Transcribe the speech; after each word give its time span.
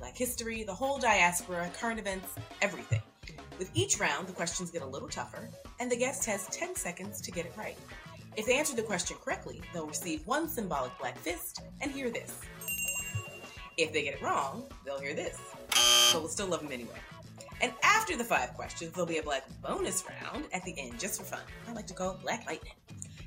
Black 0.00 0.16
history, 0.16 0.62
the 0.62 0.74
whole 0.74 0.98
diaspora, 0.98 1.70
current 1.78 2.00
events, 2.00 2.34
everything. 2.62 3.02
With 3.58 3.70
each 3.74 4.00
round, 4.00 4.26
the 4.26 4.32
questions 4.32 4.70
get 4.70 4.80
a 4.80 4.86
little 4.86 5.10
tougher, 5.10 5.50
and 5.78 5.92
the 5.92 5.96
guest 5.96 6.24
has 6.24 6.46
10 6.46 6.74
seconds 6.74 7.20
to 7.20 7.30
get 7.30 7.44
it 7.44 7.52
right. 7.54 7.76
If 8.34 8.46
they 8.46 8.58
answer 8.58 8.74
the 8.74 8.82
question 8.82 9.18
correctly, 9.22 9.60
they'll 9.74 9.86
receive 9.86 10.26
one 10.26 10.48
symbolic 10.48 10.98
black 10.98 11.18
fist 11.18 11.60
and 11.82 11.90
hear 11.90 12.08
this. 12.08 12.40
If 13.76 13.92
they 13.92 14.02
get 14.02 14.14
it 14.14 14.22
wrong, 14.22 14.64
they'll 14.86 15.00
hear 15.00 15.12
this. 15.12 15.38
But 16.12 16.22
we'll 16.22 16.30
still 16.30 16.46
love 16.46 16.62
them 16.62 16.72
anyway. 16.72 16.98
And 17.60 17.72
after 17.82 18.16
the 18.16 18.24
five 18.24 18.54
questions, 18.54 18.92
there'll 18.92 19.06
be 19.06 19.18
a 19.18 19.22
black 19.22 19.44
bonus 19.60 20.02
round 20.08 20.46
at 20.54 20.64
the 20.64 20.74
end 20.78 20.98
just 20.98 21.20
for 21.20 21.26
fun. 21.26 21.40
I 21.68 21.74
like 21.74 21.86
to 21.88 21.94
call 21.94 22.12
it 22.12 22.22
Black 22.22 22.46
Lightning. 22.46 22.72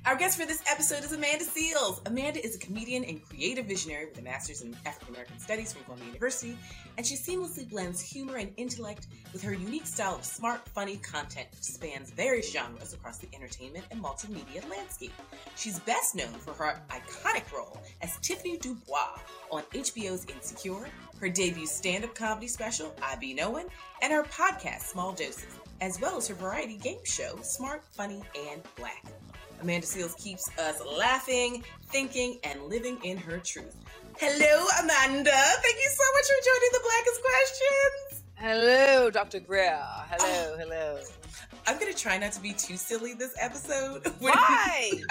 Our 0.06 0.18
guest 0.18 0.38
for 0.38 0.46
this 0.46 0.62
episode 0.70 1.06
is 1.06 1.14
Amanda 1.14 1.46
Seales. 1.46 2.06
Amanda 2.06 2.46
is 2.46 2.58
a 2.58 2.60
comedian 2.60 3.06
and 3.06 3.24
creative 3.24 3.68
visionary 3.68 4.06
with 4.06 4.20
a 4.20 4.22
master's 4.22 4.62
in 4.62 4.76
African 4.86 5.14
American 5.14 5.40
Studies 5.40 5.72
from 5.72 5.86
Columbia 5.86 6.08
University, 6.08 6.58
and 6.98 7.08
she 7.08 7.16
seamlessly 7.16 7.70
blends 7.70 8.02
humor 8.02 8.36
and 8.36 8.52
intellect 8.58 9.08
with 9.32 9.42
her 9.42 9.54
unique 9.54 9.88
style 9.88 10.16
of 10.16 10.26
smart, 10.26 10.68
funny 10.68 10.98
content 10.98 11.48
which 11.52 11.64
spans 11.64 12.12
various 12.12 12.52
genres 12.52 12.92
across 12.92 13.20
the 13.20 13.30
entertainment 13.34 13.86
and 13.92 14.04
multimedia 14.04 14.70
landscape. 14.70 15.14
She's 15.56 15.80
best 15.80 16.16
known 16.16 16.34
for 16.34 16.54
her 16.56 16.82
iconic 16.90 17.50
role 17.54 17.82
as 18.02 18.18
Tiffany 18.18 18.58
Dubois 18.58 19.20
on 19.52 19.64
HBO's 19.74 20.26
Insecure, 20.26 20.86
her 21.22 21.30
debut 21.30 21.66
stand-up 21.66 22.14
comedy 22.14 22.48
special, 22.48 22.94
I 23.02 23.16
Be 23.16 23.34
Knowin', 23.34 23.68
and 24.02 24.12
her 24.12 24.24
podcast, 24.24 24.82
Small 24.82 25.14
Doses, 25.14 25.46
as 25.80 26.02
well 26.02 26.18
as 26.18 26.28
her 26.28 26.36
variety 26.36 26.76
game 26.76 27.06
show, 27.06 27.40
Smart, 27.42 27.86
Funny, 27.94 28.22
and 28.52 28.62
Black. 28.76 29.06
Amanda 29.64 29.88
Seales 29.88 30.22
keeps 30.22 30.50
us 30.60 30.82
laughing, 30.98 31.64
thinking, 31.86 32.38
and 32.44 32.64
living 32.64 33.00
in 33.02 33.16
her 33.16 33.38
truth. 33.40 33.80
Hello, 34.20 34.66
Amanda. 34.82 35.32
Thank 35.32 35.78
you 35.78 35.90
so 35.90 36.04
much 36.16 36.26
for 36.28 36.40
joining 36.44 36.72
the 36.74 36.82
Blackest 36.84 37.22
Questions. 37.24 38.24
Hello, 38.36 39.10
Dr. 39.10 39.40
Greer. 39.40 39.80
Hello, 39.82 40.54
ah. 40.54 40.58
hello. 40.60 41.00
I'm 41.66 41.80
gonna 41.80 41.94
try 41.94 42.18
not 42.18 42.34
to 42.34 42.42
be 42.42 42.52
too 42.52 42.76
silly 42.76 43.14
this 43.14 43.34
episode. 43.40 44.06
Why? 44.20 44.92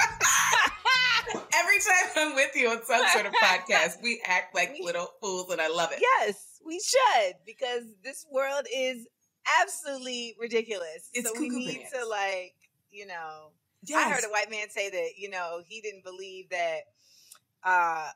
Every 1.54 1.78
time 1.78 2.10
I'm 2.14 2.34
with 2.34 2.54
you 2.54 2.68
on 2.68 2.84
some 2.84 3.06
sort 3.08 3.24
of 3.24 3.32
podcast, 3.32 4.02
we 4.02 4.20
act 4.26 4.54
like 4.54 4.76
little 4.82 5.08
fools, 5.22 5.50
and 5.50 5.62
I 5.62 5.68
love 5.68 5.92
it. 5.92 6.02
Yes, 6.02 6.60
we 6.62 6.78
should 6.78 7.36
because 7.46 7.84
this 8.04 8.26
world 8.30 8.66
is 8.70 9.06
absolutely 9.62 10.36
ridiculous. 10.38 11.08
It's 11.14 11.26
so 11.26 11.40
we 11.40 11.48
need 11.48 11.68
bananas. 11.68 11.92
to 11.94 12.06
like, 12.06 12.54
you 12.90 13.06
know. 13.06 13.52
Yes. 13.84 14.06
I 14.06 14.10
heard 14.10 14.24
a 14.24 14.30
white 14.30 14.50
man 14.50 14.70
say 14.70 14.90
that 14.90 15.10
you 15.18 15.28
know 15.30 15.60
he 15.66 15.80
didn't 15.80 16.04
believe 16.04 16.48
that 16.50 16.80
uh, 17.64 18.08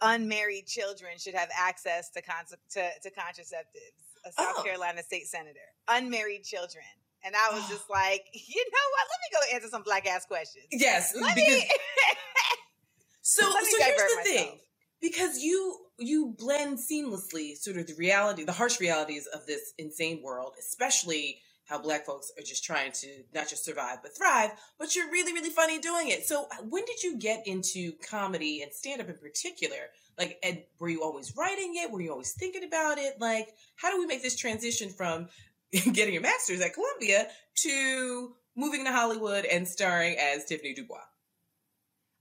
unmarried 0.00 0.66
children 0.66 1.12
should 1.18 1.34
have 1.34 1.48
access 1.56 2.10
to 2.10 2.22
con- 2.22 2.44
to, 2.72 2.88
to 3.02 3.10
contraceptives. 3.10 4.00
A 4.26 4.32
South 4.32 4.54
Oh. 4.58 4.62
Carolina 4.62 5.02
state 5.02 5.26
senator, 5.26 5.60
unmarried 5.86 6.44
children, 6.44 6.84
and 7.24 7.34
I 7.36 7.52
was 7.54 7.68
just 7.68 7.90
like, 7.90 8.24
you 8.32 8.64
know 8.64 8.86
what? 8.92 9.06
Let 9.10 9.20
me 9.20 9.48
go 9.50 9.54
answer 9.56 9.68
some 9.68 9.82
black 9.82 10.06
ass 10.08 10.24
questions. 10.24 10.64
Yes, 10.72 11.14
Let 11.14 11.34
because 11.34 11.54
me. 11.62 11.68
so 13.22 13.46
let 13.50 13.62
me 13.64 13.70
so 13.70 13.84
here's 13.84 14.16
the 14.16 14.22
thing. 14.24 14.58
because 15.00 15.38
you 15.42 15.78
you 15.98 16.34
blend 16.38 16.78
seamlessly 16.78 17.54
sort 17.56 17.76
of 17.76 17.86
the 17.86 17.94
reality 17.94 18.44
the 18.44 18.52
harsh 18.52 18.80
realities 18.80 19.26
of 19.32 19.46
this 19.46 19.72
insane 19.78 20.20
world 20.22 20.54
especially 20.58 21.38
how 21.66 21.78
black 21.78 22.06
folks 22.06 22.30
are 22.38 22.42
just 22.42 22.64
trying 22.64 22.92
to 22.92 23.08
not 23.34 23.48
just 23.48 23.64
survive 23.64 23.98
but 24.02 24.16
thrive 24.16 24.50
but 24.78 24.94
you're 24.94 25.10
really 25.10 25.32
really 25.32 25.50
funny 25.50 25.78
doing 25.78 26.08
it. 26.08 26.26
So 26.26 26.46
when 26.68 26.84
did 26.84 27.02
you 27.02 27.18
get 27.18 27.46
into 27.46 27.92
comedy 28.08 28.62
and 28.62 28.72
stand 28.72 29.00
up 29.00 29.08
in 29.08 29.16
particular? 29.16 29.90
Like 30.18 30.38
and 30.42 30.62
were 30.78 30.88
you 30.88 31.02
always 31.02 31.36
writing 31.36 31.74
it? 31.76 31.90
Were 31.90 32.00
you 32.00 32.12
always 32.12 32.32
thinking 32.32 32.64
about 32.64 32.98
it? 32.98 33.20
Like 33.20 33.48
how 33.76 33.90
do 33.90 33.98
we 33.98 34.06
make 34.06 34.22
this 34.22 34.36
transition 34.36 34.90
from 34.90 35.28
getting 35.92 36.14
your 36.14 36.22
master's 36.22 36.60
at 36.60 36.74
columbia 36.74 37.28
to 37.56 38.34
moving 38.56 38.84
to 38.84 38.92
hollywood 38.92 39.44
and 39.44 39.66
starring 39.66 40.16
as 40.18 40.44
tiffany 40.44 40.74
dubois? 40.74 40.98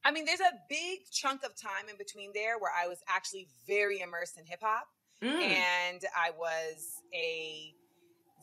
I 0.05 0.11
mean, 0.11 0.25
there's 0.25 0.41
a 0.41 0.51
big 0.69 0.99
chunk 1.11 1.43
of 1.43 1.55
time 1.55 1.87
in 1.89 1.97
between 1.97 2.31
there 2.33 2.59
where 2.59 2.71
I 2.71 2.87
was 2.87 2.99
actually 3.07 3.47
very 3.65 4.01
immersed 4.01 4.37
in 4.37 4.45
hip 4.45 4.59
hop. 4.61 4.87
Mm. 5.23 5.39
And 5.39 6.01
I 6.17 6.31
was 6.31 7.01
a 7.13 7.73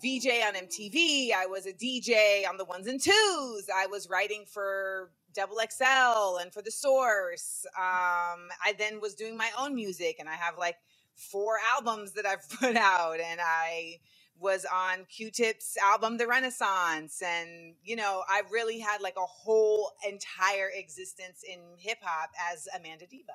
VJ 0.02 0.28
on 0.46 0.54
MTV. 0.54 1.32
I 1.36 1.46
was 1.46 1.66
a 1.66 1.72
DJ 1.72 2.48
on 2.48 2.58
the 2.58 2.64
ones 2.66 2.86
and 2.88 3.02
twos. 3.02 3.68
I 3.74 3.86
was 3.88 4.08
writing 4.10 4.44
for 4.52 5.12
Double 5.34 5.56
XL 5.58 6.38
and 6.40 6.52
for 6.52 6.62
The 6.62 6.70
Source. 6.72 7.66
Um, 7.78 8.48
I 8.64 8.74
then 8.78 9.00
was 9.00 9.14
doing 9.14 9.36
my 9.36 9.50
own 9.58 9.74
music, 9.74 10.16
and 10.20 10.28
I 10.28 10.34
have 10.34 10.58
like 10.58 10.76
four 11.16 11.58
albums 11.76 12.12
that 12.14 12.26
I've 12.26 12.48
put 12.60 12.76
out. 12.76 13.20
And 13.20 13.40
I 13.42 13.98
was 14.38 14.66
on 14.72 15.06
Q-Tip's 15.06 15.76
album 15.78 16.16
The 16.18 16.26
Renaissance 16.26 17.22
and 17.22 17.74
you 17.84 17.96
know 17.96 18.22
I 18.28 18.42
really 18.52 18.80
had 18.80 19.00
like 19.02 19.16
a 19.18 19.26
whole 19.26 19.92
entire 20.08 20.70
existence 20.74 21.42
in 21.48 21.60
hip 21.78 21.98
hop 22.02 22.30
as 22.52 22.68
Amanda 22.76 23.06
Diva. 23.06 23.32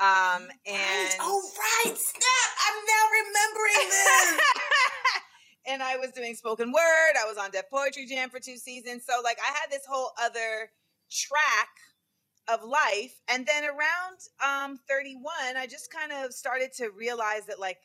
Um 0.00 0.48
and 0.66 0.78
Right. 0.78 1.16
Oh, 1.20 1.42
right. 1.86 1.96
Snap. 1.96 2.50
I'm 2.68 2.84
now 2.86 3.04
remembering 3.22 3.90
this. 3.90 4.40
and 5.70 5.82
I 5.82 5.96
was 5.96 6.10
doing 6.10 6.34
spoken 6.34 6.72
word. 6.72 7.12
I 7.20 7.26
was 7.26 7.38
on 7.38 7.50
Def 7.50 7.70
Poetry 7.70 8.06
Jam 8.06 8.28
for 8.30 8.40
two 8.40 8.56
seasons. 8.56 9.04
So 9.06 9.20
like 9.22 9.38
I 9.40 9.46
had 9.46 9.70
this 9.70 9.86
whole 9.88 10.10
other 10.20 10.70
track 11.10 11.68
of 12.48 12.64
life. 12.64 13.20
And 13.28 13.46
then 13.46 13.64
around 13.64 14.18
um 14.44 14.78
31, 14.88 15.56
I 15.56 15.66
just 15.66 15.92
kind 15.92 16.12
of 16.12 16.32
started 16.32 16.72
to 16.74 16.90
realize 16.90 17.46
that 17.46 17.60
like 17.60 17.78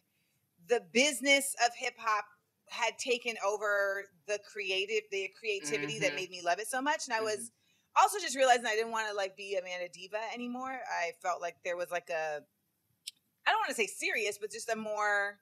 the 0.68 0.81
business 0.91 1.56
of 1.66 1.72
hip 1.75 1.94
hop 1.97 2.25
had 2.69 2.97
taken 2.97 3.35
over 3.46 4.06
the 4.28 4.40
creative 4.52 5.03
the 5.12 5.29
creativity 5.40 6.00
that 6.00 6.12
Mhm. 6.12 6.16
made 6.16 6.29
me 6.31 6.41
love 6.41 6.59
it 6.59 6.67
so 6.67 6.81
much. 6.81 7.06
And 7.06 7.13
I 7.13 7.22
was 7.22 7.52
also 7.96 8.19
just 8.19 8.35
realizing 8.35 8.66
I 8.66 8.75
didn't 8.75 8.91
want 8.91 9.07
to 9.09 9.13
like 9.13 9.38
be 9.38 9.56
Amanda 9.56 9.90
Diva 9.90 10.22
anymore. 10.34 10.81
I 10.90 11.13
felt 11.22 11.41
like 11.41 11.57
there 11.63 11.78
was 11.78 11.91
like 11.91 12.09
a 12.09 12.44
I 13.47 13.52
don't 13.52 13.59
want 13.59 13.69
to 13.69 13.75
say 13.75 13.88
serious, 13.88 14.38
but 14.40 14.52
just 14.52 14.69
a 14.69 14.75
more 14.75 15.40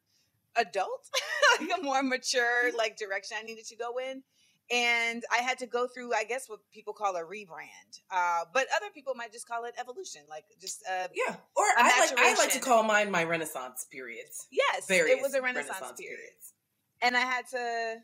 adult, 0.56 1.10
like 1.60 1.70
a 1.80 1.82
more 1.84 2.04
mature 2.04 2.72
like 2.78 2.98
direction 2.98 3.38
I 3.40 3.44
needed 3.44 3.66
to 3.68 3.76
go 3.76 3.98
in. 4.00 4.24
And 4.72 5.24
I 5.32 5.38
had 5.44 5.58
to 5.60 5.68
go 5.68 5.88
through, 5.88 6.14
I 6.14 6.24
guess, 6.24 6.48
what 6.48 6.60
people 6.72 6.94
call 6.94 7.18
a 7.18 7.22
rebrand, 7.22 8.00
uh, 8.10 8.46
but 8.54 8.66
other 8.76 8.90
people 8.94 9.14
might 9.14 9.34
just 9.34 9.46
call 9.46 9.66
it 9.66 9.74
evolution, 9.78 10.22
like 10.30 10.46
just 10.62 10.84
uh, 10.90 11.08
Yeah. 11.14 11.36
Or 11.56 11.66
I 11.78 12.00
like 12.00 12.18
I 12.18 12.34
like 12.36 12.52
to 12.54 12.60
call 12.60 12.82
mine 12.82 13.12
my 13.12 13.26
Renaissance 13.26 13.86
periods. 13.92 14.48
yes, 14.52 14.88
Various 14.88 15.18
it 15.20 15.22
was 15.22 15.34
a 15.34 15.42
Renaissance, 15.42 15.80
period. 15.98 16.18
periods. 16.18 16.54
and 17.02 17.18
I 17.18 17.20
had 17.20 17.46
to 17.50 17.98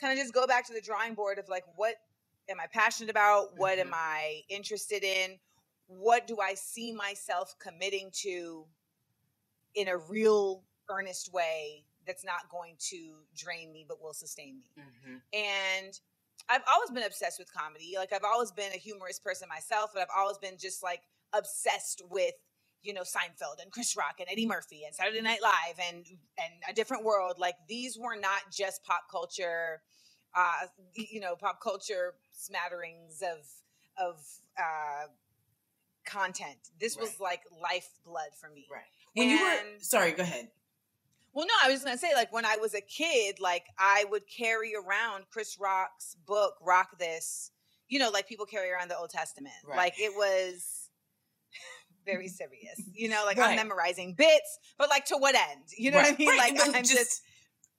kind 0.00 0.12
of 0.14 0.18
just 0.18 0.32
go 0.32 0.46
back 0.46 0.66
to 0.68 0.72
the 0.72 0.80
drawing 0.80 1.14
board 1.14 1.38
of 1.38 1.48
like, 1.50 1.64
what 1.76 1.96
am 2.48 2.58
I 2.60 2.66
passionate 2.72 3.10
about? 3.10 3.56
What 3.58 3.78
am 3.78 3.88
Mhm. 3.88 3.94
I 3.94 4.40
interested 4.48 5.04
in? 5.04 5.38
What 5.86 6.26
do 6.26 6.40
I 6.40 6.54
see 6.54 6.92
myself 6.92 7.54
committing 7.58 8.10
to 8.22 8.66
in 9.74 9.88
a 9.88 9.98
real 9.98 10.64
earnest 10.88 11.32
way 11.32 11.84
that's 12.06 12.24
not 12.24 12.48
going 12.50 12.76
to 12.90 13.14
drain 13.36 13.72
me 13.72 13.84
but 13.88 14.02
will 14.02 14.12
sustain 14.14 14.56
me? 14.58 14.82
Mm-hmm. 14.82 15.16
And 15.32 15.98
I've 16.48 16.62
always 16.70 16.90
been 16.90 17.04
obsessed 17.04 17.38
with 17.38 17.52
comedy. 17.52 17.94
Like 17.96 18.12
I've 18.12 18.24
always 18.24 18.50
been 18.52 18.72
a 18.72 18.78
humorous 18.78 19.18
person 19.18 19.48
myself, 19.48 19.90
but 19.94 20.02
I've 20.02 20.08
always 20.16 20.38
been 20.38 20.56
just 20.58 20.82
like 20.82 21.00
obsessed 21.32 22.02
with 22.10 22.34
you 22.82 22.92
know 22.92 23.00
Seinfeld 23.02 23.62
and 23.62 23.72
Chris 23.72 23.96
Rock 23.96 24.16
and 24.18 24.28
Eddie 24.30 24.46
Murphy 24.46 24.82
and 24.84 24.94
Saturday 24.94 25.22
Night 25.22 25.40
Live 25.42 25.78
and 25.88 26.04
and 26.38 26.52
A 26.68 26.72
Different 26.74 27.04
World. 27.04 27.36
Like 27.38 27.54
these 27.68 27.96
were 27.98 28.16
not 28.16 28.40
just 28.52 28.84
pop 28.84 29.04
culture, 29.10 29.80
uh, 30.36 30.66
you 30.94 31.20
know, 31.20 31.34
pop 31.36 31.60
culture 31.62 32.14
smatterings 32.32 33.22
of 33.22 33.46
of 33.96 34.16
uh, 34.58 35.06
content. 36.04 36.58
This 36.78 36.96
was 36.96 37.10
Right. 37.18 37.20
like 37.20 37.40
lifeblood 37.60 38.34
for 38.38 38.50
me. 38.50 38.66
Right. 38.70 38.82
When 39.14 39.30
you 39.30 39.40
were 39.40 39.60
sorry, 39.80 40.12
go 40.12 40.22
ahead. 40.24 40.48
Well, 41.34 41.46
no, 41.46 41.54
I 41.64 41.70
was 41.70 41.82
gonna 41.82 41.98
say, 41.98 42.14
like, 42.14 42.32
when 42.32 42.44
I 42.44 42.56
was 42.58 42.74
a 42.74 42.80
kid, 42.80 43.40
like, 43.40 43.64
I 43.78 44.04
would 44.10 44.22
carry 44.28 44.72
around 44.74 45.24
Chris 45.32 45.58
Rock's 45.60 46.14
book, 46.26 46.54
Rock 46.62 46.98
This, 46.98 47.50
you 47.88 47.98
know, 47.98 48.10
like 48.10 48.28
people 48.28 48.46
carry 48.46 48.70
around 48.70 48.88
the 48.90 48.96
Old 48.96 49.10
Testament. 49.10 49.54
Right. 49.66 49.76
Like, 49.76 49.94
it 49.98 50.12
was 50.16 50.90
very 52.06 52.28
serious. 52.40 52.80
You 52.92 53.08
know, 53.08 53.24
like 53.26 53.36
Right. 53.36 53.50
I'm 53.50 53.56
memorizing 53.56 54.14
bits, 54.14 54.58
but 54.78 54.88
like 54.88 55.06
to 55.06 55.16
what 55.16 55.34
end? 55.34 55.64
You 55.76 55.90
know 55.90 55.98
what 55.98 56.12
I 56.14 56.16
mean? 56.16 56.28
right, 56.28 56.54
Like 56.54 56.74
I'm 56.76 56.84
just, 56.84 57.22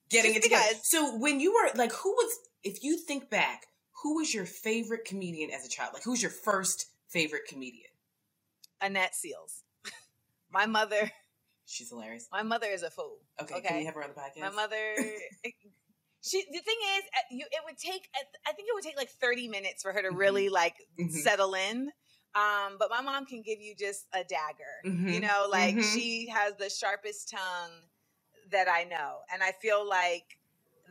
getting 0.10 0.34
just 0.34 0.38
it 0.38 0.44
together. 0.44 0.64
because. 0.72 0.90
So 0.90 1.18
when 1.18 1.40
you 1.40 1.54
were 1.54 1.72
like, 1.78 1.92
who 1.94 2.12
was? 2.12 2.38
If 2.64 2.84
you 2.84 2.98
think 2.98 3.30
back, 3.30 3.68
who 4.04 4.18
was 4.18 4.34
your 4.34 4.46
favorite 4.46 5.06
comedian 5.06 5.52
as 5.52 5.66
a 5.66 5.70
child? 5.70 5.92
Like, 5.94 6.04
who's 6.04 6.22
your 6.22 6.32
first 6.32 6.88
favorite 7.08 7.44
comedian? 7.48 7.90
Annette 8.82 9.14
Seales. 9.14 9.62
my 10.52 10.66
mother, 10.66 11.12
She's 11.66 11.90
hilarious. 11.90 12.28
my 12.32 12.44
mother 12.44 12.68
is 12.68 12.84
a 12.84 12.90
fool. 12.90 13.18
Okay, 13.42 13.60
can 13.62 13.78
we 13.78 13.86
have 13.86 13.96
her 13.96 14.04
on 14.04 14.10
the 14.10 14.16
podcast? 14.20 14.42
My 14.42 14.50
mother. 14.50 14.96
She, 16.28 16.42
the 16.52 16.58
thing 16.60 16.76
is, 16.98 17.04
uh, 17.16 17.20
you, 17.30 17.46
it 17.52 17.62
would 17.66 17.78
take. 17.78 18.10
I 18.48 18.52
think 18.54 18.68
it 18.68 18.74
would 18.74 18.84
take 18.84 18.98
like 18.98 19.10
thirty 19.12 19.48
minutes 19.48 19.84
for 19.84 19.94
her 19.94 20.02
to 20.02 20.10
Mhm. 20.10 20.18
really 20.18 20.50
like 20.50 20.74
Mhm. 21.00 21.12
settle 21.12 21.54
in. 21.54 21.92
Um, 22.34 22.78
but 22.80 22.90
my 22.90 23.00
mom 23.02 23.28
can 23.28 23.44
give 23.44 23.62
you 23.62 23.76
just 23.76 24.08
a 24.12 24.24
dagger. 24.24 24.82
You 24.84 24.92
Mhm. 24.92 25.22
know, 25.22 25.46
like 25.52 25.76
Mhm. 25.76 25.94
she 25.94 26.28
has 26.30 26.56
the 26.56 26.68
sharpest 26.72 27.30
tongue 27.30 27.90
that 28.50 28.68
I 28.68 28.86
know, 28.86 29.20
and 29.32 29.44
I 29.44 29.52
feel 29.52 29.86
like 29.88 30.40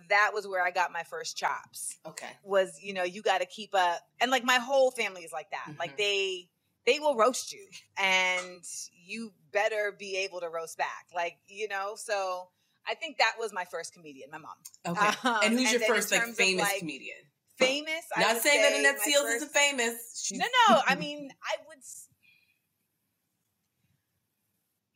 that 0.09 0.31
was 0.32 0.47
where 0.47 0.62
I 0.65 0.71
got 0.71 0.93
my 0.93 1.03
first 1.03 1.37
chops. 1.37 1.99
Okay. 2.06 2.31
Was 2.44 2.81
you 2.81 2.93
know 2.93 3.03
you 3.03 3.21
got 3.21 3.38
to 3.41 3.47
keep 3.47 3.75
up, 3.75 4.09
and 4.21 4.31
like 4.31 4.44
my 4.44 4.59
whole 4.59 4.93
family 4.93 5.25
is 5.25 5.32
like 5.32 5.50
that. 5.50 5.75
Like 5.81 5.97
they 5.97 6.49
they 6.87 6.99
will 6.99 7.17
roast 7.17 7.53
you, 7.53 7.67
and 7.99 8.63
you 9.07 9.33
better 9.53 9.95
be 9.99 10.17
able 10.19 10.41
to 10.41 10.49
roast 10.49 10.77
back. 10.79 11.07
Like 11.15 11.39
you 11.49 11.69
know, 11.69 11.95
so 11.97 12.49
I 12.87 12.95
think 12.95 13.19
that 13.19 13.35
was 13.39 13.53
my 13.53 13.65
first 13.65 13.93
comedian, 13.95 14.31
my 14.31 14.39
mom. 14.39 14.55
Okay. 14.87 15.29
Um, 15.29 15.41
and 15.45 15.53
who's 15.59 15.73
your 15.73 15.81
first 15.81 16.13
like 16.13 16.23
famous 16.35 16.63
like, 16.65 16.79
comedian? 16.81 17.17
Famous. 17.59 18.03
I 18.17 18.21
Not 18.21 18.43
saying 18.43 18.63
that 18.63 18.73
Annette 18.79 18.97
Seales 19.01 19.23
first- 19.23 19.37
isn't 19.37 19.53
famous. 19.53 20.23
She's, 20.25 20.39
No, 20.39 20.47
no. 20.71 20.81
I 20.87 20.95
mean, 21.05 21.31
I 21.43 21.57
would. 21.69 21.79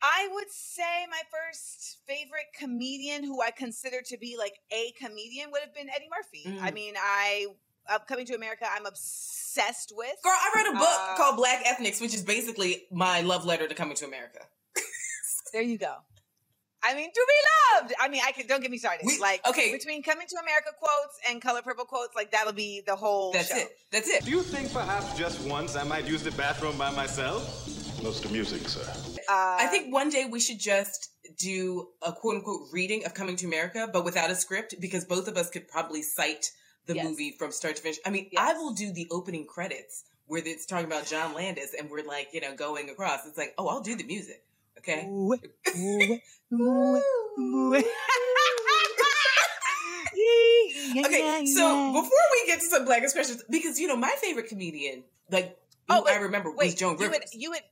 I 0.01 0.29
would 0.31 0.49
say 0.49 1.05
my 1.09 1.21
first 1.29 1.97
favorite 2.07 2.45
comedian, 2.57 3.23
who 3.23 3.41
I 3.41 3.51
consider 3.51 4.01
to 4.05 4.17
be 4.17 4.37
like 4.37 4.53
a 4.71 4.91
comedian, 5.01 5.51
would 5.51 5.61
have 5.61 5.73
been 5.75 5.89
Eddie 5.89 6.07
Murphy. 6.09 6.59
I 6.61 6.71
Mm. 6.71 6.73
mean, 6.73 6.93
I 6.97 7.47
uh, 7.89 7.99
coming 7.99 8.25
to 8.27 8.35
America, 8.35 8.65
I'm 8.71 8.85
obsessed 8.85 9.93
with. 9.95 10.15
Girl, 10.23 10.31
I 10.33 10.51
read 10.55 10.67
a 10.75 10.77
book 10.77 10.87
Uh, 10.99 11.15
called 11.17 11.37
Black 11.37 11.63
Ethnics, 11.65 11.99
which 12.01 12.13
is 12.13 12.21
basically 12.23 12.83
my 12.91 13.21
love 13.21 13.45
letter 13.45 13.67
to 13.67 13.75
coming 13.75 13.95
to 13.97 14.05
America. 14.05 14.39
There 15.51 15.63
you 15.63 15.77
go. 15.79 15.95
I 16.83 16.93
mean, 16.93 17.09
to 17.11 17.25
be 17.27 17.81
loved. 17.81 17.93
I 17.99 18.07
mean, 18.07 18.21
I 18.25 18.31
can. 18.31 18.45
Don't 18.47 18.61
get 18.61 18.71
me 18.71 18.77
started. 18.77 19.01
We- 19.05 19.17
like, 19.19 19.45
okay. 19.49 19.71
between 19.71 20.01
coming 20.03 20.27
to 20.27 20.35
America 20.37 20.69
quotes 20.77 21.17
and 21.29 21.41
Color 21.41 21.61
Purple 21.63 21.85
quotes, 21.85 22.15
like 22.15 22.31
that'll 22.31 22.53
be 22.53 22.83
the 22.85 22.95
whole 22.95 23.33
That's 23.33 23.49
show. 23.49 23.57
it. 23.57 23.69
That's 23.91 24.07
it. 24.09 24.23
Do 24.25 24.31
you 24.31 24.43
think 24.43 24.71
perhaps 24.71 25.17
just 25.17 25.41
once 25.47 25.75
I 25.75 25.83
might 25.83 26.05
use 26.07 26.23
the 26.23 26.31
bathroom 26.31 26.77
by 26.77 26.91
myself? 26.91 27.67
Most 28.03 28.23
amusing, 28.25 28.59
sir. 28.65 28.79
Uh, 29.27 29.57
I 29.59 29.67
think 29.67 29.91
one 29.93 30.09
day 30.09 30.25
we 30.25 30.39
should 30.39 30.59
just 30.59 31.09
do 31.37 31.89
a 32.01 32.13
quote 32.13 32.35
unquote 32.35 32.67
reading 32.71 33.03
of 33.05 33.13
Coming 33.13 33.35
to 33.37 33.45
America, 33.47 33.89
but 33.91 34.05
without 34.05 34.29
a 34.29 34.35
script, 34.35 34.75
because 34.79 35.03
both 35.03 35.27
of 35.27 35.35
us 35.35 35.49
could 35.49 35.67
probably 35.67 36.01
cite 36.01 36.51
the 36.89 36.95
Yes. 36.95 37.05
movie 37.05 37.31
from 37.37 37.51
start 37.51 37.75
to 37.77 37.81
finish. 37.81 37.99
I 38.05 38.09
mean, 38.09 38.27
Yes. 38.31 38.41
I 38.49 38.53
will 38.59 38.73
do 38.73 38.91
the 38.91 39.07
opening 39.11 39.45
credits 39.45 40.03
where 40.25 40.41
it's 40.45 40.65
talking 40.65 40.85
about 40.85 41.05
John 41.05 41.33
Landis 41.33 41.73
and 41.77 41.89
we're 41.89 42.03
like, 42.03 42.29
you 42.33 42.41
know, 42.41 42.55
going 42.55 42.89
across. 42.89 43.25
It's 43.25 43.37
like, 43.37 43.53
oh, 43.57 43.67
I'll 43.67 43.81
do 43.81 43.95
the 43.95 44.03
music. 44.03 44.43
Okay. 44.79 45.05
Ooh, 45.07 45.33
ooh, 45.77 46.19
ooh, 46.53 47.01
ooh. 47.39 47.83
Okay, 50.97 51.45
so 51.45 51.93
before 51.93 52.25
we 52.31 52.47
get 52.47 52.59
to 52.59 52.65
some 52.65 52.83
blackest 52.85 53.13
questions, 53.15 53.43
because 53.49 53.79
you 53.79 53.87
know 53.87 53.95
my 53.95 54.13
favorite 54.21 54.47
comedian, 54.47 55.03
like 55.31 55.57
Oh, 55.87 56.03
but 56.03 56.13
I 56.13 56.17
remember, 56.17 56.49
was 56.49 56.57
wait, 56.57 56.77
Joan 56.77 56.97
you 56.97 57.05
Rivers. 57.05 57.31
had, 57.31 57.41
you 57.41 57.51
had, 57.53 57.63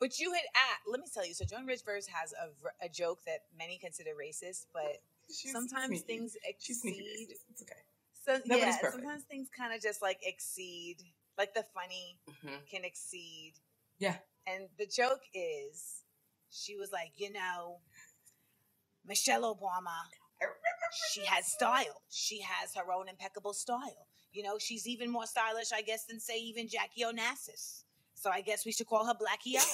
but 0.00 0.18
you 0.18 0.32
had 0.32 0.40
at. 0.54 0.90
Let 0.90 1.00
me 1.00 1.06
tell 1.12 1.26
you. 1.26 1.34
So 1.34 1.44
Joan 1.44 1.66
Rivers 1.66 2.06
has 2.08 2.32
a, 2.32 2.84
a 2.86 2.88
joke 2.88 3.20
that 3.26 3.40
many 3.58 3.78
consider 3.78 4.10
racist, 4.10 4.66
but 4.72 5.00
She's 5.28 5.52
sometimes 5.52 5.88
sneaky. 5.88 6.02
things 6.04 6.36
she's 6.60 6.80
sneaky. 6.80 7.00
exceed. 7.00 7.28
racist. 7.30 7.40
It's 7.50 7.62
okay. 7.62 7.80
So 8.24 8.38
Nobody's 8.46 8.74
yeah, 8.74 8.80
perfect. 8.80 9.02
sometimes 9.02 9.24
things 9.24 9.48
kind 9.56 9.74
of 9.74 9.82
just 9.82 10.00
like 10.02 10.18
exceed. 10.22 10.96
Like 11.38 11.54
the 11.54 11.64
funny 11.74 12.18
Mhm. 12.28 12.66
can 12.70 12.84
exceed. 12.84 13.54
Yeah. 13.98 14.18
And 14.46 14.68
the 14.78 14.86
joke 14.86 15.22
is, 15.34 16.02
she 16.50 16.76
was 16.76 16.90
like, 16.92 17.12
you 17.16 17.32
know, 17.32 17.80
Michelle 19.04 19.42
Obama. 19.54 19.96
She 21.12 21.24
has 21.26 21.46
style. 21.46 22.02
She 22.10 22.40
has 22.40 22.74
her 22.74 22.92
own 22.92 23.08
impeccable 23.08 23.54
style. 23.54 24.06
You 24.32 24.42
know, 24.42 24.58
she's 24.58 24.86
even 24.86 25.10
more 25.10 25.26
stylish, 25.26 25.72
I 25.72 25.82
guess, 25.82 26.04
than 26.06 26.20
say 26.20 26.38
even 26.38 26.68
Jackie 26.68 27.02
Onassis. 27.02 27.84
So 28.14 28.30
I 28.30 28.40
guess 28.40 28.64
we 28.66 28.72
should 28.72 28.86
call 28.86 29.06
her 29.06 29.14
Blackie 29.14 29.56
out. 29.58 29.66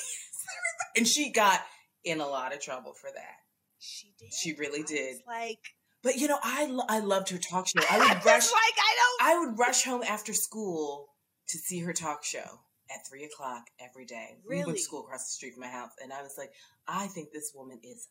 And 0.97 1.07
she 1.07 1.31
got 1.31 1.61
in 2.05 2.21
a 2.21 2.27
lot 2.27 2.53
of 2.55 2.61
trouble 2.61 2.93
for 2.95 3.11
that. 3.15 3.37
She 3.79 4.15
did. 4.19 4.33
She 4.35 4.55
really 4.55 4.81
I 4.81 4.87
did. 4.87 5.17
like, 5.27 5.59
But 6.03 6.17
you 6.17 6.29
know, 6.29 6.39
I 6.43 6.67
lo- 6.67 6.85
I 6.89 7.01
loved 7.01 7.31
her 7.31 7.39
talk 7.39 7.67
show. 7.69 7.81
I 7.91 7.99
would 7.99 8.25
rush. 8.25 8.25
like, 8.25 8.77
I 8.79 8.97
don't. 8.97 9.29
I 9.31 9.39
would 9.41 9.59
rush 9.59 9.85
home 9.85 10.03
after 10.03 10.33
school 10.33 11.09
to 11.49 11.59
see 11.59 11.81
her 11.81 11.93
talk 11.93 12.25
show 12.25 12.61
at 12.91 13.07
three 13.09 13.25
o'clock 13.25 13.65
every 13.81 14.05
day. 14.07 14.37
We 14.49 14.57
went 14.57 14.67
Really? 14.69 14.79
to 14.79 14.83
school 14.85 15.01
across 15.01 15.25
the 15.27 15.33
street 15.33 15.55
from 15.55 15.63
my 15.63 15.69
house, 15.69 15.91
and 16.03 16.13
I 16.13 16.23
was 16.23 16.35
like, 16.39 16.51
I 16.87 17.07
think 17.09 17.33
this 17.33 17.53
woman 17.55 17.79
is 17.83 18.09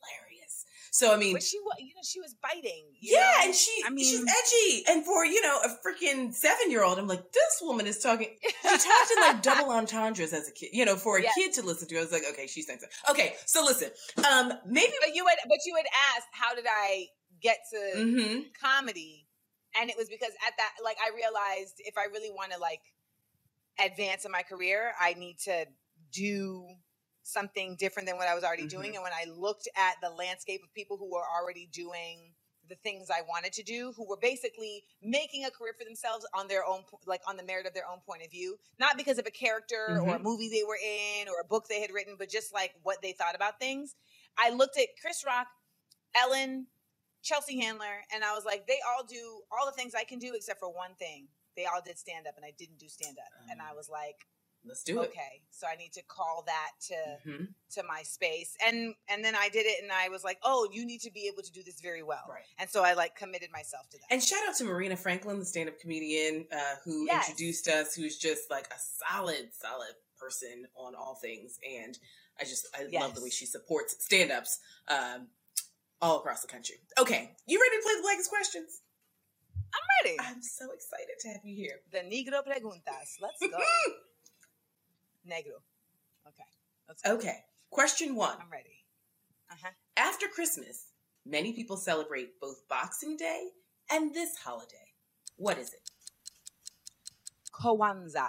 hilarious. 0.00 0.64
So 0.92 1.12
I 1.12 1.16
mean, 1.16 1.32
But 1.32 1.42
she 1.42 1.58
was, 1.58 1.74
you 1.80 1.88
know, 1.94 2.02
she 2.04 2.20
was 2.20 2.34
biting. 2.40 2.84
yeah, 3.00 3.18
know? 3.18 3.46
and 3.46 3.54
she 3.54 3.72
I 3.84 3.90
she's 3.96 4.20
edgy, 4.20 4.84
and 4.88 5.04
for 5.04 5.24
you 5.24 5.42
know 5.42 5.58
a 5.64 5.68
freaking 5.84 6.32
seven 6.32 6.70
year 6.70 6.84
old, 6.84 6.98
I'm 6.98 7.08
like, 7.08 7.32
this 7.32 7.58
woman 7.62 7.86
is 7.86 7.98
talking. 7.98 8.28
She 8.64 8.68
talked 8.70 9.10
in 9.16 9.20
like 9.22 9.42
double 9.42 9.70
entendres 9.72 10.32
as 10.32 10.48
a 10.48 10.52
kid. 10.52 10.70
You 10.72 10.84
know, 10.86 10.96
for 10.96 11.18
a 11.18 11.22
Yes. 11.22 11.34
kid 11.36 11.52
to 11.54 11.62
listen 11.62 11.86
to, 11.88 11.96
I 11.98 12.00
was 12.00 12.12
like, 12.12 12.22
okay, 12.32 12.46
she's 12.46 12.66
saying 12.66 12.78
so. 12.80 13.12
Okay, 13.12 13.34
so 13.44 13.62
listen, 13.62 13.90
um, 14.30 14.52
maybe. 14.66 14.92
But 15.00 15.14
you 15.14 15.26
had, 15.26 15.36
but 15.48 15.58
you 15.66 15.74
had 15.76 15.84
asked, 16.16 16.28
how 16.32 16.54
did 16.54 16.64
I 16.68 17.06
get 17.44 17.58
to 17.70 18.02
hmm 18.02 18.40
comedy? 18.60 19.28
And 19.80 19.90
it 19.90 19.96
was 19.96 20.08
because 20.08 20.32
at 20.46 20.54
that, 20.56 20.72
like, 20.84 20.96
I 21.04 21.14
realized 21.14 21.74
if 21.78 21.98
I 21.98 22.04
really 22.04 22.30
want 22.30 22.52
to 22.52 22.58
like 22.58 22.80
advance 23.78 24.24
in 24.24 24.32
my 24.32 24.42
career, 24.42 24.92
I 25.00 25.14
need 25.14 25.38
to 25.44 25.66
do 26.12 26.66
something 27.22 27.76
different 27.78 28.08
than 28.08 28.16
what 28.16 28.28
I 28.28 28.34
was 28.34 28.44
already 28.44 28.66
doing. 28.66 28.92
Mhm. 28.92 28.94
And 28.94 29.02
when 29.02 29.12
I 29.12 29.24
looked 29.30 29.68
at 29.76 29.96
the 30.02 30.10
landscape 30.10 30.62
of 30.62 30.72
people 30.74 30.96
who 30.96 31.10
were 31.10 31.24
already 31.26 31.66
doing 31.72 32.34
the 32.68 32.76
things 32.76 33.10
I 33.10 33.20
wanted 33.22 33.52
to 33.54 33.62
do, 33.62 33.92
who 33.96 34.08
were 34.08 34.16
basically 34.16 34.84
making 35.02 35.44
a 35.44 35.50
career 35.50 35.74
for 35.78 35.84
themselves 35.84 36.26
on 36.34 36.48
their 36.48 36.64
own, 36.64 36.84
like 37.06 37.20
on 37.26 37.36
the 37.36 37.42
merit 37.42 37.66
of 37.66 37.74
their 37.74 37.86
own 37.86 38.00
point 38.06 38.22
of 38.24 38.30
view, 38.30 38.58
not 38.78 38.96
because 38.96 39.18
of 39.18 39.26
a 39.26 39.30
character 39.30 40.00
or 40.02 40.16
a 40.16 40.18
movie 40.18 40.48
they 40.48 40.64
were 40.66 40.78
in 40.82 41.28
or 41.28 41.40
a 41.40 41.44
book 41.44 41.66
they 41.68 41.80
had 41.80 41.92
written, 41.92 42.16
but 42.18 42.30
just 42.30 42.54
like 42.54 42.74
what 42.82 43.02
they 43.02 43.12
thought 43.12 43.34
about 43.34 43.58
things. 43.58 43.96
I 44.38 44.50
looked 44.50 44.78
at 44.78 44.88
Chris 45.00 45.24
Rock, 45.26 45.46
Ellen, 46.14 46.68
Chelsea 47.24 47.58
Handler, 47.60 48.04
and 48.14 48.22
I 48.22 48.32
was 48.34 48.44
like, 48.44 48.66
they 48.68 48.78
all 48.94 49.04
do 49.04 49.40
all 49.50 49.66
the 49.66 49.72
things 49.72 49.94
I 49.94 50.04
can 50.04 50.18
do 50.20 50.32
except 50.36 50.60
for 50.60 50.68
one 50.72 50.94
thing. 50.98 51.26
They 51.56 51.64
all 51.66 51.80
did 51.84 51.98
stand 51.98 52.26
up, 52.26 52.34
and 52.36 52.44
I 52.44 52.52
didn't 52.58 52.78
do 52.78 52.88
stand 52.88 53.16
up. 53.18 53.50
and 53.50 53.60
I 53.60 53.74
was 53.74 53.88
like, 53.88 54.16
Let's 54.66 54.82
do 54.84 55.02
it. 55.02 55.08
okay, 55.10 55.42
so 55.50 55.66
I 55.66 55.76
need 55.76 55.92
to 55.94 56.02
call 56.02 56.44
that 56.46 56.70
to 56.88 56.94
hmm 57.30 57.44
to 57.72 57.82
my 57.88 58.02
space. 58.02 58.56
And 58.64 58.94
and 59.08 59.24
then 59.24 59.34
I 59.34 59.48
did 59.48 59.66
it, 59.66 59.82
and 59.82 59.90
I 59.90 60.08
was 60.08 60.22
like, 60.22 60.38
oh, 60.44 60.68
you 60.72 60.84
need 60.86 61.00
to 61.00 61.10
be 61.10 61.26
able 61.32 61.42
to 61.42 61.50
do 61.50 61.62
this 61.64 61.80
very 61.80 62.02
well. 62.04 62.22
Right. 62.28 62.44
And 62.58 62.70
so 62.70 62.84
I 62.84 62.92
like 62.92 63.16
committed 63.16 63.50
myself 63.52 63.88
to 63.90 63.98
that. 63.98 64.06
And 64.12 64.22
shout 64.22 64.38
out 64.48 64.54
to 64.56 64.64
Marina 64.64 64.96
Franklin, 64.96 65.38
the 65.40 65.44
stand 65.44 65.68
up 65.68 65.80
comedian 65.80 66.46
uh, 66.52 66.76
who 66.84 67.06
Yes. 67.06 67.28
introduced 67.28 67.66
us, 67.68 67.94
who's 67.94 68.16
just 68.18 68.48
like 68.50 68.66
a 68.68 68.78
solid, 69.12 69.48
solid 69.52 69.94
person 70.20 70.66
on 70.76 70.94
all 70.94 71.16
things. 71.20 71.58
And 71.68 71.98
I 72.40 72.44
just, 72.44 72.68
I 72.74 72.86
love 73.00 73.14
the 73.16 73.22
way 73.22 73.30
she 73.30 73.46
supports 73.46 73.96
stand 74.04 74.30
ups 74.30 74.60
um, 74.88 75.28
all 76.04 76.18
across 76.18 76.42
the 76.42 76.48
country. 76.48 76.76
Okay, 76.98 77.30
you 77.46 77.58
ready 77.58 77.76
to 77.78 77.82
play 77.82 77.94
the 77.96 78.02
blackest 78.02 78.28
questions? 78.28 78.82
I'm 79.74 79.80
ready. 80.04 80.16
I'm 80.20 80.42
so 80.42 80.66
excited 80.70 81.16
to 81.20 81.28
have 81.28 81.40
you 81.44 81.56
here. 81.56 81.76
the 81.90 81.98
Negro 81.98 82.44
preguntas. 82.44 83.16
Let's 83.22 83.40
go. 83.40 83.56
Negro. 85.26 85.58
Okay. 86.28 86.44
Let's 86.86 87.02
go. 87.02 87.14
Okay, 87.14 87.38
question 87.70 88.14
one. 88.14 88.36
I'm 88.38 88.52
ready. 88.52 88.84
Uh 89.50 89.54
huh. 89.62 89.70
After 89.96 90.26
Christmas, 90.28 90.88
many 91.24 91.54
people 91.54 91.78
celebrate 91.78 92.38
both 92.38 92.68
Boxing 92.68 93.16
Day 93.16 93.48
and 93.90 94.14
this 94.14 94.36
holiday. 94.44 94.92
What 95.36 95.58
is 95.58 95.72
it? 95.72 95.90
Kwanzaa. 97.50 98.28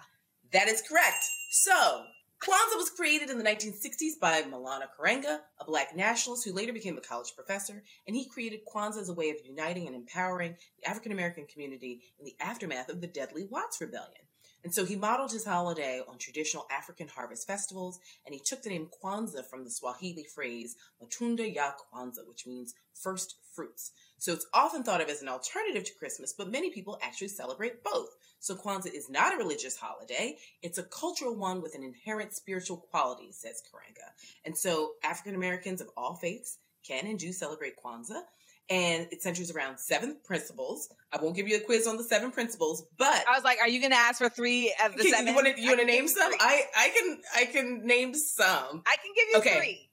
That 0.54 0.70
is 0.70 0.82
correct. 0.82 1.26
So, 1.52 2.06
Kwanzaa 2.44 2.78
was 2.78 2.90
created 2.90 3.30
in 3.30 3.38
the 3.38 3.44
1960s 3.44 4.20
by 4.20 4.42
Maulana 4.44 4.88
Karenga, 5.00 5.40
a 5.60 5.66
black 5.66 5.96
nationalist 5.96 6.44
who 6.46 6.54
later 6.54 6.74
became 6.74 6.98
a 6.98 7.02
college 7.02 7.34
professor, 7.34 7.84
and 8.06 8.16
he 8.16 8.28
created 8.28 8.66
Kwanzaa 8.66 9.02
as 9.02 9.10
a 9.10 9.14
way 9.14 9.30
of 9.30 9.38
uniting 9.46 9.88
and 9.88 9.96
empowering 9.96 10.56
the 10.80 10.90
African 10.90 11.12
American 11.12 11.48
community 11.48 12.02
in 12.20 12.26
the 12.26 12.36
aftermath 12.40 12.90
of 12.90 13.02
the 13.02 13.08
deadly 13.08 13.46
Watts 13.50 13.80
Rebellion. 13.80 14.26
And 14.66 14.74
so 14.74 14.84
he 14.84 14.96
modeled 14.96 15.32
his 15.32 15.46
holiday 15.46 16.02
on 16.08 16.18
traditional 16.18 16.66
African 16.72 17.08
harvest 17.08 17.48
festivals, 17.48 18.00
and 18.26 18.34
he 18.34 18.42
took 18.44 18.64
the 18.64 18.70
name 18.70 18.90
Kwanzaa 19.02 19.46
from 19.46 19.64
the 19.64 19.72
Swahili 19.72 20.26
phrase 20.26 20.76
Matunda 21.02 21.54
ya 21.54 21.72
Kwanza, 21.72 22.28
which 22.28 22.46
means 22.46 22.74
first 22.94 23.36
fruits. 23.54 23.92
So 24.18 24.34
it's 24.34 24.48
often 24.54 24.84
thought 24.84 25.02
of 25.02 25.10
as 25.10 25.22
an 25.22 25.30
alternative 25.30 25.86
to 25.86 25.96
Christmas, 26.00 26.34
but 26.38 26.52
many 26.52 26.72
people 26.72 27.00
actually 27.02 27.28
celebrate 27.30 27.84
both. 27.84 28.10
So 28.46 28.56
Kwanzaa 28.56 28.94
is 28.94 29.10
not 29.10 29.34
a 29.34 29.38
religious 29.38 29.76
holiday, 29.76 30.38
it's 30.62 30.78
a 30.78 30.84
cultural 30.84 31.36
one 31.36 31.64
with 31.64 31.74
an 31.74 31.84
inherent 31.84 32.32
spiritual 32.32 32.78
quality, 32.78 33.32
says 33.32 33.64
Karenga. 33.68 34.08
And 34.46 34.56
so 34.56 34.92
African 35.04 35.34
Americans 35.34 35.82
of 35.82 35.90
all 35.98 36.14
faiths 36.14 36.60
can 36.88 37.08
and 37.08 37.18
do 37.18 37.34
celebrate 37.34 37.74
Kwanzaa 37.84 38.22
and 38.70 39.08
it 39.12 39.24
centers 39.24 39.50
around 39.50 39.80
seven 39.80 40.18
principles. 40.24 40.90
I 41.12 41.20
won't 41.20 41.36
give 41.36 41.48
you 41.48 41.58
a 41.58 41.60
quiz 41.60 41.88
on 41.88 41.98
the 41.98 42.04
seven 42.04 42.30
principles, 42.32 42.86
but 43.00 43.24
I 43.28 43.32
was 43.34 43.44
like, 43.44 43.58
"Are 43.60 43.68
you 43.68 43.80
going 43.80 43.92
to 43.94 43.98
ask 43.98 44.20
for 44.20 44.30
three 44.30 44.72
of 44.86 44.96
the 44.96 45.02
can, 45.04 45.12
seven? 45.12 45.28
You 45.28 45.34
want 45.34 45.48
to 45.56 45.60
you 45.60 45.68
want 45.70 45.80
to 45.80 45.86
name 45.88 46.08
some? 46.08 46.30
Three. 46.30 46.38
I 46.40 46.64
I 46.78 46.90
can 46.90 47.22
I 47.36 47.46
can 47.46 47.86
name 47.88 48.14
some. 48.14 48.84
I 48.86 48.96
can 48.98 49.12
give 49.16 49.26
you 49.32 49.38
Okay. 49.40 49.58
three. 49.58 49.90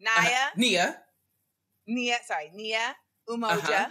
Naya, 0.00 0.30
Uh, 0.46 0.50
Nia. 0.56 0.96
Nia, 1.86 2.16
sorry, 2.26 2.50
Nia, 2.54 2.94
Umoja, 3.28 3.50
Uh-huh. 3.50 3.88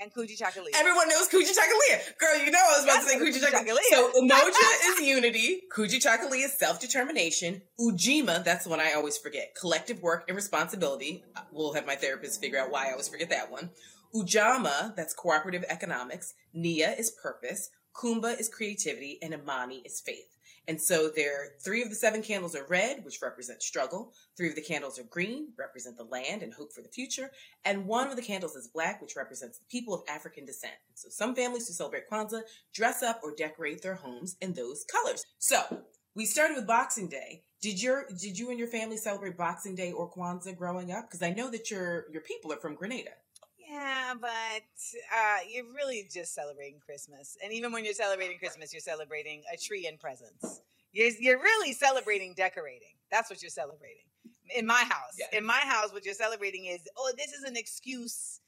And 0.00 0.12
Kujichagulia. 0.12 0.74
Everyone 0.74 1.08
knows 1.08 1.28
Kuji 1.28 1.52
Chakalia. 1.52 2.18
Girl, 2.18 2.36
you 2.44 2.50
know 2.50 2.58
I 2.58 2.76
was 2.76 2.84
about 2.84 3.00
to 3.02 3.06
say 3.06 3.14
Yes, 3.18 3.36
Kuji 3.36 3.40
Kujichagulia. 3.40 3.76
Chakalia. 3.76 3.90
So 3.90 4.10
Umoja 4.20 4.98
is 5.00 5.00
unity. 5.06 5.60
Kujichagulia 5.72 6.44
is 6.46 6.52
self-determination. 6.58 7.62
Ujima, 7.80 8.42
that's 8.44 8.64
the 8.64 8.70
one 8.70 8.80
I 8.80 8.92
always 8.94 9.16
forget. 9.16 9.54
Collective 9.58 10.02
work 10.02 10.24
and 10.26 10.34
responsibility. 10.34 11.22
Uh, 11.36 11.42
we'll 11.52 11.74
have 11.74 11.86
my 11.86 11.94
therapist 11.94 12.40
figure 12.40 12.58
out 12.58 12.72
why 12.72 12.88
I 12.88 12.90
always 12.90 13.08
forget 13.08 13.30
that 13.30 13.52
one. 13.52 13.70
Ujamaa, 14.14 14.96
that's 14.96 15.14
cooperative 15.14 15.64
economics. 15.68 16.34
Nia 16.52 16.92
is 16.92 17.10
purpose. 17.22 17.70
Kuumba 17.94 18.38
is 18.38 18.48
creativity. 18.48 19.18
And 19.22 19.32
Imani 19.32 19.82
is 19.84 20.00
faith. 20.00 20.26
And 20.66 20.80
so 20.80 21.10
there, 21.14 21.52
three 21.60 21.82
of 21.82 21.90
the 21.90 21.94
seven 21.94 22.22
candles 22.22 22.56
are 22.56 22.66
red, 22.68 23.04
which 23.04 23.20
represent 23.22 23.62
struggle. 23.62 24.12
Three 24.36 24.48
of 24.48 24.54
the 24.54 24.62
candles 24.62 24.98
are 24.98 25.04
green, 25.04 25.48
represent 25.58 25.96
the 25.96 26.04
land 26.04 26.42
and 26.42 26.52
hope 26.52 26.72
for 26.72 26.80
the 26.80 26.88
future. 26.88 27.30
And 27.64 27.86
one 27.86 28.08
of 28.08 28.16
the 28.16 28.22
candles 28.22 28.56
is 28.56 28.68
black, 28.68 29.02
which 29.02 29.16
represents 29.16 29.58
the 29.58 29.66
people 29.66 29.94
of 29.94 30.02
African 30.08 30.44
descent. 30.44 30.74
And 30.88 30.98
so 30.98 31.08
some 31.10 31.34
families 31.34 31.66
who 31.66 31.74
celebrate 31.74 32.08
Kwanzaa 32.10 32.42
dress 32.72 33.02
up 33.02 33.20
or 33.22 33.34
decorate 33.34 33.82
their 33.82 33.94
homes 33.94 34.36
in 34.40 34.54
those 34.54 34.84
colors. 34.84 35.24
So 35.38 35.84
we 36.14 36.26
started 36.26 36.56
with 36.56 36.66
Boxing 36.66 37.08
Day. 37.08 37.42
Did 37.60 37.82
your 37.82 38.06
did 38.18 38.38
you 38.38 38.50
and 38.50 38.58
your 38.58 38.68
family 38.68 38.96
celebrate 38.96 39.36
Boxing 39.36 39.74
Day 39.74 39.92
or 39.92 40.10
Kwanzaa 40.10 40.56
growing 40.56 40.92
up? 40.92 41.08
Because 41.08 41.22
I 41.22 41.30
know 41.30 41.50
that 41.50 41.70
your 41.70 42.06
your 42.12 42.22
people 42.22 42.52
are 42.52 42.58
from 42.58 42.74
Grenada. 42.74 43.10
Yeah, 43.74 44.14
but 44.20 44.30
uh, 44.30 45.38
you're 45.50 45.64
really 45.74 46.06
just 46.12 46.32
celebrating 46.34 46.78
Christmas. 46.84 47.36
And 47.42 47.52
even 47.52 47.72
when 47.72 47.84
you're 47.84 47.94
celebrating 47.94 48.38
Christmas, 48.38 48.72
you're 48.72 48.80
celebrating 48.80 49.42
a 49.52 49.56
tree 49.56 49.86
and 49.88 49.98
presents. 49.98 50.60
You're, 50.92 51.10
you're 51.18 51.38
really 51.40 51.72
celebrating 51.72 52.34
decorating. 52.36 52.94
That's 53.10 53.28
what 53.30 53.42
you're 53.42 53.50
celebrating. 53.50 54.04
In 54.56 54.64
my 54.66 54.84
house, 54.84 55.16
Yeah. 55.18 55.36
in 55.38 55.44
my 55.44 55.58
house, 55.58 55.92
what 55.92 56.04
you're 56.04 56.14
celebrating 56.14 56.66
is, 56.66 56.80
oh, 56.96 57.12
this 57.16 57.32
is 57.32 57.42
an 57.42 57.56
excuse 57.56 58.40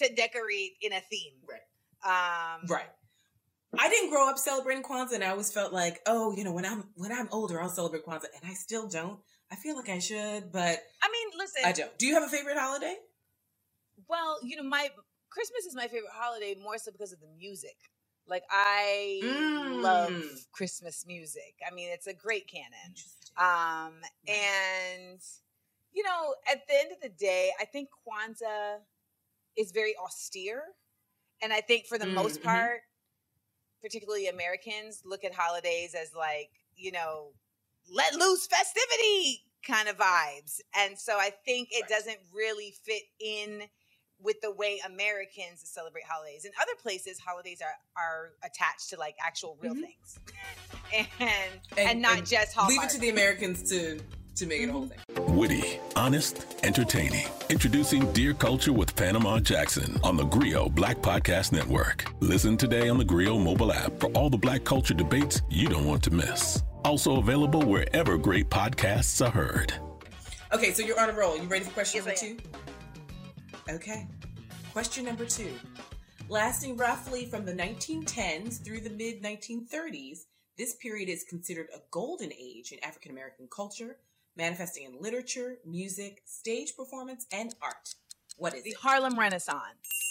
to 0.00 0.12
decorate 0.14 0.72
in 0.82 0.92
a 0.92 1.00
theme. 1.00 1.32
Right. 1.48 1.64
Um, 2.04 2.66
Right. 2.68 2.90
I 3.78 3.88
didn't 3.88 4.10
grow 4.10 4.28
up 4.28 4.38
celebrating 4.38 4.84
Kwanzaa, 4.84 5.14
and 5.14 5.24
I 5.24 5.28
always 5.30 5.50
felt 5.50 5.72
like, 5.72 6.00
oh, 6.06 6.36
you 6.36 6.44
know, 6.44 6.52
when 6.52 6.64
I'm 6.64 6.84
when 6.94 7.10
I'm 7.10 7.28
older, 7.32 7.60
I'll 7.60 7.68
celebrate 7.68 8.04
Kwanzaa, 8.04 8.26
and 8.40 8.48
I 8.48 8.54
still 8.54 8.86
don't. 8.86 9.18
I 9.50 9.56
feel 9.56 9.74
like 9.74 9.88
I 9.88 9.98
should, 9.98 10.52
but 10.52 10.78
I 11.02 11.08
mean, 11.10 11.38
listen. 11.38 11.62
I 11.64 11.72
don't. 11.72 11.98
Do 11.98 12.06
you 12.06 12.14
have 12.14 12.22
a 12.22 12.28
favorite 12.28 12.56
holiday? 12.56 12.94
Well, 14.08 14.38
you 14.42 14.56
know, 14.56 14.62
my 14.62 14.88
Christmas 15.30 15.64
is 15.66 15.74
my 15.74 15.88
favorite 15.88 16.10
holiday 16.12 16.54
more 16.60 16.78
so 16.78 16.92
because 16.92 17.12
of 17.12 17.20
the 17.20 17.28
music. 17.38 17.76
Like 18.26 18.44
I 18.50 19.22
Mm. 19.22 19.82
love 19.82 20.14
Christmas 20.52 21.04
music. 21.06 21.54
I 21.66 21.74
mean, 21.74 21.90
it's 21.92 22.06
a 22.06 22.14
great 22.14 22.48
canon. 22.48 22.94
Um, 23.36 23.94
and 24.28 25.20
you 25.92 26.02
know, 26.02 26.34
at 26.50 26.66
the 26.68 26.74
end 26.78 26.92
of 26.92 27.00
the 27.00 27.08
day, 27.08 27.50
I 27.60 27.64
think 27.64 27.88
Kwanzaa 28.06 28.78
is 29.56 29.72
very 29.72 29.94
austere, 29.96 30.62
and 31.42 31.52
I 31.52 31.60
think 31.60 31.86
for 31.86 31.98
the 31.98 32.06
most 32.06 32.42
Mhm. 32.42 32.42
part, 32.42 32.82
particularly 33.82 34.28
Americans, 34.28 35.02
look 35.04 35.24
at 35.24 35.34
holidays 35.34 35.94
as 35.94 36.14
like 36.14 36.50
you 36.76 36.92
know, 36.92 37.32
let 37.92 38.14
loose 38.14 38.46
festivity 38.48 39.44
kind 39.66 39.88
of 39.88 39.96
vibes, 39.98 40.60
and 40.76 40.98
so 40.98 41.18
I 41.18 41.30
think 41.44 41.70
it 41.72 41.86
Right. 41.86 41.88
doesn't 41.88 42.20
really 42.34 42.74
fit 42.84 43.04
in 43.20 43.64
with 44.20 44.40
the 44.40 44.50
way 44.52 44.80
Americans 44.86 45.60
celebrate 45.64 46.04
holidays. 46.04 46.44
In 46.44 46.52
other 46.60 46.72
places, 46.80 47.18
holidays 47.18 47.60
are 47.62 47.74
are 48.02 48.32
attached 48.44 48.90
to 48.90 48.96
like 48.98 49.16
actual 49.24 49.56
real 49.60 49.74
Mhm. 49.74 49.82
things, 49.82 50.18
and 51.20 51.60
and, 51.76 52.02
not 52.02 52.24
just 52.24 52.54
Hallmark. 52.54 52.70
leave 52.80 52.82
it 52.84 52.90
to 52.94 52.98
the 53.00 53.08
Americans 53.10 53.68
to 53.70 54.00
to 54.36 54.46
make 54.46 54.62
it 54.62 54.68
a 54.68 54.72
whole 54.72 54.88
thing. 54.88 54.98
Witty, 55.36 55.78
honest, 55.94 56.44
entertaining. 56.64 57.26
Introducing 57.50 58.10
Dear 58.12 58.34
Culture 58.34 58.72
with 58.72 58.96
Panama 58.96 59.38
Jackson 59.38 59.96
on 60.02 60.16
the 60.16 60.24
Grio 60.24 60.68
Black 60.68 60.96
Podcast 60.98 61.52
Network. 61.52 62.06
Listen 62.20 62.56
today 62.56 62.88
on 62.88 62.98
the 62.98 63.04
Grio 63.04 63.38
mobile 63.38 63.72
app 63.72 63.92
for 64.00 64.08
all 64.10 64.28
the 64.30 64.36
black 64.38 64.64
culture 64.64 64.94
debates 64.94 65.40
you 65.50 65.68
don't 65.68 65.86
want 65.86 66.02
to 66.04 66.10
miss. 66.10 66.62
Also 66.84 67.18
available 67.18 67.62
wherever 67.62 68.18
great 68.18 68.50
podcasts 68.50 69.24
are 69.24 69.30
heard. 69.30 69.72
Okay, 70.52 70.72
so 70.72 70.82
you're 70.82 70.98
on 71.00 71.10
a 71.10 71.12
roll. 71.12 71.36
You 71.36 71.44
ready 71.44 71.64
for 71.64 71.70
question 71.70 72.02
Yes, 72.04 72.20
number 72.22 72.40
two? 72.42 72.48
Okay. 73.70 74.06
Question 74.72 75.04
number 75.04 75.24
two. 75.24 75.52
Lasting 76.28 76.76
roughly 76.76 77.26
from 77.26 77.44
the 77.44 77.52
1910s 77.52 78.62
through 78.62 78.80
the 78.80 78.90
mid 78.90 79.22
1930s, 79.22 80.24
this 80.58 80.74
period 80.76 81.08
is 81.08 81.24
considered 81.24 81.68
a 81.74 81.80
golden 81.90 82.32
age 82.32 82.72
in 82.72 82.82
African 82.84 83.10
American 83.10 83.48
culture, 83.48 83.96
manifesting 84.36 84.84
in 84.84 85.00
literature, 85.00 85.56
music, 85.64 86.22
stage 86.24 86.76
performance, 86.76 87.26
and 87.32 87.54
art. 87.62 87.94
What 88.36 88.54
is 88.54 88.64
the 88.64 88.70
it? 88.70 88.76
Harlem 88.76 89.18
Renaissance. 89.18 90.03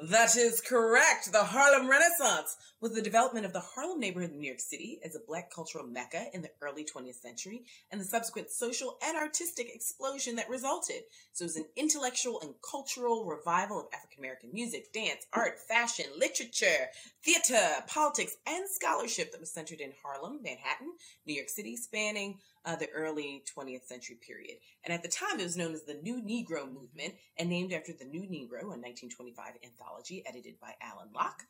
That 0.00 0.36
is 0.36 0.60
correct. 0.60 1.30
The 1.30 1.44
Harlem 1.44 1.88
Renaissance 1.88 2.56
was 2.80 2.92
the 2.92 3.00
development 3.00 3.46
of 3.46 3.52
the 3.52 3.60
Harlem 3.60 4.00
neighborhood 4.00 4.32
in 4.32 4.40
New 4.40 4.48
York 4.48 4.58
City 4.58 4.98
as 5.04 5.14
a 5.14 5.20
black 5.24 5.52
cultural 5.54 5.86
mecca 5.86 6.24
in 6.34 6.42
the 6.42 6.50
early 6.60 6.84
20th 6.84 7.20
century 7.20 7.64
and 7.92 8.00
the 8.00 8.04
subsequent 8.04 8.50
social 8.50 8.98
and 9.06 9.16
artistic 9.16 9.72
explosion 9.72 10.34
that 10.34 10.50
resulted. 10.50 11.02
So 11.32 11.44
it 11.44 11.46
was 11.46 11.56
an 11.56 11.66
intellectual 11.76 12.40
and 12.40 12.54
cultural 12.68 13.24
revival 13.24 13.78
of 13.78 13.86
African 13.94 14.18
American 14.18 14.50
music, 14.52 14.92
dance, 14.92 15.26
art, 15.32 15.60
fashion, 15.60 16.06
literature, 16.18 16.88
theater, 17.22 17.64
politics, 17.86 18.36
and 18.48 18.68
scholarship 18.68 19.30
that 19.30 19.40
was 19.40 19.52
centered 19.52 19.80
in 19.80 19.92
Harlem, 20.02 20.40
Manhattan, 20.42 20.92
New 21.24 21.34
York 21.34 21.48
City, 21.48 21.76
spanning 21.76 22.40
uh, 22.64 22.76
the 22.76 22.90
early 22.90 23.42
20th 23.56 23.84
century 23.84 24.16
period. 24.26 24.56
And 24.84 24.92
at 24.92 25.02
the 25.02 25.08
time, 25.08 25.38
it 25.38 25.44
was 25.44 25.56
known 25.56 25.74
as 25.74 25.84
the 25.84 26.00
New 26.02 26.22
Negro 26.22 26.66
Movement 26.66 27.14
and 27.38 27.48
named 27.48 27.72
after 27.72 27.92
the 27.92 28.04
New 28.04 28.22
Negro, 28.22 28.62
a 28.62 28.78
1925 28.80 29.54
anthology 29.64 30.24
edited 30.26 30.58
by 30.60 30.74
Alain 30.82 31.12
Locke. 31.14 31.42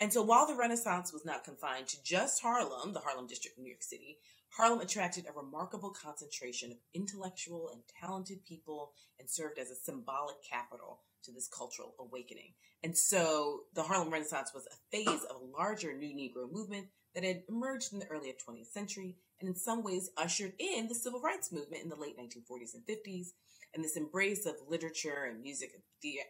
And 0.00 0.12
so 0.12 0.22
while 0.22 0.46
the 0.46 0.56
Renaissance 0.56 1.12
was 1.12 1.24
not 1.24 1.44
confined 1.44 1.88
to 1.88 2.02
just 2.02 2.42
Harlem, 2.42 2.92
the 2.92 3.00
Harlem 3.00 3.26
district 3.26 3.58
of 3.58 3.62
New 3.62 3.70
York 3.70 3.82
City, 3.82 4.18
Harlem 4.56 4.80
attracted 4.80 5.26
a 5.26 5.38
remarkable 5.38 5.90
concentration 5.90 6.72
of 6.72 6.78
intellectual 6.92 7.70
and 7.72 7.82
talented 8.00 8.44
people 8.44 8.92
and 9.18 9.28
served 9.30 9.58
as 9.58 9.70
a 9.70 9.74
symbolic 9.74 10.36
capital 10.48 11.00
to 11.24 11.32
this 11.32 11.48
cultural 11.48 11.94
awakening. 11.98 12.52
And 12.82 12.96
so 12.96 13.60
the 13.74 13.82
Harlem 13.82 14.10
Renaissance 14.10 14.52
was 14.52 14.66
a 14.66 14.96
phase 14.96 15.24
of 15.30 15.36
a 15.36 15.56
larger 15.56 15.94
New 15.94 16.12
Negro 16.14 16.50
movement 16.50 16.88
that 17.14 17.24
had 17.24 17.42
emerged 17.48 17.92
in 17.92 17.98
the 17.98 18.06
early 18.06 18.32
20th 18.32 18.72
century 18.72 19.16
and 19.40 19.48
in 19.48 19.56
some 19.56 19.82
ways 19.82 20.10
ushered 20.16 20.52
in 20.58 20.88
the 20.88 20.94
civil 20.94 21.20
rights 21.20 21.52
movement 21.52 21.82
in 21.82 21.88
the 21.88 21.96
late 21.96 22.16
1940s 22.18 22.74
and 22.74 22.86
50s. 22.86 23.28
And 23.74 23.82
this 23.82 23.96
embrace 23.96 24.46
of 24.46 24.54
literature 24.68 25.28
and 25.30 25.42
music 25.42 25.72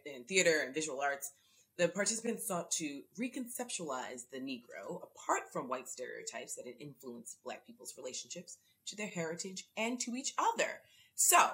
and, 0.06 0.26
theater 0.26 0.62
and 0.64 0.74
visual 0.74 1.00
arts, 1.00 1.32
the 1.76 1.88
participants 1.88 2.46
sought 2.46 2.70
to 2.72 3.02
reconceptualize 3.18 4.22
the 4.30 4.38
Negro 4.38 5.02
apart 5.02 5.52
from 5.52 5.68
white 5.68 5.88
stereotypes 5.88 6.54
that 6.54 6.66
had 6.66 6.76
influenced 6.80 7.42
Black 7.44 7.66
people's 7.66 7.94
relationships 7.96 8.58
to 8.86 8.96
their 8.96 9.08
heritage 9.08 9.64
and 9.76 9.98
to 10.00 10.14
each 10.14 10.34
other. 10.38 10.80
So, 11.14 11.50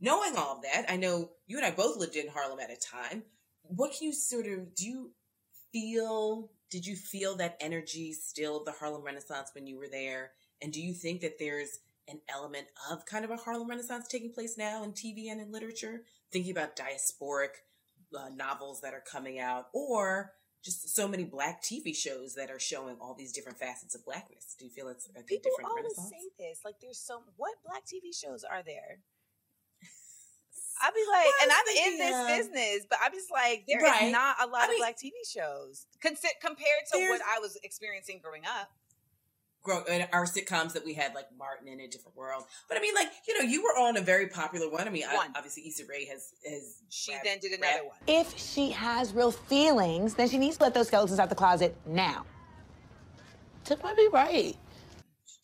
knowing 0.00 0.36
all 0.36 0.56
of 0.56 0.62
that, 0.62 0.86
I 0.88 0.96
know 0.96 1.30
you 1.46 1.56
and 1.56 1.66
I 1.66 1.70
both 1.70 1.96
lived 1.96 2.16
in 2.16 2.28
Harlem 2.28 2.60
at 2.60 2.70
a 2.70 2.76
time. 2.76 3.22
What 3.62 3.92
can 3.96 4.06
you 4.06 4.12
sort 4.12 4.46
of 4.46 4.74
do? 4.74 4.84
You 4.84 5.10
feel? 5.72 6.50
Did 6.70 6.86
you 6.86 6.96
feel 6.96 7.36
that 7.36 7.56
energy 7.60 8.12
still 8.12 8.58
of 8.58 8.64
the 8.64 8.72
Harlem 8.72 9.02
Renaissance 9.04 9.50
when 9.54 9.66
you 9.66 9.78
were 9.78 9.88
there? 9.88 10.32
And 10.60 10.72
do 10.72 10.80
you 10.80 10.94
think 10.94 11.20
that 11.20 11.38
there's 11.38 11.78
an 12.08 12.20
element 12.28 12.66
of 12.90 13.06
kind 13.06 13.24
of 13.24 13.30
a 13.30 13.36
Harlem 13.36 13.68
Renaissance 13.68 14.08
taking 14.08 14.32
place 14.32 14.56
now 14.58 14.82
in 14.82 14.92
TV 14.92 15.30
and 15.30 15.40
in 15.40 15.52
literature? 15.52 16.02
Thinking 16.32 16.50
about 16.52 16.76
diasporic 16.76 17.62
uh, 18.16 18.28
novels 18.34 18.80
that 18.80 18.94
are 18.94 19.02
coming 19.10 19.38
out, 19.38 19.66
or 19.72 20.32
just 20.64 20.94
so 20.94 21.06
many 21.06 21.24
black 21.24 21.62
TV 21.62 21.94
shows 21.94 22.34
that 22.34 22.50
are 22.50 22.58
showing 22.58 22.96
all 23.00 23.14
these 23.14 23.32
different 23.32 23.58
facets 23.58 23.94
of 23.94 24.04
blackness. 24.04 24.56
Do 24.58 24.64
you 24.64 24.70
feel 24.70 24.88
it's 24.88 25.08
a 25.16 25.22
People 25.22 25.50
different 25.50 25.70
always 25.70 25.84
Renaissance? 25.96 26.10
say 26.10 26.28
this. 26.38 26.60
Like, 26.64 26.80
there's 26.80 26.98
some. 26.98 27.22
What 27.36 27.54
black 27.64 27.82
TV 27.84 28.14
shows 28.14 28.42
are 28.44 28.62
there? 28.64 28.98
I'll 30.82 30.92
be 30.92 31.04
like, 31.10 31.24
Well, 31.24 31.34
and 31.42 31.52
I'm 31.52 31.68
in 31.68 31.98
thinking, 31.98 31.98
this 31.98 32.38
business, 32.52 32.86
but 32.90 32.98
I'm 33.02 33.12
just 33.12 33.30
like, 33.30 33.64
there 33.66 33.78
is 33.84 33.90
Right. 33.90 34.10
not 34.12 34.36
a 34.42 34.46
lot 34.46 34.62
I 34.62 34.64
of 34.64 34.70
mean- 34.70 34.78
black 34.80 34.96
TV 34.96 35.12
shows 35.28 35.86
Consi- 36.04 36.38
compared 36.40 36.84
to 36.92 36.98
what 37.10 37.20
I 37.26 37.38
was 37.38 37.56
experiencing 37.62 38.20
growing 38.22 38.42
up. 38.46 38.70
grow 39.62 39.82
in 39.84 40.06
our 40.12 40.26
sitcoms 40.26 40.74
that 40.74 40.84
we 40.84 40.94
had 40.94 41.12
like 41.14 41.26
Martin 41.36 41.66
in 41.66 41.80
a 41.80 41.88
different 41.88 42.16
world. 42.16 42.44
But 42.68 42.78
I 42.78 42.80
mean, 42.80 42.94
like 42.94 43.10
you 43.26 43.34
know, 43.36 43.44
you 43.48 43.62
were 43.64 43.76
on 43.80 43.96
a 43.96 44.00
very 44.00 44.28
popular 44.28 44.70
one. 44.70 44.86
I 44.86 44.90
mean, 44.90 45.02
I, 45.08 45.26
obviously 45.34 45.66
Issa 45.66 45.84
Rae 45.88 46.04
has 46.04 46.32
has 46.48 46.82
She 46.88 47.12
rap- 47.12 47.24
then 47.24 47.38
did 47.40 47.50
rap 47.60 47.70
another 47.72 47.88
one. 47.88 47.96
If 48.06 48.38
she 48.38 48.70
has 48.70 49.12
real 49.12 49.32
feelings, 49.32 50.14
then 50.14 50.28
she 50.28 50.38
needs 50.38 50.56
to 50.58 50.62
let 50.62 50.74
those 50.74 50.86
skeletons 50.86 51.18
out 51.18 51.30
the 51.30 51.34
closet 51.34 51.76
now. 51.84 52.24
Tip 53.64 53.82
might 53.82 53.96
be 53.96 54.08
right. 54.12 54.56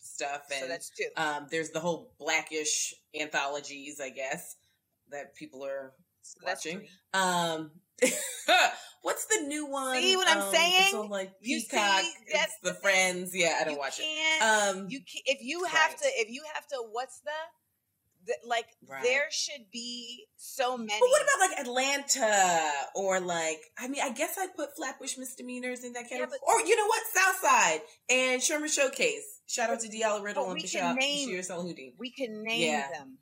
stuff, 0.01 0.43
and 0.51 0.61
So 0.61 0.67
that's 0.69 0.89
two. 0.89 1.07
Um, 1.17 1.47
there's 1.51 1.71
the 1.71 1.79
whole 1.81 2.11
Blackish 2.19 2.93
anthologies, 3.19 3.99
I 3.99 4.09
guess, 4.09 4.55
that 5.13 5.35
people 5.35 5.63
are 5.65 5.93
So 6.21 6.39
watching. 6.45 6.87
Um, 7.13 7.71
what's 9.01 9.25
the 9.25 9.41
new 9.47 9.65
one? 9.67 10.01
See 10.01 10.15
what 10.15 10.27
I'm 10.27 10.41
Um, 10.43 10.53
saying? 10.53 10.73
It's 10.85 10.93
on 10.93 11.09
like 11.09 11.31
You 11.41 11.59
see, 11.59 11.67
Peacock. 11.71 12.03
that's 12.31 12.43
it's 12.53 12.59
the, 12.63 12.69
the. 12.71 12.75
Friends. 12.75 13.31
Yeah, 13.35 13.57
I 13.59 13.63
don't 13.63 13.73
you 13.73 13.79
watch 13.79 13.99
it. 14.01 14.41
Um, 14.41 14.87
you 14.89 14.99
can, 14.99 15.21
if 15.25 15.39
you 15.41 15.63
have 15.65 15.91
right. 15.91 15.97
to 15.97 16.07
if 16.15 16.29
you 16.29 16.43
have 16.53 16.67
to 16.67 16.83
what's 16.91 17.19
the, 17.21 17.31
the 18.25 18.33
like 18.47 18.65
Right. 18.89 19.03
there 19.03 19.25
should 19.31 19.69
be 19.71 20.25
so 20.37 20.77
many 20.77 20.89
But 20.99 21.09
what 21.09 21.21
about 21.21 21.49
like 21.49 21.59
Atlanta 21.67 22.71
or 22.95 23.19
like 23.19 23.59
I 23.77 23.87
mean 23.87 24.01
I 24.03 24.11
guess 24.11 24.37
I 24.37 24.47
put 24.55 24.75
Flatbush 24.75 25.17
misdemeanors 25.17 25.83
in 25.83 25.93
that 25.93 26.03
Yeah, 26.09 26.17
category. 26.19 26.39
but- 26.45 26.53
or 26.53 26.59
you 26.65 26.75
know 26.75 26.87
what, 26.87 27.01
Southside 27.13 27.81
and 28.09 28.41
Sherman 28.41 28.69
Showcase. 28.69 29.41
Shout 29.45 29.69
out 29.69 29.81
to 29.81 29.89
Diallo 29.89 30.23
Riddle 30.23 30.45
and 30.45 30.55
we 30.55 30.67
can 30.67 30.97
Bashir 30.97 31.39
Salahuddin. 31.47 31.93
we 31.99 32.11
can 32.11 32.43
name 32.43 32.61
Yeah. 32.71 32.87
them 32.91 33.17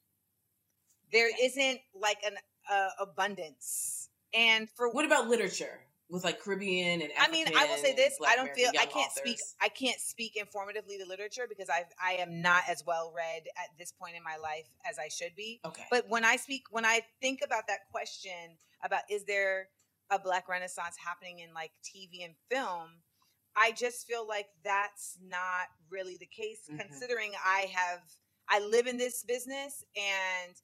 there 1.11 1.29
not 1.41 1.79
like 1.93 2.17
an 2.25 2.35
uh, 2.71 2.89
abundance 2.99 4.09
and 4.33 4.69
for 4.69 4.89
What 4.91 5.05
about 5.05 5.27
literature 5.27 5.81
with 6.09 6.23
like 6.23 6.41
Caribbean 6.41 7.01
and 7.01 7.11
I 7.19 7.29
mean, 7.29 7.47
I 7.57 7.65
will 7.65 7.77
say 7.77 7.95
this: 7.95 8.17
I 8.27 8.35
don't 8.35 8.53
feel 8.53 8.69
I 8.77 8.85
can't 8.85 9.11
speak. 9.11 9.39
I 9.61 9.69
can't 9.69 9.99
speak 9.99 10.35
informatively 10.35 10.99
to 10.99 11.05
literature 11.07 11.45
because 11.47 11.69
I 11.69 11.85
I 12.01 12.13
am 12.13 12.41
not 12.41 12.63
as 12.67 12.83
well 12.85 13.13
read 13.15 13.43
at 13.57 13.69
this 13.79 13.91
point 13.93 14.15
in 14.15 14.23
my 14.23 14.35
life 14.37 14.67
as 14.89 14.99
I 14.99 15.07
should 15.07 15.35
be. 15.35 15.61
Okay, 15.65 15.85
But 15.89 16.09
when 16.09 16.25
I 16.25 16.35
speak, 16.35 16.63
when 16.69 16.85
I 16.85 17.01
think 17.21 17.39
about 17.43 17.67
that 17.67 17.79
question 17.91 18.57
about 18.83 19.01
is 19.09 19.23
there 19.25 19.69
a 20.09 20.19
Black 20.19 20.49
Renaissance 20.49 20.97
happening 21.03 21.39
in 21.39 21.53
like 21.53 21.71
TV 21.83 22.25
and 22.25 22.35
film, 22.49 22.89
I 23.55 23.71
just 23.71 24.05
feel 24.05 24.27
like 24.27 24.47
that's 24.63 25.17
not 25.21 25.67
really 25.89 26.17
the 26.17 26.25
case, 26.25 26.69
Mhm. 26.69 26.79
considering 26.79 27.31
I 27.43 27.71
have 27.73 28.01
I 28.49 28.59
live 28.59 28.85
in 28.87 28.97
this 28.97 29.23
business 29.23 29.85
and 29.95 30.55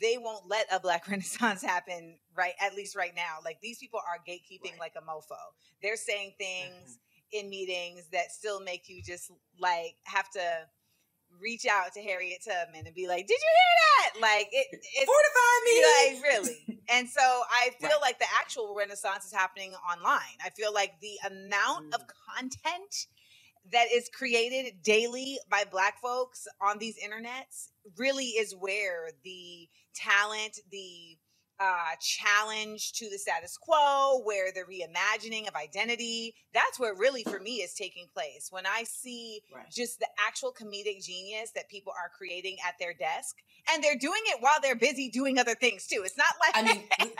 they 0.00 0.18
won't 0.18 0.48
let 0.48 0.66
a 0.72 0.80
Black 0.80 1.06
Renaissance 1.08 1.62
happen 1.62 2.18
right 2.36 2.54
at 2.60 2.74
least 2.74 2.96
right 2.96 3.14
now. 3.14 3.38
Like 3.44 3.60
these 3.60 3.78
people 3.78 4.00
are 4.00 4.18
gatekeeping 4.28 4.72
Right. 4.72 4.80
like 4.80 4.92
a 4.96 5.02
mofo. 5.02 5.36
They're 5.82 5.96
saying 5.96 6.34
things 6.38 6.98
in 7.32 7.50
meetings 7.50 8.08
that 8.12 8.30
still 8.32 8.60
make 8.60 8.88
you 8.88 9.02
just 9.02 9.30
like 9.58 9.96
have 10.04 10.30
to 10.30 10.40
reach 11.40 11.66
out 11.66 11.92
to 11.94 12.00
Harriet 12.00 12.38
Tubman 12.44 12.86
and 12.86 12.94
be 12.94 13.08
like, 13.08 13.26
"Did 13.26 13.38
you 13.40 13.50
hear 13.56 14.12
that?" 14.12 14.20
Like 14.20 14.48
it, 14.52 14.66
it's 14.72 15.06
fortify 15.06 15.54
me. 15.64 16.14
like 16.14 16.22
really. 16.24 16.80
And 16.90 17.08
so 17.08 17.22
I 17.50 17.70
feel 17.80 17.88
Right. 17.88 18.00
like 18.02 18.18
the 18.18 18.26
actual 18.38 18.74
renaissance 18.76 19.24
is 19.24 19.32
happening 19.32 19.72
online. 19.90 20.36
I 20.44 20.50
feel 20.50 20.72
like 20.72 21.00
the 21.00 21.18
amount 21.26 21.82
of 21.94 22.02
Mm. 22.02 22.10
content 22.36 23.06
that 23.72 23.86
is 23.90 24.10
created 24.10 24.82
daily 24.82 25.38
by 25.48 25.64
black 25.64 25.98
folks 26.02 26.46
on 26.60 26.78
these 26.78 26.98
internets 26.98 27.70
really 27.98 28.26
is 28.26 28.54
where 28.58 29.10
the 29.24 29.68
talent, 29.94 30.58
the 30.70 31.18
uh, 31.60 31.94
challenge 32.00 32.92
to 32.94 33.08
the 33.08 33.16
status 33.16 33.56
quo, 33.56 34.20
where 34.24 34.50
the 34.52 34.62
reimagining 34.62 35.46
of 35.46 35.54
identity, 35.54 36.34
that's 36.52 36.80
where 36.80 36.94
really 36.96 37.22
for 37.22 37.38
me 37.38 37.56
is 37.58 37.74
taking 37.74 38.06
place. 38.12 38.48
When 38.50 38.66
I 38.66 38.82
see 38.82 39.40
Right. 39.54 39.70
just 39.70 40.00
the 40.00 40.08
actual 40.18 40.52
comedic 40.52 41.04
genius 41.04 41.52
that 41.54 41.68
people 41.68 41.92
are 41.96 42.10
creating 42.18 42.56
at 42.66 42.74
their 42.80 42.92
desk, 42.92 43.36
and 43.72 43.84
they're 43.84 43.96
doing 43.96 44.20
it 44.26 44.38
while 44.40 44.60
they're 44.60 44.74
busy 44.74 45.10
doing 45.10 45.38
other 45.38 45.54
things 45.54 45.86
too. 45.86 46.02
It's 46.04 46.18
not 46.18 46.26
like 46.40 46.56
I 46.56 46.62
mean, 46.74 47.12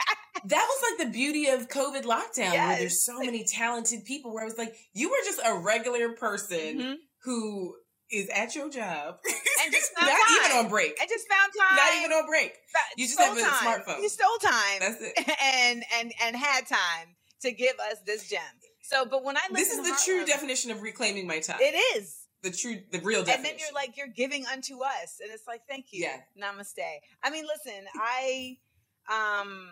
that 0.43 0.67
was 0.69 0.91
like 0.99 1.07
the 1.07 1.13
beauty 1.13 1.47
of 1.47 1.69
COVID 1.69 2.03
lockdown, 2.03 2.51
where 2.67 2.77
there's 2.79 3.05
so 3.05 3.19
many 3.19 3.45
talented 3.45 4.03
people. 4.03 4.33
Where 4.33 4.43
I 4.43 4.45
was 4.45 4.57
like, 4.57 4.75
you 4.93 5.09
were 5.09 5.23
just 5.23 5.39
a 5.45 5.57
regular 5.57 6.09
person 6.13 6.77
Mhm. 6.79 6.95
who 7.23 7.77
is 8.11 8.29
at 8.29 8.55
your 8.55 8.69
job 8.69 9.17
and 9.63 9.73
just 9.73 9.91
found 9.93 10.07
not 10.07 10.17
time. 10.27 10.45
even 10.45 10.57
on 10.65 10.69
break, 10.69 10.97
I 11.01 11.05
just 11.07 11.27
found 11.27 11.51
time. 11.57 11.75
not 11.77 11.93
even 11.99 12.11
on 12.11 12.25
break. 12.27 12.53
You 12.97 13.05
just 13.07 13.19
have 13.19 13.37
a 13.37 13.41
time. 13.41 13.51
smartphone. 13.51 14.01
You 14.01 14.09
stole 14.09 14.37
time. 14.41 14.79
That's 14.79 15.01
it. 15.01 15.13
and 15.43 15.83
and 15.99 16.13
and 16.23 16.35
had 16.35 16.67
time 16.67 17.15
to 17.41 17.51
give 17.51 17.73
us 17.91 17.97
this 18.05 18.29
gem. 18.29 18.41
So, 18.83 19.05
but 19.05 19.23
when 19.23 19.35
I 19.35 19.41
listen, 19.51 19.83
This 19.83 19.93
is 19.93 20.05
the 20.05 20.11
true 20.11 20.25
definition 20.25 20.71
of 20.71 20.81
reclaiming 20.83 21.25
my 21.27 21.39
time. 21.39 21.57
It 21.59 21.75
is. 21.97 22.17
the 22.43 22.51
true, 22.51 22.77
the 22.91 22.99
real 22.99 23.23
definition. 23.23 23.33
And 23.33 23.45
then 23.45 23.53
you're 23.57 23.73
like, 23.73 23.97
you're 23.97 24.07
giving 24.07 24.45
unto 24.45 24.83
us. 24.83 25.19
And 25.21 25.31
it's 25.31 25.47
like, 25.47 25.61
thank 25.67 25.87
you. 25.91 26.03
Yeah. 26.03 26.17
Namaste. 26.39 26.77
I 27.23 27.29
mean, 27.31 27.45
listen, 27.47 27.83
I 27.95 28.57
um 29.11 29.69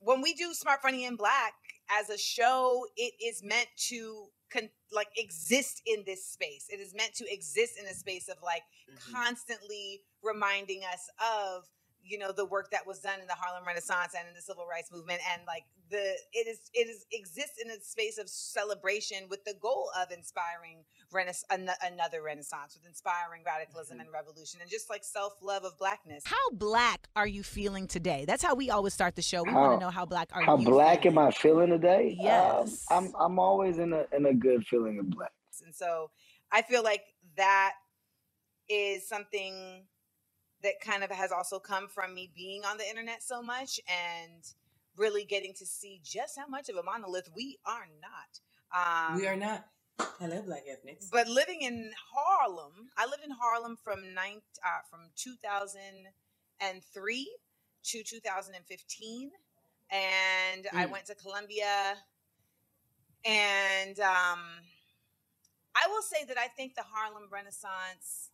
when 0.00 0.20
we 0.20 0.34
do 0.34 0.52
Smart 0.52 0.82
Funny 0.82 1.06
and 1.06 1.16
Black 1.16 1.54
as 1.90 2.10
a 2.10 2.18
show, 2.18 2.84
it 2.96 3.14
is 3.24 3.42
meant 3.42 3.68
to 3.88 4.26
con- 4.50 4.70
like 4.92 5.08
exist 5.16 5.82
in 5.86 6.04
this 6.06 6.24
space. 6.26 6.66
It 6.68 6.80
is 6.80 6.94
meant 6.94 7.14
to 7.14 7.32
exist 7.32 7.78
in 7.78 7.86
a 7.86 7.94
space 7.94 8.28
of 8.28 8.36
like 8.42 8.62
Mhm. 8.90 9.12
constantly 9.12 10.02
reminding 10.22 10.84
us 10.84 11.08
of 11.18 11.64
you 12.06 12.18
know 12.18 12.32
the 12.32 12.44
work 12.44 12.70
that 12.70 12.86
was 12.86 13.00
done 13.00 13.20
in 13.20 13.26
the 13.26 13.34
Harlem 13.34 13.66
Renaissance 13.66 14.14
and 14.18 14.28
in 14.28 14.34
the 14.34 14.40
Civil 14.42 14.66
Rights 14.66 14.90
Movement 14.92 15.20
and 15.32 15.42
like 15.46 15.64
the 15.90 16.14
it 16.32 16.46
is 16.46 16.70
it 16.74 16.88
is 16.88 17.04
exists 17.12 17.58
in 17.62 17.70
a 17.70 17.80
space 17.80 18.18
of 18.18 18.28
celebration 18.28 19.28
with 19.28 19.44
the 19.44 19.54
goal 19.60 19.90
of 20.00 20.10
inspiring 20.10 20.84
renais- 21.12 21.44
an- 21.50 21.70
another 21.82 22.22
renaissance 22.22 22.74
with 22.76 22.86
inspiring 22.86 23.42
radicalism 23.44 23.98
Mhm. 23.98 24.02
and 24.02 24.12
revolution 24.12 24.60
and 24.60 24.70
just 24.70 24.90
like 24.90 25.04
self-love 25.04 25.64
of 25.64 25.78
blackness 25.78 26.22
How 26.26 26.50
black 26.52 27.08
are 27.16 27.26
you 27.26 27.42
feeling 27.42 27.86
today? 27.86 28.24
That's 28.26 28.42
how 28.42 28.54
we 28.54 28.70
always 28.70 28.94
start 28.94 29.14
the 29.16 29.22
show. 29.22 29.42
We 29.42 29.52
want 29.52 29.80
to 29.80 29.84
know 29.84 29.90
how 29.90 30.04
black 30.06 30.28
are 30.32 30.42
How 30.42 30.56
you 30.56 30.64
How 30.64 30.70
black 30.70 31.02
feeling? 31.02 31.18
am 31.18 31.26
I 31.26 31.30
feeling 31.30 31.70
today? 31.70 32.16
Um, 32.20 32.24
Yes. 32.24 32.86
I'm 32.90 33.12
I'm 33.18 33.38
always 33.38 33.78
in 33.78 33.92
a 33.92 34.06
in 34.14 34.26
a 34.26 34.34
good 34.34 34.66
feeling 34.66 34.98
of 34.98 35.10
black. 35.10 35.32
and 35.64 35.74
so 35.74 36.10
i 36.52 36.60
feel 36.62 36.82
like 36.82 37.02
that 37.36 37.72
is 38.68 39.08
something 39.08 39.84
that 40.66 40.80
kind 40.80 41.02
of 41.04 41.10
has 41.12 41.30
also 41.32 41.58
come 41.60 41.86
from 41.88 42.12
me 42.14 42.28
being 42.34 42.64
on 42.64 42.76
the 42.76 42.88
internet 42.88 43.22
so 43.22 43.40
much 43.40 43.78
and 43.88 44.42
really 44.96 45.24
getting 45.24 45.54
to 45.54 45.64
see 45.64 46.00
just 46.02 46.36
how 46.36 46.46
much 46.48 46.68
of 46.68 46.74
a 46.76 46.82
monolith 46.82 47.30
we 47.36 47.56
are 47.64 47.86
not 48.02 48.40
um, 48.74 49.14
we 49.16 49.26
are 49.28 49.36
not. 49.36 49.64
Hello, 50.18 50.42
Black 50.42 50.64
ethnics. 50.68 51.08
but 51.10 51.28
living 51.28 51.62
in 51.62 51.92
Harlem, 52.12 52.90
I 52.98 53.06
lived 53.06 53.22
in 53.24 53.30
Harlem 53.30 53.76
from 53.82 54.12
nine, 54.14 54.42
uh, 54.64 54.80
from 54.90 55.10
2003 55.14 57.36
to 57.84 58.02
2015, 58.02 59.30
and 59.90 60.66
I 60.74 60.86
Mm. 60.86 60.90
went 60.90 61.06
to 61.06 61.14
Columbia, 61.14 62.02
and 63.24 63.98
um, 64.00 64.60
I 65.74 65.86
will 65.88 66.02
say 66.02 66.24
that 66.24 66.36
I 66.38 66.48
think 66.48 66.74
the 66.74 66.82
Harlem 66.82 67.28
Renaissance. 67.30 68.30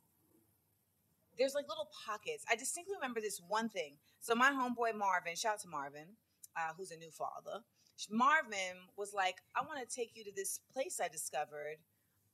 There's 1.39 1.55
like 1.55 1.69
little 1.69 1.89
pockets. 2.07 2.45
I 2.51 2.57
distinctly 2.57 2.95
remember 2.95 3.21
this 3.21 3.41
one 3.47 3.69
thing. 3.69 3.95
So 4.21 4.35
my 4.35 4.51
homeboy 4.51 4.95
Marvin, 4.97 5.35
shout 5.37 5.55
out 5.55 5.61
to 5.61 5.69
Marvin, 5.69 6.17
uh, 6.57 6.73
who's 6.77 6.91
a 6.91 6.97
new 6.97 7.11
father. 7.11 7.65
Marvin 8.11 8.89
was 8.97 9.13
like, 9.15 9.37
I 9.55 9.63
want 9.65 9.79
to 9.87 9.95
take 9.97 10.13
you 10.15 10.25
to 10.25 10.33
this 10.35 10.61
place 10.73 11.01
I 11.03 11.09
discovered 11.09 11.79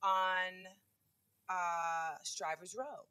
on 0.01 0.67
uh, 1.49 2.15
Strivers 2.23 2.75
Row. 2.77 3.07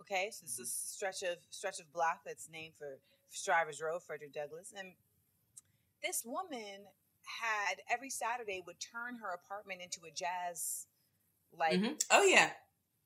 Okay, 0.00 0.30
so 0.32 0.44
this 0.44 0.58
is 0.58 0.60
a 0.60 0.66
stretch 0.66 1.22
of 1.22 1.38
stretch 1.50 1.80
of 1.80 1.90
block 1.92 2.20
that's 2.26 2.48
named 2.50 2.74
for 2.76 2.98
Strivers 3.30 3.80
Row, 3.80 3.98
Frederick 3.98 4.34
Douglass, 4.34 4.72
and 4.76 4.92
this 6.02 6.24
woman 6.24 6.86
had 7.40 7.80
every 7.90 8.10
Saturday 8.10 8.62
would 8.66 8.76
turn 8.80 9.18
her 9.22 9.32
apartment 9.32 9.80
into 9.80 10.00
a 10.06 10.10
jazz, 10.10 10.86
like 11.56 11.80
Mhm. 11.80 12.04
Oh 12.10 12.24
yeah, 12.24 12.52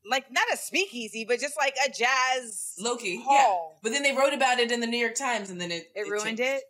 like 0.04 0.30
not 0.30 0.44
a 0.52 0.56
speakeasy, 0.56 1.24
but 1.24 1.40
just 1.40 1.56
like 1.56 1.74
a 1.86 1.90
jazz 1.90 2.74
Loki. 2.78 3.16
Yeah, 3.16 3.22
hall. 3.24 3.78
but 3.82 3.92
then 3.92 4.02
they 4.02 4.12
wrote 4.16 4.32
about 4.34 4.58
it 4.58 4.70
in 4.72 4.80
the 4.80 4.86
New 4.86 4.98
York 4.98 5.14
Times, 5.14 5.50
and 5.50 5.60
then 5.60 5.70
it 5.70 5.90
It 5.94 6.02
ruined 6.08 6.38
changed. 6.38 6.42
it. 6.42 6.62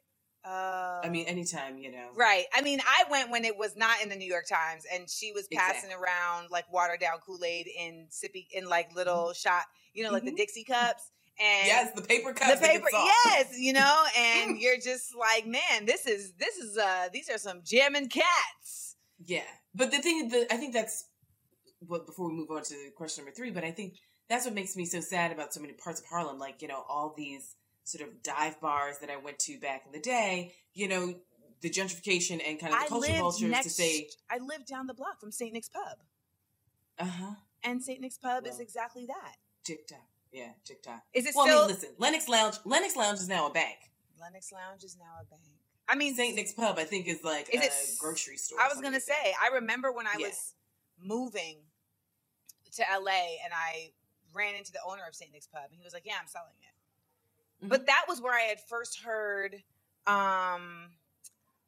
Uh, 0.45 1.01
I 1.05 1.09
mean, 1.11 1.27
anytime 1.27 1.79
you 1.79 1.91
know. 1.91 2.09
Right. 2.17 2.47
I 2.55 2.63
mean, 2.63 2.81
I 2.81 3.05
went 3.11 3.31
when 3.31 3.45
it 3.45 3.59
was 3.59 3.77
not 3.77 4.01
in 4.03 4.09
the 4.09 4.17
New 4.17 4.29
York 4.29 4.47
Times, 4.47 4.85
and 4.93 5.09
she 5.11 5.33
was 5.33 5.47
passing 5.53 5.91
Exactly. 5.91 5.95
around 6.07 6.51
like 6.51 6.73
watered 6.73 7.01
down 7.01 7.19
Kool 7.27 7.45
Aid 7.45 7.67
in 7.67 8.07
sippy 8.11 8.47
in 8.53 8.67
like 8.69 8.95
little 8.95 9.33
shot, 9.35 9.65
you 9.93 10.05
know, 10.05 10.11
like 10.11 10.25
the 10.25 10.33
Mhm. 10.33 10.37
Dixie 10.37 10.65
cups. 10.65 11.11
And 11.41 11.67
Yes, 11.69 11.93
the 11.95 12.03
paper 12.03 12.33
cups. 12.33 12.51
that 12.53 12.61
get 12.61 12.71
paper, 12.73 12.89
yes, 12.91 13.57
you 13.59 13.73
know, 13.73 14.05
and 14.17 14.59
you're 14.59 14.79
just 14.79 15.15
like, 15.15 15.47
man, 15.47 15.85
this 15.85 16.07
is 16.07 16.33
this 16.39 16.57
is 16.57 16.79
uh 16.79 17.09
these 17.13 17.29
are 17.29 17.39
some 17.39 17.63
jamming 17.65 18.09
cats. 18.09 18.97
Yeah, 19.25 19.43
but 19.75 19.91
the 19.91 19.99
thing, 19.99 20.29
the, 20.29 20.47
I 20.53 20.57
think 20.57 20.73
that's 20.73 21.05
what. 21.81 22.07
Before 22.07 22.29
we 22.29 22.35
move 22.37 22.51
on 22.51 22.63
to 22.65 22.75
question 22.97 23.25
number 23.25 23.35
three, 23.35 23.51
but 23.51 23.65
I 23.65 23.71
think 23.71 23.95
that's 24.29 24.45
what 24.45 24.55
makes 24.55 24.77
me 24.77 24.85
so 24.85 25.01
sad 25.01 25.33
about 25.33 25.53
so 25.55 25.61
many 25.61 25.73
parts 25.75 26.01
of 26.01 26.07
Harlem. 26.07 26.39
Like 26.39 26.63
you 26.63 26.69
know, 26.69 26.85
all 26.89 27.15
these 27.17 27.55
sort 27.85 28.07
of 28.07 28.23
dive 28.23 28.61
bars 28.61 28.99
that 29.01 29.11
I 29.11 29.17
went 29.17 29.39
to 29.41 29.59
back 29.59 29.85
in 29.87 29.93
the 29.93 30.01
day, 30.01 30.53
you 30.75 30.89
know, 30.89 31.15
the 31.63 31.71
gentrification 31.71 32.41
and 32.47 32.61
kind 32.61 32.73
of 32.75 32.81
the 32.81 32.85
I 32.85 32.89
culture 32.89 33.13
vultures 33.19 33.51
next. 33.51 33.65
to 33.65 33.71
say, 33.71 34.09
I 34.31 34.39
lived 34.39 34.67
down 34.67 34.87
the 34.87 34.95
block 34.95 35.21
from 35.21 35.33
Saint 35.33 35.53
Nick's 35.55 35.69
Pub, 35.71 35.99
uh 36.99 37.05
huh, 37.05 37.35
and 37.63 37.83
Saint 37.83 38.01
Nick's 38.01 38.19
Pub 38.19 38.47
is 38.47 38.61
exactly 38.61 39.07
that. 39.07 39.37
TikTok. 39.65 39.99
Yeah, 40.33 40.51
TikTok. 40.65 41.03
Is 41.15 41.27
it 41.27 41.35
well, 41.35 41.47
still? 41.47 41.59
I 41.59 41.67
mean, 41.67 41.75
listen, 41.75 41.89
Lenox 41.99 42.29
Lounge. 42.29 42.57
Lenox 42.67 42.97
Lounge 42.97 43.19
is 43.19 43.29
now 43.29 43.47
a 43.47 43.51
bank. 43.53 43.77
Lenox 44.21 44.53
Lounge 44.53 44.85
is 44.85 44.97
now 44.99 45.15
a 45.23 45.25
bank. 45.25 45.43
I 45.89 45.95
mean, 45.97 46.15
Saint 46.15 46.37
Nick's 46.37 46.53
Pub, 46.53 46.77
I 46.79 46.85
think, 46.85 47.09
is 47.09 47.25
like 47.25 47.49
Is 47.53 47.63
a 47.63 47.65
it 47.65 47.73
grocery 47.99 48.37
store. 48.37 48.61
I 48.61 48.69
was 48.69 48.75
gonna 48.75 48.91
like 48.97 49.07
that. 49.07 49.25
say. 49.25 49.35
I 49.43 49.55
remember 49.55 49.91
when 49.91 50.07
I 50.07 50.17
Yeah. 50.19 50.27
was 50.29 50.53
moving 51.03 51.61
to 52.73 52.83
LA, 52.93 53.37
and 53.45 53.53
I 53.55 53.93
ran 54.33 54.55
into 54.55 54.73
the 54.73 54.81
owner 54.87 55.03
of 55.09 55.15
Saint 55.15 55.33
Nick's 55.33 55.47
Pub, 55.47 55.63
and 55.71 55.79
he 55.79 55.85
was 55.85 55.93
like, 55.93 56.05
"Yeah, 56.07 56.15
I'm 56.21 56.27
selling 56.29 56.55
it." 56.63 57.67
Mhm. 57.67 57.69
But 57.69 57.87
that 57.87 58.05
was 58.09 58.21
where 58.21 58.35
I 58.35 58.43
had 58.43 58.61
first 58.61 59.01
heard 59.01 59.63
um, 60.07 60.91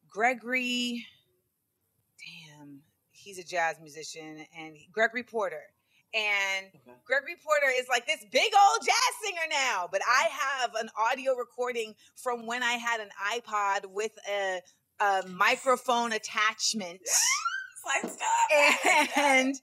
Gregory. 0.08 1.06
Damn, 2.18 2.82
he's 3.10 3.38
a 3.38 3.44
jazz 3.44 3.78
musician, 3.80 4.46
and 4.56 4.76
Gregory 4.92 5.22
Porter. 5.22 5.62
And 6.12 6.66
Okay. 6.74 6.98
Gregory 7.04 7.36
Porter 7.36 7.72
is 7.78 7.88
like 7.88 8.06
this 8.06 8.24
big 8.32 8.52
old 8.52 8.84
jazz 8.84 9.14
singer 9.22 9.46
now, 9.50 9.88
but 9.90 10.00
I 10.08 10.28
have 10.30 10.74
an 10.74 10.90
audio 10.98 11.34
recording 11.34 11.94
from 12.16 12.46
when 12.46 12.62
I 12.62 12.72
had 12.72 13.00
an 13.00 13.10
iPod 13.32 13.86
with 13.86 14.12
a, 14.28 14.60
a 15.00 15.26
microphone 15.28 16.12
attachment. 16.12 17.00
And 19.16 19.54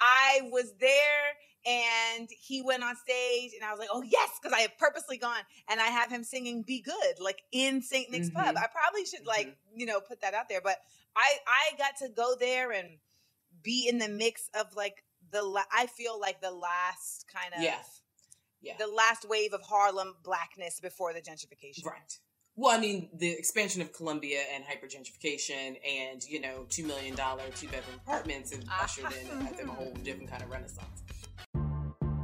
I 0.00 0.42
was 0.52 0.72
there 0.78 1.36
and 1.66 2.28
he 2.30 2.62
went 2.62 2.82
on 2.84 2.94
stage 2.96 3.52
and 3.54 3.64
I 3.64 3.70
was 3.72 3.78
like, 3.80 3.88
oh 3.92 4.02
yes, 4.02 4.30
because 4.40 4.56
I 4.56 4.60
had 4.60 4.76
purposely 4.78 5.16
gone 5.18 5.40
and 5.68 5.80
I 5.80 5.86
have 5.86 6.10
him 6.10 6.22
singing 6.22 6.62
Be 6.62 6.80
Good, 6.80 7.18
like 7.20 7.42
in 7.52 7.82
St. 7.82 8.10
Nick's 8.10 8.30
Pub. 8.30 8.54
Mhm. 8.54 8.58
I 8.58 8.66
probably 8.68 9.04
should 9.04 9.26
like, 9.26 9.56
you 9.74 9.86
know, 9.86 10.00
put 10.00 10.20
that 10.20 10.34
out 10.34 10.48
there. 10.48 10.60
But 10.60 10.76
I 11.16 11.38
I 11.46 11.76
got 11.76 11.96
to 11.98 12.08
go 12.08 12.34
there 12.38 12.70
and 12.72 12.98
be 13.62 13.88
in 13.88 13.98
the 13.98 14.08
mix 14.08 14.48
of 14.58 14.66
like 14.76 15.02
the 15.32 15.42
la- 15.42 15.64
I 15.72 15.86
feel 15.86 16.20
like 16.20 16.40
the 16.40 16.52
last 16.52 17.24
kind 17.32 17.52
of 17.54 17.62
Yeah. 17.62 17.78
Yeah. 18.62 18.76
the 18.78 18.86
last 18.86 19.28
wave 19.28 19.52
of 19.52 19.62
Harlem 19.62 20.14
blackness 20.22 20.78
before 20.80 21.12
the 21.12 21.20
gentrification. 21.20 21.84
Right. 21.84 22.18
Well, 22.58 22.74
I 22.74 22.80
mean, 22.80 23.10
the 23.12 23.30
expansion 23.30 23.82
of 23.82 23.92
Columbia 23.92 24.40
and 24.54 24.64
hypergentrification 24.64 25.76
and, 25.86 26.24
you 26.26 26.40
know, 26.40 26.64
$2 26.70 26.86
million 26.86 27.14
two 27.14 27.68
bedroom 27.68 28.00
apartments 28.02 28.50
have 28.52 28.64
ah. 28.70 28.84
ushered 28.84 29.04
in, 29.04 29.42
I 29.42 29.50
think, 29.50 29.68
a 29.68 29.72
whole 29.72 29.92
different 30.02 30.30
kind 30.30 30.42
of 30.42 30.50
renaissance. 30.50 31.02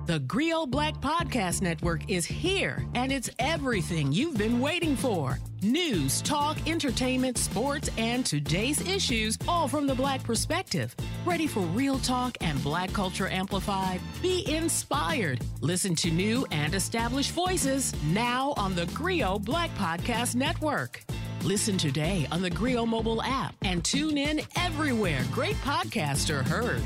The 0.05 0.19
Grio 0.19 0.67
Black 0.67 0.95
Podcast 1.01 1.63
Network 1.63 2.11
is 2.11 2.27
here, 2.27 2.85
and 2.97 3.13
it's 3.13 3.31
everything 3.39 4.11
you've 4.11 4.37
been 4.37 4.59
waiting 4.59 4.97
for. 4.97 5.39
News, 5.63 6.21
talk, 6.23 6.59
entertainment, 6.69 7.39
sports, 7.39 7.89
and 7.97 8.27
today's 8.27 8.81
issues, 8.81 9.39
all 9.47 9.69
from 9.69 9.87
the 9.87 9.95
Black 9.95 10.25
perspective. 10.25 10.97
Ready 11.25 11.47
for 11.47 11.61
real 11.61 12.01
talk 12.01 12.37
and 12.41 12.61
Black 12.65 12.93
culture 12.93 13.29
amplified? 13.29 14.01
Be 14.21 14.45
inspired. 14.53 15.41
Listen 15.61 15.95
to 15.95 16.11
new 16.11 16.45
and 16.51 16.75
established 16.75 17.31
voices 17.31 17.95
now 18.07 18.55
on 18.57 18.75
the 18.75 18.87
Grio 18.87 19.39
Black 19.39 19.73
Podcast 19.77 20.35
Network. 20.35 21.05
Listen 21.45 21.79
today 21.79 22.27
on 22.33 22.43
the 22.43 22.51
Grio 22.51 22.85
mobile 22.85 23.23
app 23.23 23.55
and 23.63 23.85
tune 23.85 24.19
in 24.19 24.41
everywhere 24.57 25.25
great 25.33 25.57
podcasts 25.57 26.29
are 26.31 26.43
heard. 26.43 26.83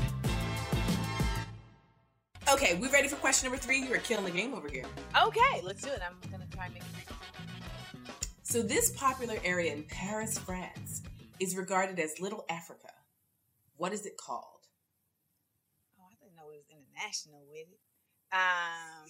Okay, 2.51 2.75
we 2.75 2.87
ready 2.89 3.07
for 3.09 3.17
question 3.17 3.49
number 3.49 3.61
three? 3.61 3.79
You 3.79 3.93
are 3.93 3.97
killing 3.97 4.23
the 4.23 4.31
game 4.31 4.53
over 4.53 4.69
here. 4.69 4.85
Okay, 5.21 5.61
let's 5.63 5.81
do 5.81 5.89
it. 5.89 5.99
I'm 6.05 6.15
gonna 6.31 6.47
try 6.49 6.65
and 6.65 6.73
make 6.75 6.83
it. 6.83 7.13
So, 8.43 8.61
this 8.61 8.91
popular 8.91 9.35
area 9.43 9.73
in 9.73 9.83
Paris, 9.83 10.37
France, 10.37 11.01
is 11.41 11.57
regarded 11.57 11.99
as 11.99 12.19
Little 12.21 12.45
Africa. 12.49 12.87
What 13.75 13.91
is 13.91 14.05
it 14.05 14.13
called? 14.17 14.43
Oh, 15.99 16.05
I 16.09 16.15
didn't 16.23 16.37
know 16.37 16.49
it 16.49 16.55
was 16.55 16.65
international 16.71 17.43
with 17.49 17.67
it. 17.67 17.79
Um, 18.31 19.09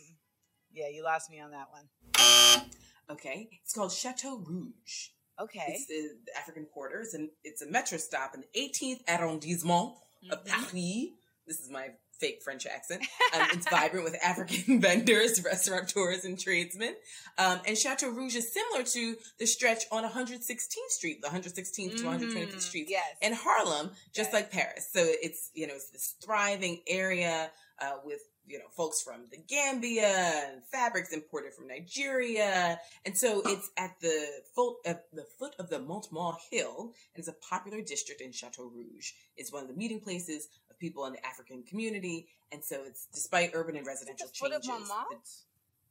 yeah, 0.74 0.88
you 0.92 1.04
lost 1.04 1.30
me 1.30 1.40
on 1.40 1.52
that 1.52 1.68
one. 1.70 2.66
Okay, 3.12 3.50
it's 3.64 3.74
called 3.74 3.92
Chateau 3.92 4.38
Rouge. 4.38 5.10
Okay. 5.40 5.64
It's 5.68 5.86
the, 5.86 6.10
the 6.26 6.38
African 6.40 6.66
Quarter. 6.66 7.02
It's, 7.02 7.14
an, 7.14 7.30
it's 7.44 7.62
a 7.62 7.70
metro 7.70 8.00
stop 8.00 8.34
in 8.34 8.42
the 8.42 8.60
18th 8.60 9.02
arrondissement 9.08 9.94
of 10.32 10.44
Mm-hmm. 10.44 10.48
Paris. 10.48 11.12
This 11.46 11.60
is 11.60 11.70
my 11.70 11.90
fake 12.20 12.42
French 12.44 12.66
accent. 12.66 13.04
Um, 13.36 13.48
it's 13.54 13.70
vibrant 13.70 14.04
with 14.06 14.16
African 14.24 14.80
vendors, 14.82 15.44
restaurateurs, 15.44 16.26
and 16.26 16.40
tradesmen. 16.40 16.96
Um, 17.38 17.60
and 17.68 17.78
Chateau 17.78 18.10
Rouge 18.10 18.36
is 18.36 18.52
similar 18.54 18.84
to 18.84 19.16
the 19.40 19.46
stretch 19.46 19.84
on 19.92 20.04
116th 20.04 20.90
Street, 20.90 21.22
the 21.22 21.30
116th 21.30 21.98
to 21.98 22.04
125th 22.04 22.48
Mm, 22.56 22.62
Street 22.62 22.88
yes. 22.90 23.06
in 23.22 23.34
Harlem, 23.34 23.92
just 24.14 24.28
Yes. 24.28 24.34
like 24.34 24.52
Paris. 24.52 24.90
So 24.92 25.02
it's 25.04 25.52
you 25.54 25.68
know 25.68 25.74
it's 25.76 25.90
this 25.92 26.16
thriving 26.24 26.82
area 26.88 27.52
uh, 27.80 27.98
with 28.04 28.20
you 28.46 28.58
know 28.58 28.66
folks 28.76 29.02
from 29.02 29.26
the 29.32 29.38
Gambia 29.38 30.08
and 30.50 30.64
fabrics 30.72 31.14
imported 31.14 31.54
from 31.54 31.68
Nigeria, 31.68 32.80
and 33.06 33.18
so 33.18 33.42
it's 33.46 33.70
at 33.78 33.92
the 34.02 34.26
foot 34.56 34.78
at 34.86 35.06
the 35.14 35.26
foot 35.38 35.54
of 35.60 35.70
the 35.70 35.80
Montmartre 35.80 36.40
Hill, 36.52 36.94
and 37.14 37.20
it's 37.20 37.28
a 37.28 37.34
popular 37.50 37.82
district 37.82 38.22
in 38.22 38.32
Chateau 38.32 38.64
Rouge. 38.64 39.12
It's 39.36 39.52
one 39.54 39.62
of 39.64 39.68
the 39.70 39.76
meeting 39.76 40.00
places 40.00 40.48
of 40.67 40.67
people 40.80 41.06
in 41.06 41.14
the 41.14 41.26
African 41.26 41.64
community, 41.64 42.28
and 42.52 42.64
so 42.64 42.84
it's 42.86 43.08
despite 43.14 43.52
urban 43.54 43.76
and 43.76 43.86
residential 43.86 44.28
the 44.28 44.34
foot 44.34 44.54
of 44.54 44.62
changes. 44.62 45.46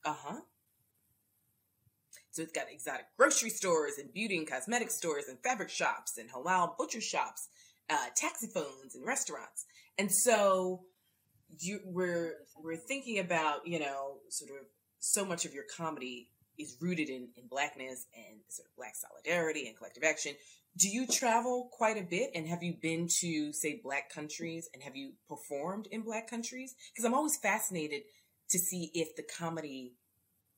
Uh 0.05 0.15
huh. 0.17 0.41
So 2.31 2.43
it's 2.43 2.53
got 2.53 2.67
exotic 2.71 3.07
grocery 3.17 3.49
stores 3.51 3.95
and 3.99 4.13
beauty 4.13 4.37
and 4.37 4.47
cosmetic 4.47 4.91
stores 4.91 5.25
and 5.29 5.39
fabric 5.43 5.71
shops 5.71 6.19
and 6.19 6.31
halal 6.31 6.77
butcher 6.77 7.01
shops, 7.01 7.49
uh, 7.89 8.09
taxi 8.15 8.47
phones 8.47 8.95
and 8.95 9.07
restaurants. 9.07 9.65
And 9.99 10.13
so 10.13 10.83
you 11.59 11.81
we're 11.85 12.35
we're 12.63 12.77
thinking 12.77 13.19
about 13.19 13.67
you 13.67 13.79
know 13.79 14.19
sort 14.29 14.51
of 14.51 14.67
so 14.99 15.25
much 15.25 15.45
of 15.45 15.55
your 15.55 15.65
comedy 15.77 16.29
is 16.59 16.77
rooted 16.81 17.09
in 17.09 17.29
in 17.37 17.47
blackness 17.49 18.07
and 18.15 18.41
sort 18.49 18.69
of 18.69 18.77
black 18.77 18.95
solidarity 18.95 19.67
and 19.67 19.77
collective 19.77 20.05
action. 20.05 20.35
Do 20.77 20.89
you 20.89 21.07
travel 21.07 21.69
quite 21.73 21.97
a 21.97 22.03
bit 22.03 22.31
and 22.35 22.47
have 22.49 22.63
you 22.63 22.75
been 22.75 23.09
to 23.21 23.53
say 23.53 23.81
black 23.83 24.13
countries 24.13 24.69
and 24.75 24.83
have 24.83 24.95
you 24.95 25.13
performed 25.29 25.87
in 25.91 26.03
black 26.03 26.29
countries? 26.29 26.75
Because 26.93 27.05
I'm 27.05 27.15
always 27.15 27.39
fascinated 27.39 28.03
to 28.51 28.59
see 28.59 28.91
if 28.93 29.17
the 29.17 29.23
comedy 29.23 29.95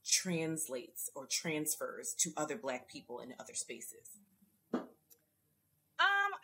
translates 0.04 1.10
or 1.14 1.26
transfers 1.26 2.14
to 2.18 2.32
other 2.36 2.56
black 2.56 2.88
people 2.88 3.20
in 3.20 3.32
other 3.38 3.54
spaces. 3.54 4.18
Um, 4.72 4.80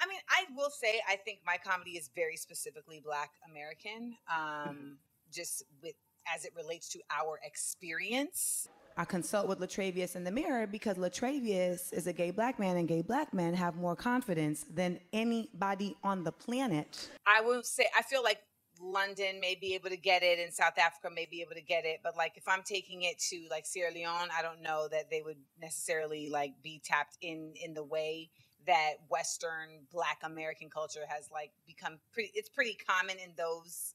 I 0.01 0.07
mean, 0.09 0.21
I 0.29 0.45
will 0.57 0.71
say 0.71 1.01
I 1.09 1.17
think 1.17 1.41
my 1.45 1.57
comedy 1.57 1.93
is 1.93 2.11
very 2.15 2.37
specifically 2.37 3.01
Black 3.05 3.33
American. 3.49 4.17
Um, 4.33 4.99
just 5.33 5.65
with 5.83 5.95
as 6.33 6.45
it 6.45 6.53
relates 6.57 6.89
to 6.91 7.01
our 7.11 7.41
experience. 7.45 8.69
I 8.97 9.05
consult 9.05 9.49
with 9.49 9.59
Latravius 9.59 10.15
in 10.15 10.23
the 10.23 10.31
mirror 10.31 10.67
because 10.67 10.97
Latravius 10.97 11.93
is 11.93 12.07
a 12.07 12.13
gay 12.13 12.31
black 12.31 12.59
man, 12.59 12.77
and 12.77 12.87
gay 12.87 13.03
black 13.03 13.35
men 13.35 13.55
have 13.55 13.77
more 13.77 13.97
confidence 13.97 14.65
than 14.73 15.01
anybody 15.13 15.97
on 16.05 16.23
the 16.23 16.33
planet. 16.33 17.09
I 17.27 17.41
would 17.41 17.67
say 17.67 17.87
I 17.97 18.03
feel 18.03 18.23
like 18.23 18.39
London 18.81 19.41
may 19.41 19.55
be 19.55 19.75
able 19.75 19.89
to 19.91 19.97
get 19.97 20.23
it 20.23 20.39
and 20.39 20.53
South 20.53 20.79
Africa 20.79 21.09
may 21.13 21.27
be 21.31 21.41
able 21.41 21.55
to 21.55 21.63
get 21.63 21.85
it, 21.85 22.01
but 22.03 22.17
like 22.17 22.37
if 22.37 22.47
I'm 22.49 22.63
taking 22.63 23.03
it 23.03 23.19
to 23.31 23.47
like 23.51 23.67
Sierra 23.67 23.93
Leone, 23.93 24.29
I 24.37 24.43
don't 24.43 24.63
know 24.63 24.89
that 24.91 25.11
they 25.11 25.23
would 25.23 25.39
necessarily 25.61 26.29
like 26.29 26.55
be 26.63 26.81
tapped 26.85 27.17
in 27.21 27.55
in 27.63 27.75
the 27.75 27.85
way 27.85 28.31
that 28.67 28.95
Western 29.09 29.87
Black 29.93 30.19
American 30.23 30.71
culture 30.71 31.05
has 31.09 31.29
like 31.33 31.53
become 31.67 31.99
pretty. 32.13 32.31
It's 32.35 32.49
pretty 32.49 32.75
common 32.75 33.17
in 33.19 33.33
those 33.37 33.95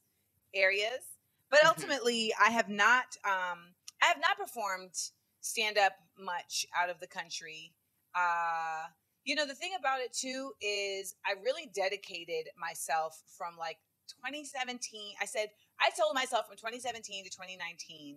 areas, 0.54 1.18
but 1.50 1.60
Mhm. 1.60 1.68
ultimately, 1.68 2.32
I 2.40 2.50
have 2.50 2.68
not. 2.68 3.16
Um, 3.24 3.74
I 4.02 4.06
have 4.06 4.20
not 4.20 4.38
performed 4.38 4.94
stand 5.40 5.78
up 5.78 5.92
much 6.18 6.66
out 6.76 6.90
of 6.90 7.00
the 7.00 7.06
country. 7.06 7.72
Uh, 8.14 8.86
you 9.24 9.34
know, 9.34 9.46
the 9.46 9.54
thing 9.54 9.72
about 9.78 10.00
it 10.00 10.12
too 10.12 10.52
is 10.60 11.14
I 11.24 11.34
really 11.42 11.70
dedicated 11.74 12.48
myself 12.58 13.22
from 13.36 13.56
like 13.58 13.78
2017. 14.08 15.14
I 15.20 15.24
said, 15.24 15.48
I 15.80 15.90
told 15.98 16.14
myself 16.14 16.46
from 16.46 16.56
2017 16.56 17.24
to 17.24 17.30
2019 17.30 18.16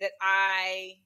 that 0.00 0.12
I 0.20 0.98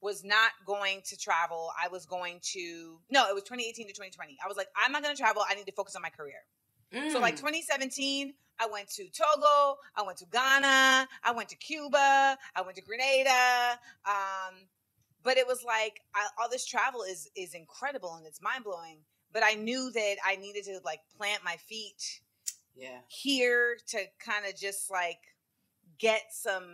was 0.00 0.22
not 0.22 0.52
going 0.66 1.00
to 1.06 1.16
travel. 1.16 1.70
I 1.82 1.88
was 1.88 2.06
going 2.06 2.40
to, 2.52 2.98
no, 3.10 3.28
it 3.28 3.34
was 3.34 3.42
2018 3.44 3.86
to 3.88 3.92
2020. 3.92 4.36
I 4.44 4.48
was 4.48 4.56
like, 4.56 4.68
I'm 4.76 4.92
not 4.92 5.02
going 5.02 5.14
to 5.14 5.20
travel. 5.20 5.42
I 5.48 5.54
need 5.54 5.66
to 5.66 5.72
focus 5.72 5.96
on 5.96 6.02
my 6.02 6.10
career. 6.10 6.44
So 6.92 7.18
like 7.20 7.34
Mm. 7.34 7.38
2017, 7.38 8.34
I 8.58 8.66
went 8.66 8.88
to 8.90 9.04
Togo, 9.10 9.76
I 9.94 10.02
went 10.02 10.18
to 10.18 10.26
Ghana, 10.26 11.08
I 11.22 11.32
went 11.32 11.48
to 11.50 11.56
Cuba, 11.56 12.38
I 12.54 12.62
went 12.62 12.76
to 12.76 12.82
Grenada. 12.82 13.78
Um, 14.06 14.54
but 15.22 15.36
it 15.36 15.46
was 15.46 15.64
like 15.64 16.00
I, 16.14 16.26
all 16.38 16.48
this 16.48 16.64
travel 16.64 17.02
is 17.02 17.28
is 17.36 17.54
incredible 17.54 18.14
and 18.14 18.26
it's 18.26 18.40
mind 18.40 18.64
blowing. 18.64 18.98
But 19.32 19.42
I 19.44 19.54
knew 19.54 19.90
that 19.92 20.16
I 20.24 20.36
needed 20.36 20.64
to 20.64 20.80
like 20.84 21.00
plant 21.18 21.44
my 21.44 21.56
feet 21.56 22.20
yeah. 22.76 23.00
here 23.08 23.76
to 23.88 23.98
kind 24.20 24.46
of 24.46 24.56
just 24.56 24.90
like 24.90 25.18
get 25.98 26.22
some 26.30 26.64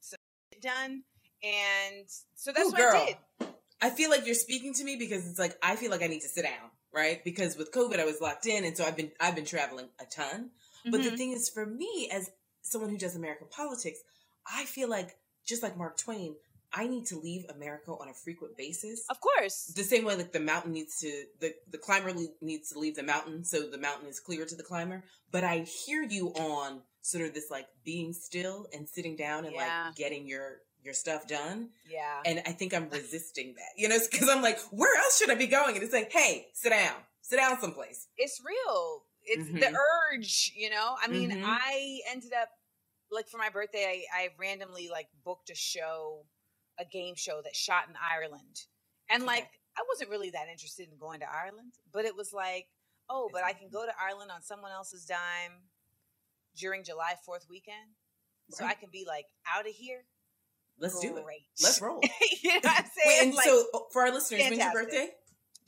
some 0.00 0.18
shit 0.52 0.62
done. 0.62 1.02
And 1.42 2.06
so 2.34 2.52
that's 2.52 2.68
Ooh, 2.68 2.72
what 2.72 2.78
girl. 2.78 2.94
I 2.94 3.06
did. 3.06 3.48
I 3.82 3.90
feel 3.90 4.08
like 4.08 4.24
you're 4.24 4.34
speaking 4.34 4.72
to 4.74 4.84
me 4.84 4.96
because 4.96 5.28
it's 5.28 5.38
like 5.38 5.58
I 5.62 5.76
feel 5.76 5.90
like 5.90 6.02
I 6.02 6.06
need 6.06 6.20
to 6.20 6.28
sit 6.28 6.44
down, 6.44 6.70
right? 6.96 7.22
Because 7.22 7.56
with 7.56 7.70
COVID, 7.72 8.00
I 8.00 8.04
was 8.04 8.20
locked 8.20 8.46
in, 8.46 8.64
and 8.64 8.76
so 8.76 8.84
I've 8.84 8.96
been 8.96 9.12
I've 9.20 9.34
been 9.36 9.44
traveling 9.44 9.88
a 10.00 10.06
ton. 10.06 10.50
But 10.84 11.02
the 11.02 11.10
Mhm. 11.10 11.16
thing 11.16 11.32
is, 11.32 11.48
for 11.48 11.66
me, 11.66 12.08
as 12.12 12.30
someone 12.62 12.90
who 12.90 12.98
does 12.98 13.14
American 13.14 13.48
politics, 13.48 14.00
I 14.46 14.64
feel 14.64 14.88
like 14.88 15.18
just 15.44 15.62
like 15.62 15.76
Mark 15.76 15.96
Twain, 15.98 16.36
I 16.72 16.86
need 16.88 17.06
to 17.06 17.16
leave 17.18 17.44
America 17.48 17.90
on 17.92 18.08
a 18.08 18.14
frequent 18.14 18.56
basis. 18.56 19.04
Of 19.08 19.20
course. 19.20 19.66
The 19.74 19.84
same 19.84 20.04
way 20.04 20.16
like 20.16 20.32
the 20.32 20.40
mountain 20.40 20.72
needs 20.72 20.98
to 21.00 21.26
the 21.40 21.54
the 21.70 21.78
climber 21.78 22.12
needs 22.40 22.70
to 22.70 22.78
leave 22.78 22.96
the 22.96 23.02
mountain, 23.02 23.44
so 23.44 23.68
the 23.68 23.78
mountain 23.78 24.08
is 24.08 24.18
clear 24.20 24.44
to 24.46 24.54
the 24.56 24.62
climber. 24.62 25.04
But 25.30 25.44
I 25.44 25.58
hear 25.60 26.02
you 26.02 26.28
on 26.34 26.82
sort 27.02 27.24
of 27.24 27.34
this 27.34 27.50
like 27.50 27.68
being 27.84 28.12
still 28.12 28.66
and 28.72 28.88
sitting 28.88 29.16
down 29.16 29.44
and 29.44 29.54
Yeah. 29.54 29.86
like 29.86 29.96
getting 29.96 30.26
your 30.26 30.62
your 30.86 30.94
stuff 30.94 31.26
done. 31.26 31.68
Yeah. 31.86 32.22
And 32.24 32.40
I 32.46 32.52
think 32.52 32.72
I'm 32.72 32.88
resisting 32.88 33.54
that, 33.56 33.72
you 33.76 33.88
know, 33.88 33.98
because 34.10 34.28
I'm 34.30 34.40
like, 34.40 34.58
where 34.70 34.96
else 34.98 35.18
should 35.18 35.28
I 35.30 35.34
be 35.34 35.48
going? 35.48 35.74
And 35.74 35.84
it's 35.84 35.92
like, 35.92 36.10
hey, 36.12 36.46
sit 36.54 36.70
down, 36.70 36.94
sit 37.20 37.36
down 37.36 37.60
someplace. 37.60 38.08
it's 38.16 38.40
real. 38.42 39.02
It's 39.28 39.48
the 39.48 39.66
Mhm. 39.66 39.74
urge, 40.14 40.52
you 40.56 40.70
know. 40.70 40.96
I 41.02 41.08
mean, 41.08 41.30
Mhm. 41.32 41.42
I 41.44 42.00
ended 42.08 42.32
up 42.32 42.48
like 43.10 43.28
for 43.28 43.36
my 43.38 43.50
birthday, 43.50 44.06
I, 44.12 44.22
I 44.22 44.28
randomly 44.38 44.88
like 44.88 45.08
booked 45.24 45.50
a 45.50 45.54
show, 45.54 46.26
a 46.78 46.84
game 46.84 47.14
show 47.16 47.40
that 47.42 47.54
shot 47.54 47.88
in 47.88 47.94
Ireland, 47.96 48.66
and 49.10 49.22
Okay. 49.24 49.26
like 49.26 49.50
I 49.76 49.82
wasn't 49.88 50.10
really 50.10 50.30
that 50.30 50.48
interested 50.48 50.88
in 50.90 50.96
going 50.96 51.20
to 51.20 51.30
Ireland, 51.30 51.74
but 51.92 52.04
it 52.04 52.16
was 52.16 52.32
like, 52.32 52.68
oh, 53.10 53.28
but 53.32 53.44
I 53.44 53.52
can 53.52 53.68
go 53.68 53.84
to 53.84 53.92
Ireland 54.00 54.30
on 54.30 54.42
someone 54.42 54.72
else's 54.72 55.04
dime 55.04 55.68
during 56.56 56.82
July 56.84 57.14
Fourth 57.24 57.46
weekend, 57.48 57.94
so 58.50 58.64
I 58.64 58.74
can 58.74 58.90
be 58.90 59.04
like 59.06 59.26
out 59.46 59.68
of 59.68 59.74
here. 59.74 60.04
Let's 60.78 61.00
do 61.00 61.16
it. 61.16 61.24
Let's 61.62 61.80
roll. 61.80 62.00
you 62.42 62.52
know 62.52 62.60
what 62.62 62.78
I'm 62.78 62.84
Wait, 62.84 62.90
saying? 63.04 63.28
and 63.28 63.34
Like, 63.34 63.46
so 63.46 63.64
uh, 63.74 63.78
for 63.92 64.02
our 64.02 64.12
listeners, 64.12 64.42
when's 64.42 64.58
your 64.58 64.72
birthday? 64.72 65.08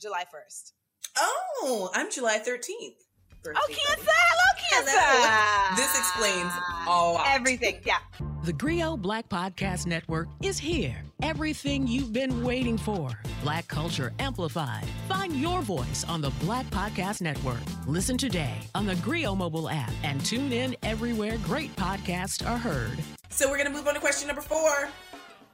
July 0.01 0.23
first. 0.31 0.73
Oh, 1.17 1.89
I'm 1.93 2.11
July 2.11 2.37
13th. 2.39 2.69
Oh, 2.71 3.41
Birthday 3.43 3.73
Cancer! 3.73 4.05
buddy. 4.05 4.11
Hello, 4.11 4.61
Cancer! 4.69 4.91
Hello. 4.93 5.75
This 5.75 5.97
explains 5.97 6.53
all. 6.87 7.21
Everything, 7.25 7.79
yeah. 7.85 7.97
The 8.43 8.53
Grio 8.53 8.95
Black 8.97 9.27
Podcast 9.29 9.87
Network 9.87 10.27
is 10.43 10.59
here. 10.59 11.03
Everything 11.21 11.85
you've 11.85 12.13
been 12.13 12.43
waiting 12.43 12.77
for. 12.77 13.09
Black 13.43 13.67
culture 13.67 14.13
amplified. 14.19 14.87
Find 15.07 15.35
your 15.35 15.61
voice 15.61 16.05
on 16.07 16.21
the 16.21 16.29
Black 16.41 16.65
Podcast 16.67 17.21
Network. 17.21 17.59
Listen 17.87 18.17
today 18.17 18.55
on 18.73 18.85
the 18.85 18.95
Grio 18.97 19.35
mobile 19.35 19.69
app 19.69 19.91
and 20.03 20.23
tune 20.25 20.53
in 20.53 20.75
everywhere 20.83 21.37
great 21.43 21.75
podcasts 21.75 22.45
are 22.47 22.57
heard. 22.57 22.97
So 23.29 23.49
we're 23.49 23.57
gonna 23.57 23.69
move 23.69 23.87
on 23.87 23.95
to 23.95 23.99
question 23.99 24.27
number 24.27 24.41
four. 24.41 24.89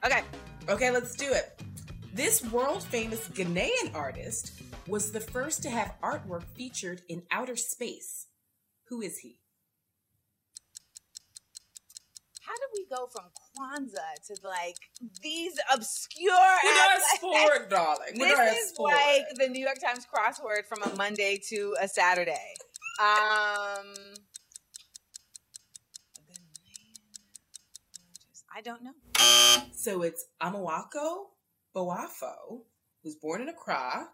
Okay. 0.04 0.22
Okay, 0.68 0.90
let's 0.90 1.16
do 1.16 1.26
it. 1.32 1.60
This 2.12 2.44
world 2.50 2.82
famous 2.82 3.28
Ghanaian 3.28 3.94
artist 3.94 4.52
was 4.86 5.10
the 5.10 5.20
first 5.20 5.62
to 5.64 5.70
have 5.70 5.94
artwork 6.02 6.44
featured 6.54 7.02
in 7.08 7.22
outer 7.30 7.56
space. 7.56 8.26
Who 8.88 9.02
is 9.02 9.18
he? 9.18 9.38
How 12.40 12.54
did 12.54 12.68
we 12.72 12.86
go 12.88 13.06
from 13.06 13.24
Kwanzaa 13.58 14.26
to 14.26 14.36
like 14.46 14.76
these 15.22 15.54
obscure? 15.72 16.32
Us 16.32 17.18
for 17.20 17.54
it, 17.54 17.70
darling? 17.70 18.14
What 18.16 18.36
This 18.36 18.72
is 18.72 18.78
like 18.78 19.26
the 19.36 19.48
New 19.48 19.64
York 19.64 19.78
Times 19.84 20.06
crossword 20.06 20.66
from 20.66 20.82
a 20.82 20.94
Monday 20.96 21.40
to 21.48 21.74
a 21.80 21.88
Saturday. 21.88 22.54
Um, 23.00 23.94
I 28.54 28.60
don't 28.62 28.82
know. 28.82 28.92
So 29.72 30.02
it's 30.02 30.26
Amoako 30.42 31.26
Boafo, 31.74 32.62
who's 33.02 33.16
born 33.16 33.42
in 33.42 33.48
Accra, 33.48 34.08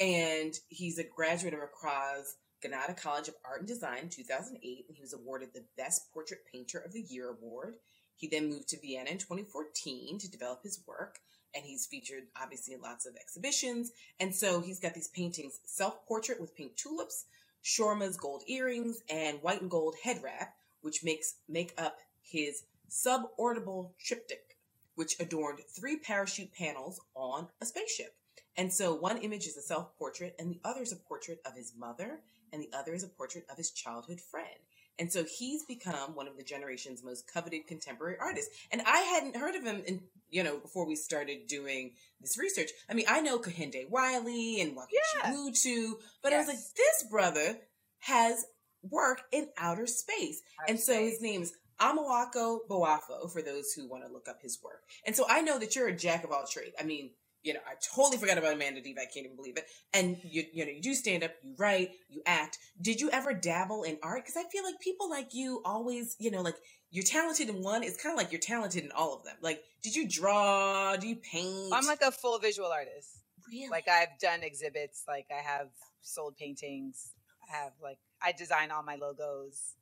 and 0.00 0.54
he's 0.68 0.98
a 0.98 1.04
graduate 1.04 1.54
of 1.54 1.60
Accra's 1.60 2.36
Ghanatta 2.64 2.96
College 2.96 3.28
of 3.28 3.34
Art 3.44 3.60
and 3.60 3.68
Design 3.68 4.04
in 4.04 4.08
2008, 4.08 4.86
and 4.88 4.96
he 4.96 5.02
was 5.02 5.12
awarded 5.12 5.50
the 5.54 5.64
Best 5.76 6.12
Portrait 6.12 6.40
Painter 6.52 6.78
of 6.78 6.92
the 6.92 7.04
Year 7.08 7.30
award. 7.30 7.74
He 8.18 8.26
then 8.26 8.48
moved 8.48 8.68
to 8.70 8.80
Vienna 8.80 9.10
in 9.10 9.18
2014 9.18 10.18
to 10.18 10.30
develop 10.30 10.64
his 10.64 10.80
work, 10.86 11.20
and 11.54 11.64
he's 11.64 11.86
featured 11.86 12.24
obviously 12.36 12.74
in 12.74 12.80
lots 12.80 13.06
of 13.06 13.14
exhibitions. 13.14 13.92
And 14.18 14.34
so 14.34 14.60
he's 14.60 14.80
got 14.80 14.94
these 14.94 15.08
paintings 15.08 15.60
self 15.64 16.04
portrait 16.04 16.40
with 16.40 16.56
pink 16.56 16.74
tulips, 16.76 17.26
Shorma's 17.62 18.16
gold 18.16 18.42
earrings, 18.48 19.00
and 19.08 19.40
white 19.40 19.62
and 19.62 19.70
gold 19.70 19.94
head 20.02 20.20
wrap, 20.22 20.56
which 20.80 21.04
makes 21.04 21.36
make 21.48 21.72
up 21.78 21.98
his 22.20 22.64
suborbital 22.90 23.92
triptych, 24.04 24.56
which 24.96 25.20
adorned 25.20 25.60
three 25.68 25.96
parachute 25.96 26.52
panels 26.52 27.00
on 27.14 27.46
a 27.60 27.66
spaceship. 27.66 28.16
And 28.56 28.72
so 28.72 28.92
one 28.92 29.18
image 29.18 29.46
is 29.46 29.56
a 29.56 29.62
self 29.62 29.96
portrait, 29.96 30.34
and 30.40 30.50
the 30.50 30.60
other 30.64 30.82
is 30.82 30.90
a 30.90 30.96
portrait 30.96 31.40
of 31.46 31.54
his 31.54 31.72
mother, 31.78 32.18
and 32.52 32.60
the 32.60 32.76
other 32.76 32.94
is 32.94 33.04
a 33.04 33.08
portrait 33.08 33.46
of 33.48 33.58
his 33.58 33.70
childhood 33.70 34.20
friend. 34.20 34.58
And 34.98 35.12
so 35.12 35.24
he's 35.24 35.64
become 35.64 36.14
one 36.14 36.26
of 36.26 36.36
the 36.36 36.42
generation's 36.42 37.04
most 37.04 37.32
coveted 37.32 37.66
contemporary 37.66 38.16
artists. 38.20 38.50
And 38.72 38.82
I 38.86 38.98
hadn't 38.98 39.36
heard 39.36 39.54
of 39.54 39.64
him, 39.64 39.82
in, 39.86 40.00
you 40.30 40.42
know, 40.42 40.58
before 40.58 40.86
we 40.86 40.96
started 40.96 41.46
doing 41.46 41.92
this 42.20 42.36
research. 42.38 42.70
I 42.90 42.94
mean, 42.94 43.06
I 43.08 43.20
know 43.20 43.38
Kehinde 43.38 43.88
Wiley 43.88 44.60
and 44.60 44.76
Wangechi 44.76 45.22
Yeah. 45.24 45.32
Mutu, 45.32 45.92
but 46.22 46.32
I 46.32 46.38
was 46.38 46.48
like, 46.48 46.56
this 46.56 47.10
brother 47.10 47.58
has 48.00 48.44
work 48.82 49.22
in 49.32 49.48
outer 49.58 49.86
space. 49.86 50.42
Outer 50.62 50.70
and 50.72 50.80
so 50.80 50.92
his 50.94 51.16
space. 51.16 51.22
name 51.22 51.42
is 51.42 51.52
Amoako 51.80 52.58
Boafo 52.68 53.30
for 53.32 53.40
those 53.42 53.72
who 53.72 53.88
want 53.88 54.04
to 54.04 54.12
look 54.12 54.28
up 54.28 54.42
his 54.42 54.58
work. 54.62 54.82
And 55.06 55.14
so 55.14 55.24
I 55.28 55.40
know 55.42 55.58
that 55.58 55.76
you're 55.76 55.88
a 55.88 55.96
jack 55.96 56.24
of 56.24 56.32
all 56.32 56.44
trades. 56.50 56.74
I 56.78 56.82
mean, 56.82 57.10
you 57.42 57.54
know, 57.54 57.60
I 57.66 57.74
totally 57.94 58.18
forgot 58.18 58.38
about 58.38 58.54
Amanda 58.54 58.80
Diva. 58.80 59.00
I 59.00 59.04
can't 59.04 59.24
even 59.24 59.36
believe 59.36 59.56
it. 59.56 59.66
And 59.94 60.18
you, 60.22 60.44
you 60.52 60.64
know, 60.64 60.72
you 60.72 60.82
do 60.82 60.94
stand 60.94 61.22
up, 61.22 61.32
you 61.42 61.54
write, 61.58 61.90
you 62.08 62.22
act. 62.26 62.58
Did 62.80 63.00
you 63.00 63.10
ever 63.10 63.32
dabble 63.32 63.84
in 63.84 63.98
art? 64.02 64.24
Because 64.24 64.36
I 64.36 64.48
feel 64.50 64.64
like 64.64 64.80
people 64.80 65.08
like 65.08 65.34
you 65.34 65.62
always, 65.64 66.16
you 66.18 66.30
know, 66.30 66.42
like 66.42 66.56
you're 66.90 67.04
talented 67.04 67.48
in 67.48 67.62
one. 67.62 67.82
It's 67.82 68.02
kind 68.02 68.12
of 68.12 68.18
like 68.18 68.32
you're 68.32 68.40
talented 68.40 68.84
in 68.84 68.90
all 68.92 69.14
of 69.14 69.24
them. 69.24 69.36
Like, 69.40 69.62
did 69.82 69.94
you 69.94 70.08
draw? 70.08 70.96
Do 70.96 71.06
you 71.06 71.16
paint? 71.16 71.72
I'm 71.72 71.86
like 71.86 72.02
a 72.02 72.10
full 72.10 72.38
visual 72.38 72.68
artist. 72.68 73.18
really? 73.50 73.68
Like 73.68 73.88
I've 73.88 74.18
done 74.20 74.42
exhibits. 74.42 75.04
Like 75.06 75.26
I 75.30 75.42
have 75.42 75.68
sold 76.02 76.36
paintings. 76.36 77.12
I 77.48 77.56
have 77.56 77.72
like 77.82 77.98
I 78.22 78.32
design 78.32 78.70
all 78.70 78.82
my 78.82 78.96
logos. 78.96 79.74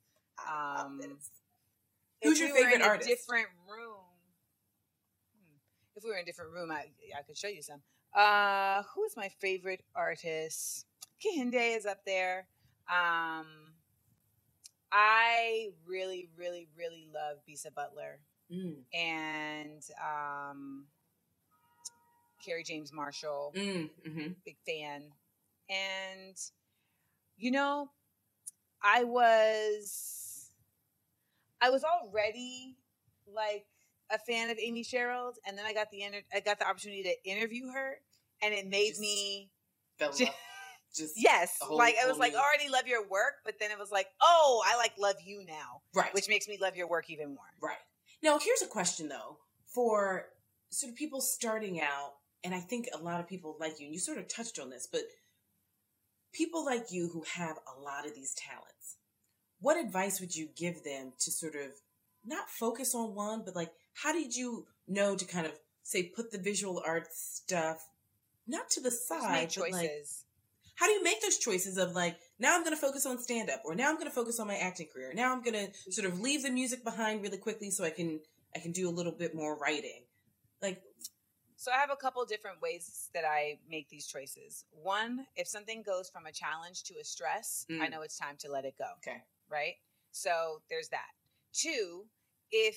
Um, 0.47 1.01
Who's 2.23 2.39
your 2.39 2.53
we 2.53 2.63
favorite 2.63 2.83
artist? 2.83 3.09
Different 3.09 3.49
room. 3.69 4.06
If 5.97 6.05
we 6.05 6.11
were 6.11 6.17
in 6.17 6.23
a 6.23 6.27
different 6.27 6.53
room, 6.53 6.71
I 6.71 6.87
I 7.19 7.23
could 7.27 7.37
show 7.39 7.49
you 7.49 7.63
some. 7.63 7.81
Uh, 8.15 8.83
who 8.95 9.05
is 9.05 9.17
my 9.17 9.29
favorite 9.41 9.83
artist? 9.95 10.87
Kehinde 11.23 11.77
is 11.77 11.87
up 11.87 12.05
there. 12.05 12.47
Um, 12.89 13.47
I 14.93 15.69
really, 15.87 16.29
really, 16.37 16.69
really 16.77 17.07
love 17.13 17.39
Bisa 17.49 17.75
Butler 17.75 18.21
Mm, 18.53 18.77
and 18.95 19.83
um, 20.01 20.87
Kerry 22.45 22.63
James 22.63 22.93
Marshall. 22.93 23.53
mm, 23.57 23.91
hmm 24.05 24.33
Big 24.45 24.57
fan. 24.65 25.03
And 25.69 26.37
you 27.37 27.51
know, 27.51 27.91
I 28.83 29.05
was 29.05 30.51
I 31.61 31.71
was 31.71 31.83
already 31.85 32.77
like 33.27 33.67
a 34.11 34.19
fan 34.19 34.51
of 34.51 34.59
Amy 34.59 34.83
Sherald, 34.85 35.35
and 35.47 35.57
then 35.59 35.65
I 35.67 35.73
got 35.73 35.91
the 35.91 36.03
inter- 36.03 36.23
I 36.35 36.41
got 36.41 36.59
the 36.59 36.69
opportunity 36.69 37.03
to 37.05 37.31
interview 37.31 37.71
her, 37.73 37.97
and 38.43 38.55
it 38.55 38.67
made 38.67 38.91
Just- 38.91 39.01
me 39.01 39.51
Fell 39.99 40.11
in 40.11 40.17
Ju- 40.19 40.25
love. 40.27 40.35
Just 40.95 41.15
yes, 41.17 41.57
whole- 41.61 41.77
like 41.77 41.97
I 42.03 42.07
was 42.07 42.19
like 42.19 42.33
new- 42.33 42.39
already 42.39 42.69
love 42.69 42.87
your 42.87 43.07
work, 43.07 43.35
but 43.45 43.55
then 43.59 43.71
it 43.71 43.79
was 43.79 43.91
like, 43.91 44.07
oh, 44.21 44.63
I 44.67 44.77
like 44.77 44.93
love 44.99 45.17
you 45.25 45.45
now, 45.47 45.83
right. 45.95 46.13
which 46.15 46.29
makes 46.29 46.47
me 46.49 46.59
love 46.61 46.77
your 46.77 46.89
work 46.89 47.11
even 47.11 47.29
more. 47.31 47.45
Right. 47.63 47.77
Now, 48.23 48.39
here's 48.39 48.63
a 48.63 48.67
question 48.67 49.09
though 49.09 49.39
for 49.67 50.27
sort 50.71 50.91
of 50.93 50.97
people 50.97 51.21
starting 51.21 51.81
out, 51.81 52.15
and 52.45 52.55
I 52.55 52.61
think 52.61 52.89
a 52.95 52.99
lot 52.99 53.21
of 53.21 53.27
people 53.29 53.57
like 53.61 53.79
you, 53.81 53.87
and 53.87 53.95
you 53.95 54.01
sort 54.01 54.19
of 54.19 54.29
touched 54.29 54.59
on 54.59 54.71
this, 54.71 54.87
but 54.91 55.03
people 56.33 56.65
like 56.65 56.93
you 56.93 57.09
who 57.13 57.23
have 57.35 57.57
a 57.77 57.81
lot 57.81 58.07
of 58.07 58.15
these 58.15 58.35
talents, 58.35 58.97
what 59.61 59.77
advice 59.83 60.21
would 60.21 60.35
you 60.37 60.49
give 60.57 60.85
them 60.85 61.13
to 61.21 61.31
sort 61.31 61.55
of 61.55 61.71
not 62.25 62.51
focus 62.51 62.95
on 62.95 63.15
one, 63.15 63.43
but 63.45 63.55
like, 63.57 63.73
how 64.03 64.13
did 64.13 64.35
you 64.37 64.67
know 64.87 65.17
to 65.17 65.25
kind 65.25 65.47
of 65.47 65.53
say 65.83 66.03
put 66.05 66.31
the 66.31 66.39
visual 66.39 66.83
art 66.85 67.09
stuff 67.13 67.89
not 68.47 68.71
to 68.71 68.81
the 68.81 68.91
side, 68.91 69.53
but 69.57 69.73
like, 69.73 69.91
how 70.77 70.87
do 70.87 70.93
you 70.93 71.03
make 71.03 71.21
those 71.23 71.39
choices 71.39 71.79
of 71.79 71.95
like 71.95 72.17
now 72.39 72.55
i'm 72.55 72.63
going 72.63 72.75
to 72.75 72.81
focus 72.81 73.07
on 73.07 73.19
stand 73.19 73.51
up 73.51 73.63
or 73.65 73.75
now 73.75 73.89
i'm 73.89 73.95
going 73.97 74.07
to 74.07 74.15
focus 74.15 74.39
on 74.39 74.47
my 74.47 74.57
acting 74.57 74.87
career 74.93 75.13
now 75.15 75.33
i'm 75.33 75.43
going 75.43 75.55
to 75.55 75.93
sort 75.93 76.07
of 76.07 76.21
leave 76.21 76.43
the 76.43 76.51
music 76.51 76.85
behind 76.85 77.23
really 77.23 77.39
quickly 77.39 77.71
so 77.71 77.83
i 77.85 77.91
can 77.91 78.21
i 78.55 78.59
can 78.59 78.73
do 78.73 78.89
a 78.89 78.91
little 78.99 79.13
bit 79.13 79.35
more 79.35 79.57
writing 79.59 80.03
like 80.63 80.81
So 81.57 81.73
I 81.73 81.79
have 81.81 81.91
a 81.91 81.97
couple 81.97 82.25
different 82.27 82.61
ways 82.61 83.09
that 83.15 83.25
I 83.25 83.59
make 83.69 83.89
these 83.89 84.07
choices. 84.07 84.67
One, 84.73 85.27
if 85.37 85.49
something 85.49 85.83
goes 85.83 86.11
from 86.11 86.27
a 86.27 86.33
challenge 86.33 86.85
to 86.85 86.95
a 87.01 87.05
stress, 87.05 87.65
I 87.71 87.73
Mm. 87.73 87.91
know 87.93 88.03
it's 88.03 88.19
time 88.19 88.37
to 88.45 88.49
let 88.53 88.65
it 88.67 88.77
go. 88.77 88.91
okay 88.99 89.23
Right? 89.49 89.77
So 90.13 90.61
there's 90.69 90.89
that. 90.91 91.11
Two, 91.53 92.07
if 92.51 92.77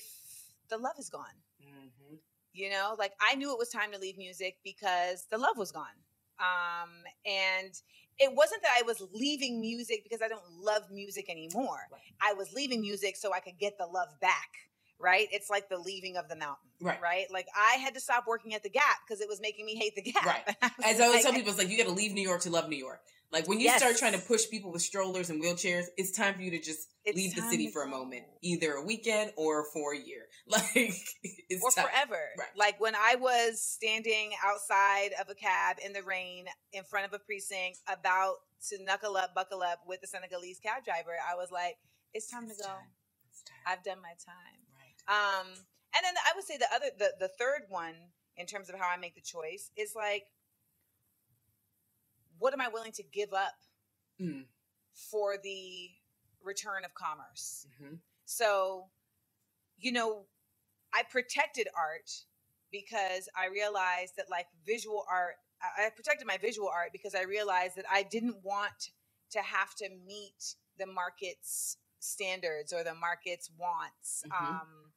the 0.70 0.78
love 0.78 0.94
is 0.98 1.10
gone, 1.10 1.36
mm-hmm. 1.62 2.16
You 2.52 2.70
know, 2.70 2.96
like 2.98 3.12
I 3.20 3.34
knew 3.36 3.52
it 3.52 3.58
was 3.58 3.68
time 3.68 3.92
to 3.92 3.98
leave 3.98 4.18
music 4.18 4.56
because 4.64 5.26
the 5.30 5.38
love 5.38 5.56
was 5.56 5.70
gone. 5.72 5.86
Um, 6.40 6.90
and 7.24 7.72
it 8.18 8.34
wasn't 8.34 8.62
that 8.62 8.72
I 8.78 8.82
was 8.82 9.02
leaving 9.12 9.60
music 9.60 10.02
because 10.02 10.20
I 10.22 10.28
don't 10.28 10.44
love 10.60 10.90
music 10.90 11.30
anymore. 11.30 11.86
Right. 11.92 12.00
I 12.20 12.34
was 12.34 12.52
leaving 12.52 12.80
music 12.80 13.16
so 13.16 13.32
I 13.32 13.40
could 13.40 13.58
get 13.58 13.78
the 13.78 13.86
love 13.86 14.08
back. 14.20 14.50
Right? 14.98 15.28
It's 15.32 15.48
like 15.48 15.70
the 15.70 15.78
leaving 15.78 16.18
of 16.18 16.28
the 16.28 16.36
mountain. 16.36 16.68
Right. 16.80 17.00
Right? 17.00 17.26
Like 17.30 17.46
I 17.56 17.76
had 17.76 17.94
to 17.94 18.00
stop 18.00 18.24
working 18.26 18.54
at 18.54 18.62
the 18.62 18.68
Gap 18.68 18.98
because 19.06 19.22
it 19.22 19.28
was 19.28 19.40
making 19.40 19.64
me 19.64 19.74
hate 19.74 19.94
the 19.94 20.02
Gap. 20.02 20.26
Right. 20.26 20.42
And 20.46 20.56
I 20.62 20.70
was 20.76 20.86
As 20.86 21.00
I 21.00 21.04
always 21.04 21.16
like, 21.16 21.22
tell 21.24 21.32
people, 21.32 21.50
it's 21.50 21.58
like 21.58 21.70
you 21.70 21.78
got 21.78 21.86
to 21.86 21.94
leave 21.94 22.12
New 22.12 22.22
York 22.22 22.42
to 22.42 22.50
love 22.50 22.68
New 22.68 22.76
York. 22.76 23.00
Like 23.32 23.46
when 23.46 23.60
you 23.60 23.66
Yes. 23.66 23.78
start 23.80 23.96
trying 23.96 24.12
to 24.12 24.18
push 24.18 24.48
people 24.50 24.72
with 24.72 24.82
strollers 24.82 25.30
and 25.30 25.40
wheelchairs, 25.42 25.84
it's 25.96 26.10
time 26.10 26.34
for 26.34 26.42
you 26.42 26.50
to 26.50 26.58
just 26.60 26.88
It's 27.04 27.16
leave 27.16 27.34
the 27.34 27.42
city 27.42 27.70
for 27.70 27.82
a 27.82 27.86
moment, 27.88 28.24
either 28.42 28.72
a 28.74 28.82
weekend 28.84 29.32
or 29.36 29.64
for 29.72 29.94
a 29.94 29.98
year. 29.98 30.26
Like 30.46 30.66
it's 31.48 31.62
or 31.62 31.70
time. 31.70 31.84
forever. 31.88 32.18
Right. 32.36 32.48
Like 32.56 32.80
when 32.80 32.96
I 32.96 33.14
was 33.14 33.62
standing 33.62 34.32
outside 34.44 35.10
of 35.20 35.28
a 35.30 35.34
cab 35.34 35.76
in 35.84 35.92
the 35.92 36.02
rain 36.02 36.46
in 36.72 36.82
front 36.82 37.06
of 37.06 37.12
a 37.12 37.20
precinct 37.20 37.78
about 37.86 38.36
to 38.68 38.82
knuckle 38.82 39.16
up, 39.16 39.32
buckle 39.34 39.62
up 39.62 39.80
with 39.86 40.00
the 40.00 40.08
Senegalese 40.08 40.58
cab 40.58 40.84
driver, 40.84 41.12
I 41.30 41.36
was 41.36 41.50
like, 41.52 41.76
it's 42.12 42.28
time 42.28 42.46
to 42.46 42.50
It's 42.52 42.60
go. 42.60 42.66
time. 42.66 42.90
It's 43.28 43.42
time. 43.42 43.62
I've 43.64 43.84
done 43.84 44.02
my 44.02 44.14
time. 44.26 44.58
Right. 44.74 44.96
Um, 45.06 45.46
and 45.94 46.02
then 46.02 46.14
I 46.26 46.32
would 46.34 46.44
say 46.44 46.56
the 46.56 46.66
other, 46.74 46.86
the, 46.98 47.14
the 47.20 47.28
third 47.28 47.62
one 47.68 47.94
in 48.36 48.46
terms 48.46 48.68
of 48.68 48.76
how 48.78 48.88
I 48.88 48.96
make 48.96 49.14
the 49.14 49.20
choice 49.20 49.70
is 49.76 49.92
like, 49.94 50.24
what 52.40 52.52
am 52.52 52.60
I 52.60 52.68
willing 52.68 52.92
to 52.92 53.02
give 53.04 53.32
up 53.32 53.54
Mm. 54.18 54.46
for 54.92 55.38
the 55.38 55.90
return 56.42 56.84
of 56.84 56.92
commerce? 56.94 57.66
Mhm. 57.80 58.00
So, 58.24 58.90
you 59.78 59.92
know, 59.92 60.26
I 60.92 61.04
protected 61.04 61.68
art 61.74 62.26
because 62.70 63.28
I 63.34 63.46
realized 63.46 64.16
that 64.16 64.28
like 64.28 64.48
visual 64.64 65.04
art, 65.08 65.36
I 65.62 65.90
protected 65.90 66.26
my 66.26 66.38
visual 66.38 66.68
art 66.68 66.92
because 66.92 67.14
I 67.14 67.22
realized 67.22 67.76
that 67.76 67.88
I 67.88 68.02
didn't 68.02 68.42
want 68.42 68.90
to 69.30 69.42
have 69.42 69.74
to 69.76 69.88
meet 69.90 70.56
the 70.76 70.86
market's 70.86 71.76
standards 72.00 72.72
or 72.72 72.82
the 72.82 72.94
market's 72.94 73.50
wants. 73.50 74.24
Mhm. 74.26 74.60
Um, 74.60 74.92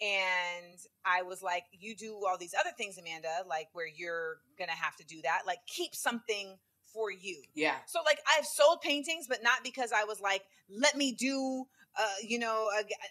and 0.00 0.78
I 1.04 1.22
was 1.22 1.42
like, 1.42 1.64
you 1.72 1.94
do 1.94 2.14
all 2.26 2.38
these 2.38 2.54
other 2.58 2.70
things, 2.76 2.96
Amanda, 2.98 3.44
like 3.48 3.68
where 3.72 3.86
you're 3.86 4.38
to 4.58 4.74
have 4.74 4.96
to 4.96 5.04
do 5.04 5.20
that. 5.22 5.42
Like, 5.46 5.58
keep 5.66 5.94
something 5.94 6.56
for 6.92 7.10
you. 7.10 7.42
Yeah. 7.54 7.76
So 7.86 8.00
like 8.04 8.18
I've 8.36 8.46
sold 8.46 8.80
paintings, 8.80 9.26
but 9.28 9.42
not 9.42 9.62
because 9.62 9.92
I 9.92 10.04
was 10.04 10.20
like, 10.20 10.42
let 10.68 10.96
me 10.96 11.12
do, 11.12 11.64
uh, 11.98 12.02
you 12.26 12.38
know, 12.38 12.68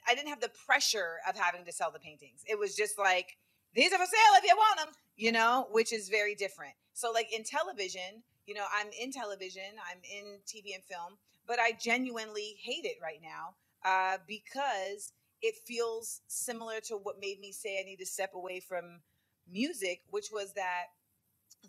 I 0.07 0.15
didn't 0.15 0.29
have 0.29 0.41
the 0.41 0.51
pressure 0.65 1.17
of 1.27 1.37
having 1.37 1.65
to 1.65 1.71
sell 1.71 1.91
the 1.91 1.99
paintings. 1.99 2.41
It 2.45 2.57
was 2.59 2.75
just 2.75 2.97
like, 2.97 3.37
these 3.73 3.93
are 3.93 3.97
for 3.97 4.05
sale 4.05 4.35
if 4.37 4.43
you 4.43 4.55
want 4.55 4.79
them, 4.79 4.89
you 5.15 5.31
know, 5.31 5.67
which 5.71 5.93
is 5.93 6.09
very 6.09 6.35
different. 6.35 6.73
So 6.93 7.11
like 7.11 7.33
in 7.33 7.43
television, 7.43 8.23
you 8.45 8.53
know, 8.55 8.65
I'm 8.73 8.87
in 8.99 9.11
television, 9.11 9.77
I'm 9.89 9.99
in 10.03 10.39
TV 10.45 10.73
and 10.73 10.83
film, 10.83 11.17
but 11.47 11.59
I 11.59 11.73
genuinely 11.79 12.57
hate 12.63 12.85
it 12.85 12.97
right 13.01 13.19
now 13.21 13.55
uh, 13.85 14.17
because 14.27 15.13
it 15.41 15.55
feels 15.65 16.21
similar 16.27 16.79
to 16.81 16.95
what 16.97 17.19
made 17.19 17.39
me 17.39 17.51
say 17.51 17.79
I 17.79 17.83
need 17.83 17.97
to 17.97 18.05
step 18.05 18.33
away 18.33 18.59
from 18.59 19.01
music, 19.47 20.01
which 20.09 20.29
was 20.31 20.53
that 20.53 20.87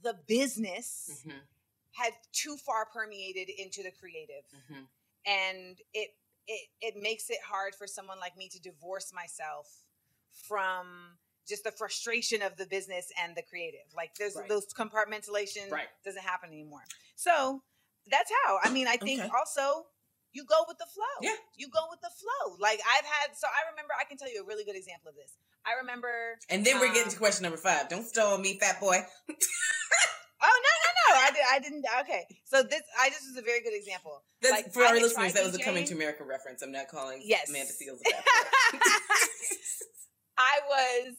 the 0.02 0.14
business 0.26 1.22
Mhm. 1.24 1.40
had 1.92 2.12
too 2.32 2.56
far 2.56 2.86
permeated 2.86 3.48
into 3.48 3.82
the 3.82 3.90
creative 3.90 4.44
Mhm. 4.52 4.88
and 5.26 5.80
it 5.92 6.16
it 6.46 6.68
it 6.80 6.96
makes 6.96 7.28
it 7.30 7.40
hard 7.42 7.74
for 7.74 7.86
someone 7.86 8.18
like 8.20 8.36
me 8.36 8.48
to 8.48 8.60
divorce 8.60 9.12
myself 9.12 9.84
from 10.32 11.18
just 11.46 11.64
the 11.64 11.72
frustration 11.72 12.42
of 12.42 12.56
the 12.56 12.66
business 12.66 13.10
and 13.18 13.36
the 13.36 13.42
creative 13.42 13.92
like 13.94 14.14
there's 14.14 14.36
Right. 14.36 14.48
those 14.48 14.66
compartmentalization 14.72 15.70
Right. 15.70 15.88
doesn't 16.04 16.22
happen 16.22 16.50
anymore 16.50 16.84
so 17.16 17.62
that's 18.06 18.30
how 18.44 18.58
i 18.62 18.70
mean 18.70 18.86
i 18.86 18.96
think 18.96 19.20
Okay. 19.20 19.30
also 19.36 19.88
you 20.32 20.44
go 20.44 20.64
with 20.68 20.78
the 20.78 20.86
flow 20.86 21.04
Yeah. 21.22 21.34
you 21.56 21.68
go 21.68 21.80
with 21.90 22.00
the 22.00 22.10
flow 22.10 22.56
like 22.58 22.80
i've 22.96 23.04
had 23.04 23.36
so 23.36 23.46
i 23.48 23.68
remember 23.70 23.92
i 24.00 24.04
can 24.04 24.16
tell 24.16 24.30
you 24.32 24.42
a 24.42 24.46
really 24.46 24.64
good 24.64 24.76
example 24.76 25.10
of 25.10 25.16
this 25.16 25.36
i 25.66 25.74
remember 25.80 26.38
And 26.48 26.64
then 26.64 26.78
we're 26.80 26.86
getting 26.88 27.04
um, 27.04 27.10
to 27.10 27.18
question 27.18 27.42
number 27.42 27.58
five. 27.58 27.88
Don't 27.88 28.06
stall 28.06 28.38
me, 28.38 28.58
fat 28.58 28.80
boy. 28.80 29.04
Oh 30.42 30.48
no, 30.48 30.72
no, 30.84 30.90
no! 31.04 31.10
I, 31.20 31.30
did, 31.32 31.44
I 31.52 31.58
didn't. 31.58 31.84
Okay, 32.00 32.24
so 32.46 32.62
this 32.62 32.80
I 32.98 33.10
just 33.10 33.26
was 33.28 33.36
a 33.36 33.42
very 33.42 33.60
good 33.60 33.74
example. 33.74 34.22
That's, 34.40 34.54
Like, 34.54 34.72
for 34.72 34.82
I 34.84 34.86
our 34.86 34.94
listeners, 34.94 35.34
that 35.34 35.44
was 35.44 35.54
a 35.54 35.58
coming 35.62 35.84
to 35.84 35.92
America 35.94 36.24
reference. 36.24 36.62
I'm 36.62 36.72
not 36.72 36.88
calling 36.88 37.20
Yes. 37.22 37.50
Amanda 37.50 37.70
Seales 37.70 38.00
a 38.00 38.04
fat 38.10 38.24
boy. 38.72 38.78
I 40.38 40.60
was. 40.66 41.14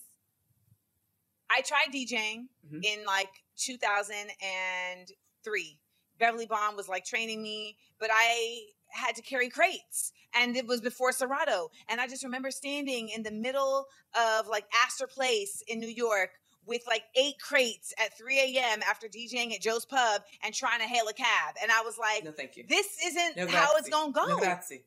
I 1.52 1.62
tried 1.62 1.92
DJing 1.94 2.48
Mhm. 2.74 2.84
in 2.84 3.06
like 3.06 3.30
2003. 3.58 5.80
Beverly 6.20 6.48
Bond 6.48 6.76
was 6.76 6.90
like 6.90 7.06
training 7.06 7.44
me, 7.44 7.78
but 8.00 8.10
I 8.12 8.64
had 8.92 9.16
to 9.16 9.22
carry 9.22 9.50
crates, 9.50 10.12
and 10.34 10.56
it 10.56 10.68
was 10.68 10.82
before 10.82 11.12
Serato. 11.12 11.70
And 11.90 12.00
I 12.02 12.08
just 12.08 12.24
remember 12.24 12.52
standing 12.52 13.10
in 13.10 13.24
the 13.24 13.32
middle 13.32 13.88
of 14.16 14.48
like 14.48 14.66
Astor 14.86 15.08
Place 15.08 15.64
in 15.68 15.80
New 15.80 15.88
York 15.90 16.32
with 16.68 16.82
like 16.88 17.04
eight 17.16 17.40
crates 17.40 17.92
at 17.98 18.16
3 18.18 18.38
a.m. 18.40 18.82
after 18.88 19.08
DJing 19.08 19.52
at 19.54 19.62
Joe's 19.62 19.84
Pub 19.86 20.22
and 20.44 20.54
trying 20.54 20.80
to 20.80 20.86
hail 20.86 21.08
a 21.08 21.14
cab. 21.14 21.56
And 21.62 21.72
I 21.72 21.82
was 21.82 21.98
like, 21.98 22.24
no, 22.24 22.32
thank 22.32 22.56
you. 22.56 22.64
this 22.70 22.86
isn't 23.04 23.36
No 23.36 23.48
how 23.48 23.70
it's 23.78 23.90
gonna 23.90 24.12
go. 24.12 24.28
No 24.28 24.38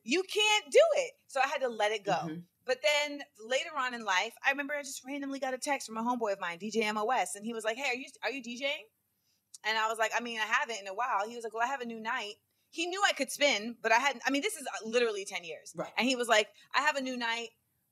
you 0.03 0.23
can't 0.23 0.71
do 0.71 0.79
it. 0.97 1.11
So 1.27 1.41
I 1.43 1.47
had 1.47 1.59
to 1.61 1.67
let 1.67 1.91
it 1.91 2.05
go. 2.05 2.13
Mhm. 2.13 2.43
But 2.65 2.79
then 2.81 3.21
later 3.45 3.71
on 3.77 3.93
in 3.93 4.05
life, 4.05 4.33
I 4.43 4.51
remember 4.51 4.73
I 4.73 4.81
just 4.83 5.03
randomly 5.05 5.37
got 5.39 5.53
a 5.53 5.57
text 5.57 5.85
from 5.87 5.97
a 5.97 6.01
homeboy 6.01 6.31
of 6.33 6.39
mine, 6.39 6.59
DJ 6.59 6.91
MOS, 6.93 7.35
and 7.35 7.45
he 7.45 7.53
was 7.53 7.63
like, 7.65 7.77
"Hey, 7.77 7.89
are 7.91 7.95
you 7.95 8.07
are 8.23 8.31
you 8.31 8.41
DJing?" 8.41 8.83
And 9.65 9.77
I 9.77 9.87
was 9.89 9.99
like, 9.99 10.11
"I 10.15 10.19
mean, 10.21 10.39
I 10.39 10.45
haven't 10.45 10.79
in 10.79 10.87
a 10.87 10.93
while." 10.93 11.27
He 11.27 11.35
was 11.35 11.43
like, 11.43 11.53
"Well, 11.53 11.63
I 11.63 11.67
have 11.67 11.81
a 11.81 11.85
new 11.85 11.99
night." 11.99 12.35
He 12.75 12.85
knew 12.87 13.01
I 13.07 13.13
could 13.13 13.31
spin, 13.31 13.77
but 13.81 13.91
I 13.91 13.99
hadn't. 14.05 14.21
I 14.27 14.31
mean, 14.31 14.41
this 14.41 14.55
is 14.55 14.63
uh, 14.67 14.87
literally 14.95 15.23
ten 15.25 15.43
years. 15.45 15.71
Right. 15.75 15.89
And 15.97 16.05
he 16.07 16.15
was 16.17 16.27
like, 16.27 16.47
"I 16.75 16.81
have 16.81 16.97
a 16.97 17.01
new 17.01 17.15
night. 17.15 17.49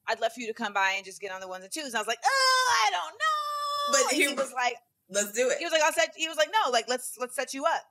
I'd 0.08 0.19
love 0.19 0.34
for 0.34 0.41
you 0.41 0.48
to 0.48 0.54
come 0.54 0.74
by 0.74 0.89
and 0.98 1.06
just 1.06 1.22
get 1.22 1.32
on 1.32 1.39
the 1.39 1.48
ones 1.48 1.63
and 1.63 1.72
twos." 1.74 1.88
And 1.88 1.96
I 1.96 2.00
was 2.00 2.08
like, 2.08 2.19
"Oh, 2.26 2.65
I 2.88 2.91
don't 2.91 3.15
know." 3.24 4.04
But 4.04 4.13
he 4.13 4.28
he- 4.28 4.34
was 4.34 4.52
like, 4.54 4.76
Let's 5.10 5.32
do 5.34 5.50
it. 5.50 5.58
he 5.60 5.65
was 5.65 5.72
like, 5.72 5.82
I'll 5.84 5.93
set. 5.93 6.13
He 6.15 6.28
was 6.28 6.38
like, 6.38 6.50
no, 6.52 6.72
like 6.72 6.86
let's 6.89 7.17
let's 7.19 7.36
set 7.36 7.54
you 7.54 7.63
up. 7.65 7.84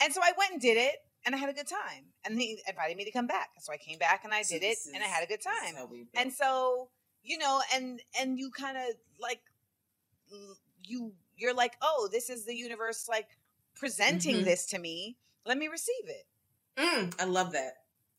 And 0.00 0.12
so 0.14 0.20
I 0.22 0.32
went 0.38 0.52
and 0.52 0.60
did 0.60 0.76
it, 0.76 0.96
and 1.26 1.34
I 1.34 1.38
had 1.38 1.48
a 1.50 1.52
good 1.54 1.66
time. 1.66 2.04
And 2.24 2.38
he 2.40 2.58
invited 2.68 2.96
me 2.96 3.04
to 3.04 3.10
come 3.10 3.26
back, 3.26 3.48
so 3.60 3.72
I 3.72 3.76
came 3.78 3.98
back 3.98 4.24
and 4.24 4.32
I 4.32 4.42
did 4.42 4.56
it, 4.62 4.76
this 4.76 4.88
and 4.94 5.02
I 5.02 5.06
had 5.06 5.24
a 5.24 5.26
good 5.26 5.40
time. 5.42 5.74
how 5.76 5.86
we 5.86 5.98
build. 6.04 6.08
And 6.16 6.32
so 6.32 6.88
you 7.22 7.36
know, 7.38 7.60
and 7.74 8.00
and 8.18 8.38
you 8.38 8.50
kind 8.50 8.76
of 8.76 8.84
like 9.18 9.40
you 10.84 11.12
you're 11.36 11.54
like, 11.54 11.74
oh, 11.82 12.08
this 12.10 12.30
is 12.30 12.44
the 12.46 12.54
universe 12.54 13.06
like 13.08 13.28
presenting 13.76 14.36
Mhm. 14.36 14.44
this 14.44 14.66
to 14.66 14.78
me. 14.78 15.16
Let 15.48 15.56
me 15.56 15.68
receive 15.68 16.04
it. 16.06 16.26
Mm, 16.78 17.14
I 17.18 17.24
love 17.24 17.52
that. 17.52 17.72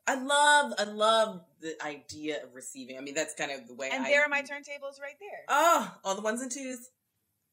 I 0.07 0.15
love, 0.15 0.73
I 0.79 0.83
love 0.85 1.41
the 1.61 1.75
idea 1.85 2.43
of 2.43 2.55
receiving. 2.55 2.97
I 2.97 3.01
mean, 3.01 3.13
that's 3.13 3.35
kind 3.35 3.51
of 3.51 3.67
the 3.67 3.75
way. 3.75 3.91
And 3.93 4.03
I, 4.03 4.09
there 4.09 4.23
are 4.23 4.29
my 4.29 4.41
turntables 4.41 4.99
right 4.99 5.13
there. 5.19 5.45
Oh, 5.47 5.95
all 6.03 6.15
the 6.15 6.23
ones 6.23 6.41
and 6.41 6.51
twos. 6.51 6.89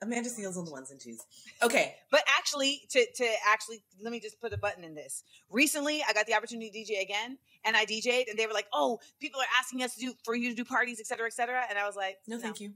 Amanda 0.03 0.29
Seales 0.29 0.57
on 0.59 0.65
the 0.65 0.71
ones 0.71 0.91
and 0.91 1.01
twos. 1.01 1.19
Okay, 1.62 1.95
But 2.11 2.23
actually, 2.39 2.83
to 2.91 3.07
to 3.17 3.29
actually, 3.47 3.83
let 4.03 4.12
me 4.12 4.21
just 4.21 4.41
put 4.41 4.53
a 4.53 4.59
button 4.59 4.85
in 4.85 4.95
this. 4.95 5.25
Recently, 5.51 6.03
I 6.07 6.12
got 6.12 6.27
the 6.27 6.35
opportunity 6.35 6.71
to 6.71 6.93
DJ 6.93 7.03
again, 7.03 7.39
and 7.65 7.77
I 7.77 7.87
DJ'd, 7.87 8.29
and 8.29 8.39
they 8.39 8.47
were 8.47 8.53
like, 8.53 8.67
"Oh, 8.73 9.01
people 9.21 9.41
are 9.41 9.47
asking 9.59 9.83
us 9.83 9.95
to 9.95 10.01
do 10.01 10.15
for 10.25 10.35
you 10.35 10.51
to 10.51 10.55
do 10.55 10.65
parties, 10.65 11.01
et 11.01 11.07
cetera, 11.07 11.27
et 11.27 11.33
cetera." 11.33 11.62
And 11.69 11.79
I 11.79 11.87
was 11.87 11.97
like, 11.97 12.17
no, 12.27 12.39
thank 12.39 12.61
you. 12.61 12.75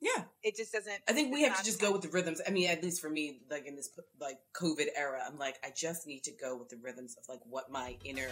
Yeah, 0.00 0.24
It 0.42 0.56
just 0.56 0.72
doesn't. 0.72 0.94
I 1.06 1.12
think 1.12 1.32
we 1.32 1.42
have 1.42 1.58
to 1.58 1.64
just 1.64 1.78
go 1.78 1.92
with 1.92 2.00
the 2.00 2.08
rhythms. 2.08 2.40
I 2.46 2.50
mean, 2.50 2.70
at 2.70 2.82
least 2.82 3.02
for 3.02 3.10
me, 3.10 3.40
like 3.50 3.66
in 3.66 3.76
this 3.76 3.90
like 4.18 4.38
COVID 4.54 4.86
era, 4.96 5.20
I'm 5.26 5.38
like, 5.38 5.58
I 5.62 5.70
just 5.76 6.06
need 6.06 6.24
to 6.24 6.32
go 6.32 6.56
with 6.56 6.70
the 6.70 6.78
rhythms 6.78 7.16
of 7.18 7.28
like 7.28 7.40
what 7.44 7.70
my 7.70 7.96
inner 8.04 8.28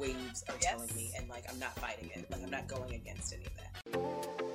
waves 0.00 0.42
are 0.48 0.56
telling 0.60 0.92
me, 0.96 1.12
and 1.16 1.28
like 1.28 1.44
I'm 1.48 1.60
not 1.60 1.78
fighting 1.78 2.10
it. 2.14 2.28
Like 2.30 2.42
I'm 2.42 2.50
not 2.50 2.66
going 2.66 2.94
against 2.94 3.32
any 3.32 3.46
of 3.46 3.52
that. 3.56 4.45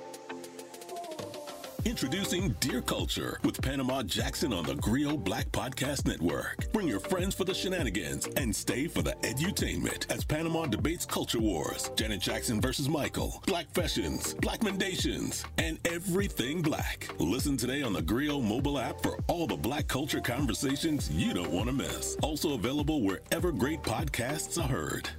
Introducing 1.84 2.50
Dear 2.60 2.80
Culture 2.80 3.40
with 3.42 3.60
Panama 3.60 4.04
Jackson 4.04 4.52
on 4.52 4.62
the 4.64 4.76
Grio 4.76 5.16
Black 5.16 5.50
Podcast 5.50 6.06
Network. 6.06 6.72
Bring 6.72 6.86
your 6.86 7.00
friends 7.00 7.34
for 7.34 7.42
the 7.44 7.52
shenanigans 7.52 8.28
and 8.36 8.54
stay 8.54 8.86
for 8.86 9.02
the 9.02 9.14
edutainment 9.22 10.08
as 10.08 10.24
Panama 10.24 10.66
debates 10.66 11.04
culture 11.04 11.40
wars, 11.40 11.90
Janet 11.96 12.20
Jackson 12.20 12.60
versus 12.60 12.88
Michael, 12.88 13.42
Black 13.46 13.68
fashions, 13.72 14.34
Black 14.34 14.60
mendations, 14.60 15.44
and 15.58 15.76
everything 15.84 16.62
black. 16.62 17.08
Listen 17.18 17.56
today 17.56 17.82
on 17.82 17.92
the 17.92 18.02
Grio 18.02 18.40
mobile 18.40 18.78
app 18.78 19.02
for 19.02 19.18
all 19.26 19.48
the 19.48 19.56
black 19.56 19.88
culture 19.88 20.20
conversations 20.20 21.10
you 21.10 21.34
don't 21.34 21.50
want 21.50 21.66
to 21.66 21.72
miss. 21.72 22.16
Also 22.22 22.54
available 22.54 23.02
wherever 23.02 23.50
great 23.50 23.82
podcasts 23.82 24.56
are 24.56 24.68
heard. 24.68 25.10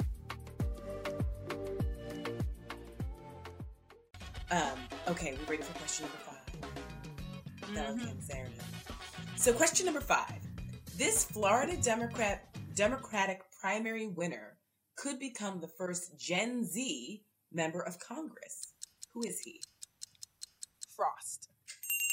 Um, 4.49 4.77
okay, 5.09 5.35
we 5.41 5.51
ready 5.51 5.63
for 5.63 5.73
question 5.79 6.05
number 6.05 6.22
Sarah. 7.73 8.49
So, 9.35 9.53
question 9.53 9.85
number 9.85 10.01
five: 10.01 10.39
This 10.97 11.25
Florida 11.25 11.75
Democrat 11.77 12.55
Democratic 12.75 13.41
primary 13.59 14.07
winner 14.07 14.57
could 14.95 15.19
become 15.19 15.59
the 15.59 15.67
first 15.67 16.17
Gen 16.19 16.65
Z 16.65 17.23
member 17.51 17.81
of 17.81 17.99
Congress. 17.99 18.73
Who 19.13 19.23
is 19.23 19.39
he? 19.39 19.61
Frost. 20.95 21.49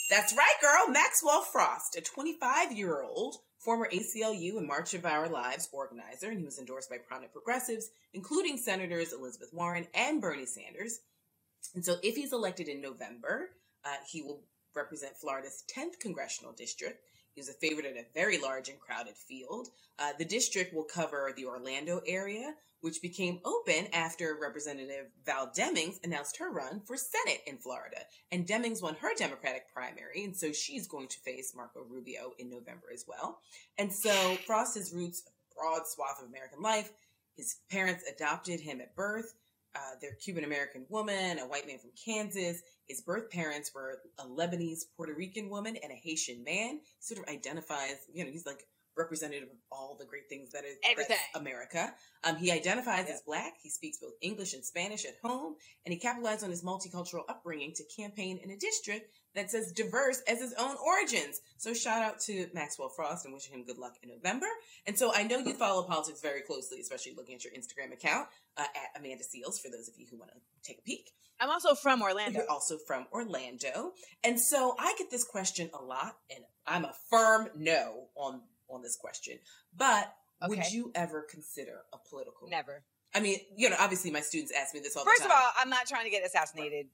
That's 0.09 0.35
right, 0.35 0.55
girl. 0.61 0.93
Maxwell 0.93 1.43
Frost, 1.43 1.97
a 1.97 2.01
25 2.01 2.73
year 2.73 3.03
old 3.03 3.37
former 3.59 3.89
ACLU 3.93 4.57
and 4.57 4.67
March 4.67 4.95
of 4.95 5.05
Our 5.05 5.29
Lives 5.29 5.69
organizer, 5.73 6.31
and 6.31 6.39
he 6.39 6.45
was 6.45 6.59
endorsed 6.59 6.89
by 6.89 6.97
prominent 6.97 7.33
progressives, 7.33 7.91
including 8.15 8.57
Senators 8.57 9.13
Elizabeth 9.13 9.51
Warren 9.53 9.87
and 9.95 10.21
Bernie 10.21 10.47
Sanders. 10.47 11.01
And 11.75 11.85
so, 11.85 11.97
if 12.03 12.17
he's 12.17 12.33
elected 12.33 12.69
in 12.69 12.81
November, 12.81 13.51
uh, 13.85 13.97
he 14.11 14.23
will 14.23 14.43
represent 14.75 15.17
Florida's 15.17 15.65
10th 15.75 15.99
congressional 16.01 16.53
district. 16.53 17.03
He 17.35 17.41
was 17.41 17.49
a 17.49 17.55
favorite 17.55 17.87
in 17.87 17.97
a 17.97 18.07
very 18.15 18.39
large 18.39 18.69
and 18.69 18.81
crowded 18.81 19.17
field. 19.17 19.69
Uh, 19.99 20.13
the 20.19 20.25
district 20.25 20.75
will 20.75 20.85
cover 20.85 21.33
the 21.37 21.47
Orlando 21.47 22.01
area, 22.07 22.55
which 22.81 23.03
became 23.03 23.41
open 23.45 23.87
after 23.93 24.37
Representative 24.41 25.07
Val 25.25 25.49
Demings 25.49 26.03
announced 26.03 26.39
her 26.39 26.51
run 26.51 26.81
for 26.81 26.97
Senate 26.97 27.43
in 27.47 27.59
Florida. 27.59 27.99
And 28.33 28.47
Demings 28.47 28.83
won 28.83 28.97
her 28.97 29.15
Democratic 29.17 29.73
primary, 29.73 30.25
and 30.25 30.37
so 30.37 30.53
she's 30.53 30.89
going 30.89 31.09
to 31.09 31.19
face 31.19 31.53
Marco 31.55 31.85
Rubio 31.89 32.33
in 32.39 32.51
November 32.51 32.89
as 32.93 33.05
well. 33.07 33.41
And 33.79 33.93
so 33.93 34.37
Frost 34.47 34.77
has 34.77 34.93
roots 34.93 35.23
a 35.27 35.55
broad 35.55 35.87
swath 35.87 36.21
of 36.21 36.29
American 36.29 36.63
life. 36.63 36.91
His 37.37 37.57
parents 37.71 38.05
adopted 38.11 38.61
him 38.61 38.81
at 38.81 38.97
birth. 38.97 39.35
Uh, 39.75 39.95
they're 40.01 40.15
Cuban 40.15 40.45
American 40.45 40.85
woman, 40.89 41.39
a 41.39 41.47
white 41.47 41.67
man 41.67 41.79
from 41.79 41.91
Kansas. 42.03 42.63
His 42.91 43.03
birth 43.03 43.31
parents 43.31 43.71
were 43.73 44.01
a 44.19 44.25
Lebanese 44.25 44.81
Puerto 44.97 45.15
Rican 45.15 45.49
woman 45.49 45.77
and 45.81 45.93
a 45.93 45.95
Haitian 45.95 46.43
man. 46.43 46.81
He 46.81 46.83
sort 46.99 47.21
of 47.21 47.33
identifies, 47.33 47.95
you 48.13 48.25
know, 48.25 48.31
he's 48.33 48.45
like 48.45 48.67
representative 48.97 49.49
of 49.49 49.57
all 49.71 49.97
the 49.97 50.05
great 50.05 50.29
things 50.29 50.51
that 50.51 50.65
is 50.65 50.77
Everything. 50.85 51.17
America. 51.37 51.95
Um, 52.25 52.35
he 52.35 52.51
identifies 52.51 53.09
as 53.09 53.23
black. 53.23 53.55
He 53.63 53.71
speaks 53.71 53.99
both 53.99 54.15
English 54.21 54.55
and 54.55 54.65
Spanish 54.65 55.05
at 55.05 55.15
home, 55.23 55.55
and 55.87 55.93
he 55.93 56.01
capitalized 56.01 56.43
on 56.43 56.51
his 56.51 56.65
multicultural 56.65 57.23
upbringing 57.29 57.73
to 57.75 57.85
campaign 57.97 58.41
in 58.43 58.51
a 58.51 58.57
district 58.57 59.20
that's 59.35 59.55
as 59.55 59.73
diverse 59.73 60.23
as 60.29 60.41
his 60.41 60.55
own 60.59 60.77
origins. 60.85 61.41
So 61.57 61.75
shout 61.75 62.03
out 62.03 62.21
to 62.21 62.49
Maxwell 62.53 62.89
Frost 62.89 63.25
and 63.25 63.35
wishing 63.35 63.55
him 63.55 63.65
good 63.65 63.79
luck 63.79 63.95
in 64.03 64.09
November. 64.09 64.47
And 64.87 64.99
so 64.99 65.13
I 65.15 65.23
know 65.23 65.39
you 65.39 65.53
follow 65.59 65.83
politics 65.83 66.21
very 66.21 66.43
closely, 66.43 66.81
especially 66.81 67.15
looking 67.17 67.37
at 67.37 67.45
your 67.45 67.53
Instagram 67.53 67.93
account 67.93 68.29
uh, 68.57 68.63
at 68.63 69.01
Amanda 69.01 69.25
Seales. 69.25 69.61
For 69.61 69.71
those 69.71 69.89
of 69.89 69.95
you 69.97 70.07
who 70.11 70.19
want 70.19 70.31
to 70.33 70.39
take 70.63 70.79
a 70.79 70.83
peek. 70.83 71.13
I'm 71.39 71.49
also 71.49 71.75
from 71.75 72.03
Orlando. 72.03 72.41
You're 72.41 72.51
also 72.51 72.77
from 72.77 73.07
Orlando. 73.13 73.93
And 74.23 74.39
so 74.39 74.75
I 74.79 74.95
get 74.99 75.11
this 75.11 75.25
question 75.25 75.71
a 75.73 75.83
lot, 75.83 76.17
and 76.35 76.45
I'm 76.67 76.85
a 76.85 76.93
firm 77.09 77.49
no 77.57 78.09
on 78.15 78.43
on 78.69 78.83
this 78.83 78.97
question. 78.97 79.39
But 79.77 80.13
would 80.47 80.71
you 80.71 80.93
ever 80.95 81.27
consider 81.29 81.83
a 81.93 81.99
political? 82.09 82.49
Never. 82.49 82.83
I 83.15 83.21
mean, 83.21 83.39
you 83.57 83.69
know, 83.69 83.77
obviously 83.79 84.11
my 84.11 84.21
students 84.21 84.53
ask 84.57 84.73
me 84.75 84.81
this 84.81 84.97
all 84.97 85.05
First 85.05 85.23
the 85.23 85.27
of 85.27 85.33
all, 85.33 85.51
I'm 85.59 85.69
not 85.69 85.87
trying 85.87 86.05
to 86.05 86.11
get 86.11 86.25
assassinated 86.25 86.87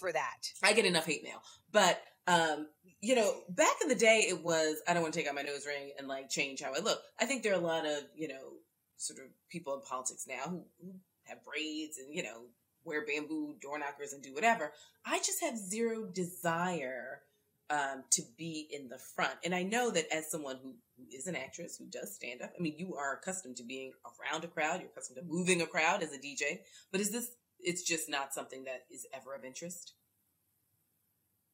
for 0.00 0.12
that. 0.12 0.48
I 0.62 0.72
get 0.72 0.84
enough 0.84 1.06
hate 1.06 1.22
mail. 1.22 1.42
But 1.70 2.02
um, 2.26 2.68
you 3.00 3.14
know, 3.14 3.32
back 3.48 3.76
in 3.82 3.88
the 3.88 3.94
day 3.94 4.26
it 4.28 4.42
was 4.42 4.76
I 4.88 4.94
don't 4.94 5.02
want 5.02 5.14
to 5.14 5.20
take 5.20 5.28
out 5.28 5.34
my 5.34 5.42
nose 5.42 5.66
ring 5.66 5.92
and 5.98 6.08
like 6.08 6.28
change 6.28 6.62
how 6.62 6.72
I 6.74 6.80
look. 6.80 7.00
I 7.20 7.26
think 7.26 7.42
there 7.42 7.52
are 7.52 7.60
a 7.60 7.64
lot 7.64 7.86
of, 7.86 8.04
you 8.14 8.28
know, 8.28 8.54
sort 8.96 9.20
of 9.20 9.26
people 9.48 9.74
in 9.74 9.80
politics 9.80 10.26
now 10.28 10.42
who, 10.44 10.64
who 10.80 10.92
have 11.24 11.38
braids 11.44 11.98
and, 11.98 12.14
you 12.14 12.22
know, 12.22 12.42
wear 12.84 13.04
bamboo 13.06 13.54
door 13.60 13.78
knockers 13.78 14.12
and 14.12 14.22
do 14.22 14.34
whatever. 14.34 14.72
I 15.04 15.18
just 15.18 15.42
have 15.42 15.56
zero 15.56 16.06
desire 16.06 17.22
um, 17.70 18.02
to 18.10 18.22
be 18.36 18.68
in 18.72 18.88
the 18.88 18.98
front. 18.98 19.34
And 19.44 19.54
I 19.54 19.62
know 19.62 19.90
that 19.90 20.12
as 20.12 20.30
someone 20.30 20.58
who, 20.62 20.74
who 20.96 21.04
is 21.16 21.26
an 21.26 21.36
actress 21.36 21.76
who 21.76 21.86
does 21.86 22.14
stand 22.14 22.42
up, 22.42 22.52
I 22.58 22.60
mean, 22.60 22.74
you 22.76 22.96
are 22.96 23.14
accustomed 23.14 23.56
to 23.56 23.62
being 23.62 23.92
around 24.04 24.44
a 24.44 24.48
crowd, 24.48 24.80
you're 24.80 24.90
accustomed 24.90 25.18
to 25.18 25.24
moving 25.24 25.62
a 25.62 25.66
crowd 25.66 26.02
as 26.02 26.12
a 26.12 26.18
DJ. 26.18 26.60
But 26.90 27.00
is 27.00 27.10
this, 27.10 27.30
it's 27.62 27.82
just 27.82 28.08
not 28.08 28.32
something 28.34 28.64
that 28.64 28.84
is 28.90 29.06
ever 29.12 29.34
of 29.34 29.44
interest? 29.44 29.94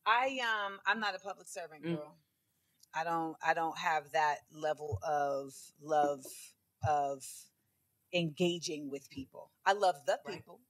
I 0.06 0.38
um 0.40 0.78
I'm 0.86 1.00
not 1.00 1.14
a 1.14 1.18
public 1.18 1.48
servant 1.48 1.84
Mm. 1.84 1.96
girl. 1.96 2.16
I 2.94 3.04
don't 3.04 3.36
I 3.44 3.54
don't 3.54 3.78
have 3.78 4.12
that 4.12 4.38
level 4.52 4.98
of 5.02 5.54
love 5.82 6.24
of 6.88 7.24
engaging 8.12 8.90
with 8.90 9.10
people. 9.10 9.50
I 9.64 9.72
love 9.72 9.96
the 10.06 10.20
Right. 10.24 10.36
people. 10.36 10.60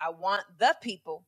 I 0.00 0.10
want 0.10 0.44
the 0.58 0.76
people 0.80 1.26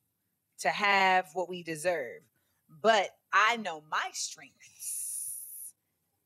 to 0.60 0.70
have 0.70 1.30
what 1.34 1.48
we 1.48 1.62
deserve. 1.62 2.22
But 2.68 3.10
I 3.32 3.56
know 3.58 3.82
my 3.90 4.10
strengths. 4.12 5.74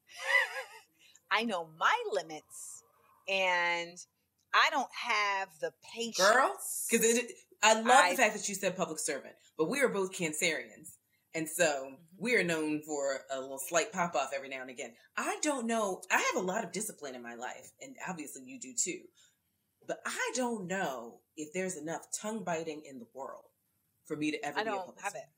I 1.30 1.44
know 1.44 1.68
my 1.78 1.96
limits 2.12 2.82
and 3.28 3.98
I 4.54 4.70
don't 4.70 4.88
have 4.94 5.48
the 5.60 5.72
patience. 5.94 6.16
girl. 6.18 6.56
Because 6.90 7.20
I 7.62 7.74
love 7.74 7.86
I- 7.88 8.10
the 8.10 8.16
fact 8.16 8.34
that 8.34 8.48
you 8.48 8.54
said 8.54 8.76
public 8.76 8.98
servant, 8.98 9.34
but 9.56 9.68
we 9.68 9.80
are 9.80 9.88
both 9.88 10.12
Cancerians, 10.12 10.96
and 11.34 11.48
so 11.48 11.64
Mm-hmm. 11.64 11.94
we 12.18 12.34
are 12.36 12.42
known 12.44 12.82
for 12.86 13.20
a 13.30 13.40
little 13.40 13.58
slight 13.58 13.92
pop 13.92 14.14
off 14.14 14.30
every 14.34 14.48
now 14.48 14.60
and 14.62 14.70
again. 14.70 14.94
I 15.16 15.38
don't 15.42 15.66
know. 15.66 16.02
I 16.10 16.18
have 16.32 16.42
a 16.42 16.46
lot 16.46 16.64
of 16.64 16.72
discipline 16.72 17.14
in 17.14 17.22
my 17.22 17.34
life, 17.34 17.70
and 17.80 17.94
obviously 18.08 18.42
you 18.46 18.58
do 18.60 18.72
too. 18.74 19.00
But 19.86 19.98
I 20.04 20.32
don't 20.34 20.66
know 20.66 21.20
if 21.36 21.52
there's 21.52 21.76
enough 21.76 22.02
tongue 22.20 22.44
biting 22.44 22.82
in 22.84 22.98
the 22.98 23.06
world 23.14 23.44
for 24.06 24.16
me 24.16 24.30
to 24.32 24.44
ever 24.44 24.58
I 24.58 24.64
be 24.64 24.68
a 24.70 24.72
public 24.72 25.00
have 25.00 25.12
servant. 25.12 25.30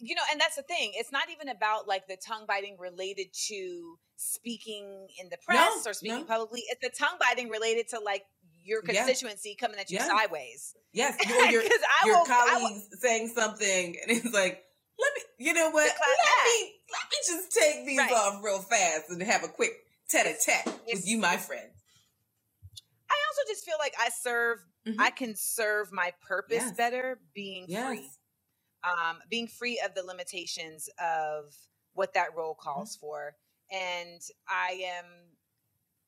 You 0.00 0.14
know, 0.14 0.22
and 0.30 0.40
that's 0.40 0.56
the 0.56 0.62
thing. 0.62 0.92
It's 0.94 1.10
not 1.12 1.24
even 1.30 1.48
about 1.48 1.88
like 1.88 2.06
the 2.06 2.16
tongue 2.16 2.44
biting 2.46 2.76
related 2.78 3.28
to 3.48 3.98
speaking 4.16 5.08
in 5.20 5.28
the 5.28 5.36
press 5.44 5.86
or 5.86 5.92
speaking 5.92 6.20
no. 6.20 6.24
publicly. 6.24 6.62
It's 6.68 6.80
the 6.80 6.90
tongue 7.04 7.18
biting 7.20 7.48
related 7.48 7.88
to 7.90 8.00
like 8.00 8.22
your 8.64 8.82
Yeah. 8.86 9.04
constituency 9.04 9.56
coming 9.58 9.78
at 9.78 9.90
you 9.90 9.98
Yeah. 9.98 10.06
sideways. 10.06 10.74
Yes, 10.92 11.16
or 11.26 11.46
your, 11.50 11.62
your 11.62 12.16
will- 12.16 12.24
colleagues 12.26 12.86
saying 13.00 13.28
something, 13.34 13.96
and 14.02 14.10
it's 14.16 14.32
like, 14.32 14.62
let 15.00 15.12
me, 15.14 15.22
you 15.46 15.52
know 15.54 15.70
what? 15.70 15.84
Let 15.86 16.44
me, 16.44 16.72
let 16.92 17.10
me 17.10 17.18
just 17.26 17.52
take 17.52 17.86
these 17.86 17.98
Right. 17.98 18.12
off 18.12 18.42
real 18.44 18.58
fast 18.60 19.10
and 19.10 19.22
have 19.22 19.44
a 19.44 19.48
quick 19.48 19.72
tete-a-tete 20.08 20.74
with 20.86 21.06
you, 21.06 21.18
my 21.18 21.36
friend. 21.36 21.70
I 23.10 23.14
also 23.30 23.52
just 23.52 23.64
feel 23.64 23.76
like 23.78 23.94
I 23.98 24.10
serve 24.10 24.58
Mhm. 24.86 24.94
I 24.98 25.10
can 25.10 25.34
serve 25.36 25.92
my 25.92 26.12
purpose 26.26 26.62
Yes. 26.62 26.72
better 26.76 27.20
being 27.34 27.66
Yes. 27.68 27.86
free. 27.86 28.10
Um 28.84 29.18
being 29.30 29.48
free 29.48 29.80
of 29.84 29.94
the 29.94 30.04
limitations 30.04 30.88
of 31.00 31.54
what 31.94 32.14
that 32.14 32.36
role 32.36 32.54
calls 32.54 32.96
Mm-hmm. 32.96 33.00
for. 33.00 33.36
And 33.72 34.20
I 34.48 34.82
am 34.98 35.06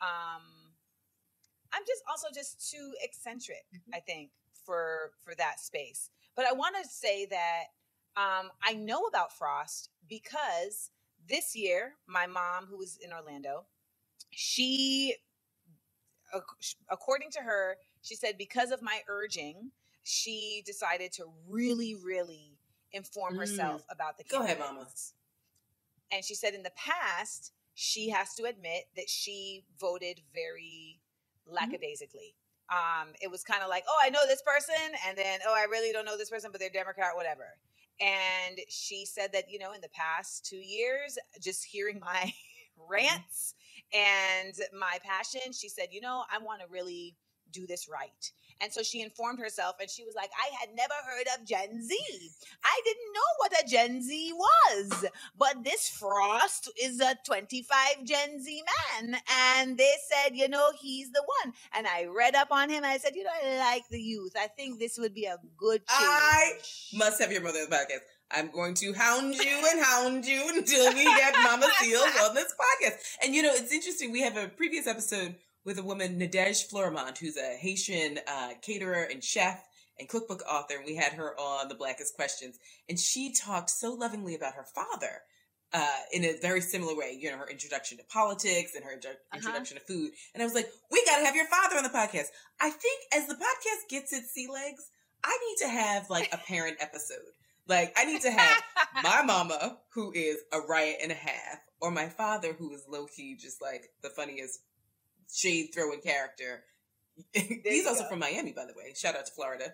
um 0.03 0.73
I'm 1.73 1.83
just 1.87 2.03
also 2.11 2.29
just 2.35 2.71
too 2.71 2.93
eccentric, 3.03 3.65
Mm-hmm. 3.75 3.93
I 3.95 4.01
think, 4.01 4.31
for 4.65 5.13
for 5.25 5.35
that 5.37 5.61
space. 5.61 6.11
But 6.37 6.47
I 6.47 6.53
want 6.53 6.77
to 6.83 6.89
say 6.89 7.27
that 7.27 7.65
um, 8.17 8.51
I 8.63 8.75
know 8.75 9.03
about 9.05 9.33
Frost 9.37 9.91
because 10.09 10.91
this 11.29 11.55
year, 11.57 11.95
my 12.09 12.27
mom, 12.27 12.67
who 12.69 12.79
was 12.79 12.99
in 13.03 13.13
Orlando, 13.13 13.67
she, 14.31 15.17
according 16.91 17.31
to 17.33 17.41
her, 17.41 17.77
she 18.03 18.15
said 18.17 18.39
because 18.39 18.71
of 18.71 18.83
my 18.83 19.01
urging, 19.09 19.73
she 20.03 20.63
decided 20.67 21.13
to 21.15 21.27
really, 21.49 21.95
really 21.95 22.50
inform 22.93 23.35
Mm. 23.35 23.39
herself 23.39 23.85
about 23.91 24.19
the. 24.19 24.25
Go 24.25 24.43
ahead, 24.43 24.59
Mama. 24.59 24.87
And 26.13 26.25
she 26.25 26.35
said 26.35 26.55
in 26.55 26.63
the 26.63 26.73
past, 26.73 27.53
she 27.75 28.09
has 28.11 28.35
to 28.35 28.45
admit 28.45 28.89
that 28.97 29.09
she 29.09 29.65
voted 29.79 30.21
very 30.35 31.01
lackadaisically. 31.47 32.35
Um, 32.69 33.15
it 33.21 33.31
was 33.31 33.43
kind 33.43 33.63
of 33.63 33.69
like, 33.69 33.85
oh, 33.89 33.99
I 34.03 34.11
know 34.11 34.27
this 34.27 34.43
person, 34.43 34.95
and 35.07 35.17
then, 35.19 35.41
oh, 35.47 35.55
I 35.55 35.65
really 35.65 35.93
don't 35.93 36.05
know 36.05 36.17
this 36.17 36.31
person, 36.31 36.51
but 36.53 36.61
they're 36.61 36.71
Democrat, 36.71 37.17
whatever. 37.17 37.59
And 38.01 38.59
she 38.69 39.05
said 39.05 39.33
that, 39.33 39.51
you 39.51 39.59
know, 39.59 39.73
in 39.73 39.81
the 39.81 39.89
past 39.89 40.45
two 40.47 40.57
years, 40.57 41.19
just 41.41 41.65
hearing 41.65 42.01
my 42.05 42.33
rants 42.89 43.55
and 43.93 44.55
my 44.79 44.99
passion, 45.05 45.53
she 45.53 45.69
said, 45.69 45.89
you 45.91 46.01
know, 46.01 46.25
I 46.33 46.39
want 46.39 46.61
to 46.61 46.67
really 46.69 47.17
do 47.51 47.67
this 47.67 47.89
right. 47.89 48.33
And 48.61 48.73
so 48.73 48.83
she 48.83 49.01
informed 49.01 49.39
herself 49.39 49.77
and 49.81 49.89
she 49.89 50.05
was 50.05 50.15
like, 50.15 50.31
I 50.39 50.55
had 50.61 50.75
never 50.77 50.95
heard 51.07 51.27
of 51.35 51.47
Gen 51.47 51.83
Z. 51.83 51.97
I 52.63 52.81
didn't 52.85 53.13
know 53.15 53.21
what 53.39 53.53
a 53.53 53.69
Gen 53.69 54.03
Z 54.03 54.33
was. 54.33 55.07
But 55.39 55.65
this 55.65 55.89
Frost 55.89 56.71
is 56.81 57.01
a 57.01 57.17
25 57.25 58.05
Gen 58.05 58.43
Z 58.43 58.63
man. 59.01 59.17
And 59.57 59.79
they 59.79 59.93
said, 60.09 60.37
you 60.37 60.49
know, 60.49 60.71
he's 60.81 61.11
the 61.13 61.23
one. 61.43 61.55
And 61.75 61.87
I 61.87 62.05
read 62.05 62.35
up 62.35 62.49
on 62.51 62.69
him 62.69 62.85
I 62.85 62.99
said, 62.99 63.15
you 63.15 63.25
know, 63.25 63.31
I 63.45 63.59
like 63.59 63.89
the 63.89 64.01
youth. 64.01 64.33
I 64.39 64.49
think 64.49 64.79
this 64.79 64.99
would 64.99 65.15
be 65.15 65.25
a 65.25 65.39
good 65.57 65.81
change. 65.87 65.89
I 65.91 66.53
must 66.95 67.21
have 67.21 67.33
your 67.33 67.43
mother 67.43 67.61
on 67.61 67.71
the 67.71 67.77
podcast. 67.77 68.01
I'm 68.33 68.51
going 68.51 68.75
to 68.75 68.93
hound 68.93 69.35
you 69.35 69.67
and 69.71 69.85
hound 69.85 70.25
you 70.25 70.49
until 70.55 70.93
we 70.93 71.05
get 71.05 71.35
Mama 71.43 71.67
Seales 71.83 72.29
on 72.29 72.35
this 72.35 72.55
podcast. 72.55 72.95
And 73.23 73.35
you 73.35 73.43
know, 73.43 73.53
it's 73.53 73.73
interesting. 73.73 74.13
We 74.13 74.23
have 74.23 74.37
a 74.37 74.49
previous 74.49 74.87
episode 74.87 75.35
with 75.65 75.79
a 75.79 75.83
woman, 75.83 76.19
Nadege 76.19 76.69
Fleurimond, 76.71 77.19
who's 77.19 77.37
a 77.37 77.57
Haitian 77.57 78.19
uh, 78.27 78.51
caterer 78.63 79.03
and 79.11 79.23
chef 79.23 79.63
and 79.99 80.09
cookbook 80.09 80.43
author. 80.51 80.77
And 80.77 80.87
we 80.87 80.97
had 80.97 81.13
her 81.15 81.39
on 81.39 81.69
the 81.69 81.75
Blackest 81.75 82.15
Questions. 82.15 82.59
And 82.89 82.99
she 82.99 83.33
talked 83.33 83.71
so 83.71 83.93
lovingly 83.93 84.35
about 84.35 84.55
her 84.55 84.67
father. 84.75 85.23
Uh, 85.73 85.87
in 86.13 86.25
a 86.25 86.37
very 86.43 86.61
similar 86.61 86.97
way, 86.97 87.17
you 87.17 87.31
know, 87.31 87.37
her 87.37 87.49
introduction 87.49 87.97
to 87.97 88.03
politics 88.13 88.75
and 88.75 88.85
her 88.85 88.91
intro- 88.91 89.13
introduction 89.33 89.77
to 89.77 89.83
food. 89.85 90.11
And 90.35 90.43
I 90.43 90.45
was 90.45 90.53
like, 90.53 90.69
we 90.91 91.05
got 91.05 91.21
to 91.21 91.25
have 91.25 91.37
your 91.37 91.47
father 91.47 91.77
on 91.77 91.85
the 91.85 91.91
podcast. 91.91 92.27
I 92.61 92.71
think 92.71 93.03
as 93.15 93.29
the 93.29 93.35
podcast 93.35 93.89
gets 93.89 94.13
its 94.13 94.33
sea 94.33 94.49
legs, 94.53 94.91
I 95.23 95.39
need 95.47 95.65
to 95.67 95.69
have 95.69 96.11
like 96.11 96.29
a 96.33 96.39
parent 96.39 96.79
episode 96.81 97.23
Like 97.69 97.95
I 97.97 98.05
need 98.05 98.23
to 98.23 98.33
have 98.33 98.63
my 99.05 99.23
mama, 99.23 99.79
who 99.95 100.11
is 100.13 100.39
a 100.53 100.59
riot 100.61 100.97
and 101.03 101.13
a 101.13 101.15
half, 101.15 101.61
or 101.81 101.93
my 101.93 102.09
father, 102.09 102.53
who 102.53 102.73
is 102.73 102.85
low 102.89 103.07
key 103.07 103.37
just 103.41 103.63
like 103.63 103.91
the 104.03 104.11
funniest 104.11 104.59
shade 105.35 105.71
throwing 105.75 106.01
character. 106.01 106.65
He's 107.33 107.87
also 107.87 108.03
go. 108.05 108.09
from 108.11 108.19
Miami, 108.21 108.53
by 108.53 108.65
the 108.65 108.73
way. 108.77 108.93
Shout 108.95 109.15
out 109.17 109.27
to 109.27 109.33
Florida. 109.33 109.73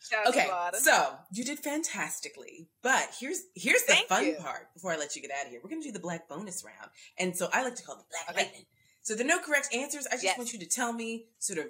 Shout 0.00 0.26
out 0.26 0.32
to 0.32 0.38
Okay, 0.38 0.48
Florida. 0.48 0.76
so 0.78 1.14
you 1.32 1.44
did 1.44 1.60
fantastically, 1.60 2.68
but 2.82 3.08
here's 3.20 3.42
here's 3.54 3.82
the 3.82 3.92
Thank 3.94 4.08
fun 4.08 4.26
you. 4.26 4.34
part. 4.34 4.72
Before 4.74 4.90
I 4.92 4.96
let 4.96 5.14
you 5.14 5.22
get 5.22 5.30
out 5.30 5.44
of 5.46 5.50
here, 5.52 5.60
we're 5.62 5.70
gonna 5.70 5.82
do 5.82 5.92
the 5.92 6.00
black 6.00 6.28
bonus 6.28 6.64
round, 6.64 6.90
and 7.18 7.36
so 7.36 7.48
I 7.52 7.62
like 7.62 7.76
to 7.76 7.82
call 7.84 7.96
the 7.96 8.04
black 8.10 8.30
Okay. 8.30 8.44
lightning. 8.46 8.64
So 9.02 9.14
there 9.14 9.24
are 9.24 9.28
no 9.28 9.38
correct 9.40 9.72
answers. 9.74 10.06
I 10.08 10.12
just 10.12 10.24
Yes. 10.24 10.38
want 10.38 10.52
you 10.52 10.58
to 10.58 10.66
tell 10.66 10.92
me 10.92 11.26
sort 11.38 11.58
of 11.60 11.66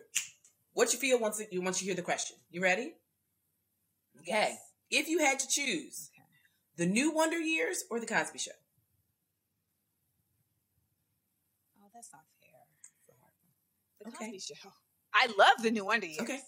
what 0.72 0.92
you 0.94 0.98
feel 0.98 1.18
once 1.18 1.42
you 1.50 1.60
once 1.60 1.82
you 1.82 1.86
hear 1.86 1.94
the 1.94 2.00
question. 2.02 2.36
You 2.50 2.62
ready? 2.62 2.94
Okay. 4.20 4.24
Yes. 4.28 4.58
If 4.90 5.08
you 5.08 5.18
had 5.18 5.38
to 5.40 5.48
choose 5.48 6.10
Okay. 6.14 6.24
the 6.76 6.86
new 6.86 7.10
Wonder 7.10 7.38
Years 7.38 7.84
or 7.90 8.00
the 8.00 8.06
Cosby 8.06 8.38
Show, 8.38 8.52
Oh, 11.82 11.88
that's 11.92 12.10
not 12.12 12.22
fair. 12.40 12.60
The 14.04 14.08
Okay. 14.10 14.30
Cosby 14.32 14.38
Show. 14.54 14.70
I 15.14 15.26
love 15.38 15.62
the 15.62 15.70
New 15.70 15.84
Wonder 15.84 16.06
Years. 16.06 16.20
Okay. 16.20 16.40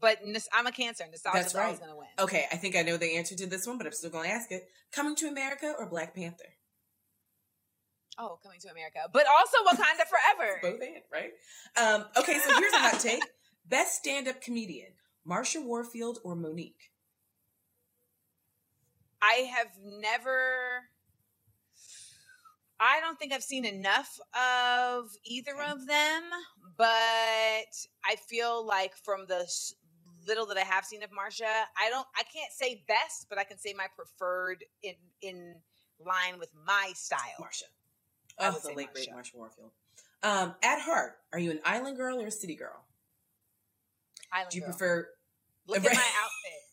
But 0.00 0.18
I'm 0.52 0.66
a 0.66 0.72
Cancer. 0.72 1.04
That's 1.10 1.26
always 1.26 1.54
right. 1.54 1.78
going 1.78 1.90
to 1.90 1.96
win. 1.96 2.06
okay, 2.20 2.46
I 2.52 2.56
think 2.56 2.76
I 2.76 2.82
know 2.82 2.96
the 2.96 3.16
answer 3.16 3.34
to 3.34 3.46
this 3.46 3.66
one, 3.66 3.78
but 3.78 3.86
I'm 3.86 3.92
still 3.92 4.10
gonna 4.10 4.28
ask 4.28 4.52
it. 4.52 4.62
Coming 4.92 5.16
to 5.16 5.26
America 5.26 5.74
or 5.76 5.88
Black 5.88 6.14
Panther? 6.14 6.44
Oh, 8.16 8.38
coming 8.42 8.60
to 8.60 8.68
America. 8.70 9.00
But 9.12 9.26
also 9.26 9.56
Wakanda 9.66 10.06
Forever. 10.08 10.58
Both 10.62 10.80
and 10.82 11.02
right? 11.12 11.30
Um, 11.76 12.04
okay, 12.16 12.38
so 12.38 12.58
here's 12.58 12.72
a 12.72 12.78
hot 12.78 13.00
take: 13.00 13.22
best 13.68 13.96
stand-up 13.96 14.40
comedian, 14.40 14.92
Marsha 15.28 15.64
Warfield 15.64 16.18
or 16.22 16.36
Mo'Nique? 16.36 16.90
I 19.20 19.50
have 19.56 19.68
never. 19.84 20.84
I 22.80 23.00
don't 23.00 23.18
think 23.18 23.32
I've 23.32 23.42
seen 23.42 23.64
enough 23.64 24.18
of 24.34 25.10
either 25.24 25.54
of 25.62 25.86
them, 25.86 26.22
but 26.76 26.86
I 26.86 28.16
feel 28.28 28.64
like 28.64 28.94
from 28.96 29.26
the 29.26 29.46
little 30.26 30.46
that 30.46 30.56
I 30.56 30.60
have 30.60 30.84
seen 30.84 31.02
of 31.02 31.10
Marsha, 31.10 31.50
I 31.76 31.90
don't. 31.90 32.06
I 32.16 32.22
can't 32.22 32.52
say 32.52 32.84
best, 32.86 33.26
but 33.28 33.38
I 33.38 33.44
can 33.44 33.58
say 33.58 33.74
my 33.76 33.86
preferred 33.96 34.64
in 34.82 34.94
in 35.22 35.54
line 36.04 36.38
with 36.38 36.50
my 36.66 36.92
style. 36.94 37.20
Marsha. 37.40 37.64
Oh, 38.38 38.56
the 38.62 38.74
late 38.74 38.92
great 38.94 39.08
Marsha. 39.08 39.32
Marsha 39.32 39.34
Warfield. 39.34 39.70
Um, 40.22 40.54
at 40.62 40.80
heart, 40.80 41.14
are 41.32 41.38
you 41.38 41.50
an 41.50 41.60
island 41.64 41.96
girl 41.96 42.20
or 42.20 42.26
a 42.26 42.30
city 42.30 42.54
girl? 42.54 42.84
Island 44.32 44.50
Do 44.50 44.58
you 44.58 44.62
girl. 44.62 44.70
prefer? 44.70 45.08
Look 45.66 45.78
at 45.78 45.84
my 45.84 45.88
outfit. 45.92 46.67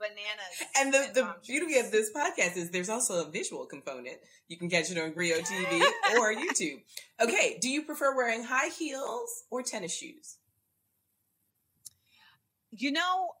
Bananas. 0.00 0.72
And 0.78 0.92
the, 0.94 1.10
the 1.20 1.34
beauty 1.46 1.78
of 1.78 1.90
this 1.92 2.10
podcast 2.12 2.56
is 2.56 2.70
there's 2.70 2.88
also 2.88 3.24
a 3.26 3.30
visual 3.30 3.66
component. 3.66 4.16
You 4.48 4.56
can 4.56 4.68
catch 4.70 4.90
it 4.90 4.98
on 4.98 5.12
Grio 5.12 5.36
TV 5.40 5.82
or 6.16 6.32
YouTube. 6.34 6.80
Okay, 7.20 7.58
do 7.60 7.68
you 7.68 7.82
prefer 7.82 8.16
wearing 8.16 8.42
high 8.44 8.68
heels 8.70 9.44
or 9.50 9.62
tennis 9.62 9.94
shoes? 9.94 10.38
You 12.70 12.92
know, 12.92 13.32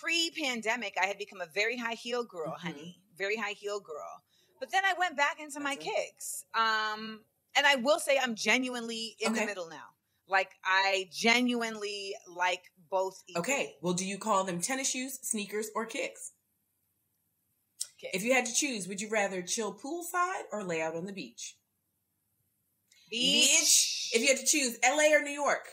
pre-pandemic, 0.00 0.94
I 1.02 1.06
had 1.06 1.18
become 1.18 1.40
a 1.40 1.46
very 1.46 1.76
high 1.76 1.94
heel 1.94 2.24
girl, 2.24 2.52
Mhm. 2.54 2.58
honey. 2.60 3.00
Very 3.16 3.36
high 3.36 3.52
heel 3.52 3.80
girl. 3.80 4.22
But 4.60 4.70
then 4.70 4.84
I 4.84 4.92
went 4.98 5.16
back 5.16 5.40
into 5.40 5.60
my 5.60 5.72
it. 5.72 5.80
kicks. 5.80 6.44
Um, 6.54 7.24
and 7.54 7.66
I 7.66 7.76
will 7.76 7.98
say 7.98 8.18
I'm 8.18 8.34
genuinely 8.34 9.16
in 9.18 9.32
Okay. 9.32 9.40
the 9.40 9.46
middle 9.46 9.68
now. 9.68 9.88
Like 10.28 10.50
I 10.64 11.08
genuinely 11.12 12.14
like 12.26 12.70
both. 12.90 13.22
Okay, 13.36 13.76
well, 13.82 13.94
do 13.94 14.06
you 14.06 14.18
call 14.18 14.44
them 14.44 14.60
tennis 14.60 14.90
shoes, 14.90 15.18
sneakers, 15.22 15.68
or 15.74 15.86
kicks? 15.86 16.32
Kicks. 18.00 18.14
If 18.14 18.22
you 18.24 18.34
had 18.34 18.46
to 18.46 18.54
choose, 18.54 18.86
would 18.88 19.00
you 19.00 19.08
rather 19.08 19.42
chill 19.42 19.72
poolside 19.74 20.42
or 20.52 20.62
lay 20.64 20.82
out 20.82 20.94
on 20.94 21.06
the 21.06 21.12
beach? 21.12 21.56
beach. 23.10 24.10
If 24.12 24.20
you 24.22 24.28
had 24.28 24.38
to 24.38 24.46
choose 24.46 24.78
LA 24.84 25.14
or 25.16 25.22
New 25.22 25.30
York, 25.30 25.68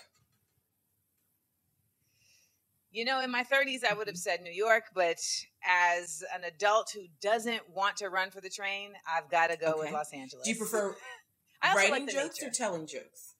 You 2.91 3.05
know, 3.05 3.21
in 3.21 3.31
my 3.31 3.43
30s, 3.43 3.83
I 3.83 3.95
would 3.95 4.05
have 4.07 4.17
said 4.17 4.41
New 4.43 4.51
York, 4.51 4.83
but 4.93 5.17
as 5.67 6.23
an 6.33 6.43
adult 6.43 6.91
who 6.93 7.07
doesn't 7.21 7.67
want 7.67 7.97
to 7.97 8.09
run 8.09 8.29
for 8.29 8.39
the 8.39 8.51
train, 8.51 8.93
I've 9.11 9.29
got 9.31 9.49
to 9.49 9.57
go 9.57 9.79
with 9.79 9.91
Los 9.91 10.13
Angeles. 10.13 10.45
do 10.45 10.51
you 10.51 10.57
prefer 10.57 10.95
writing 11.75 12.05
like 12.05 12.09
jokes 12.13 12.39
nature. 12.39 12.49
or 12.49 12.53
telling 12.53 12.85
jokes? 12.85 13.32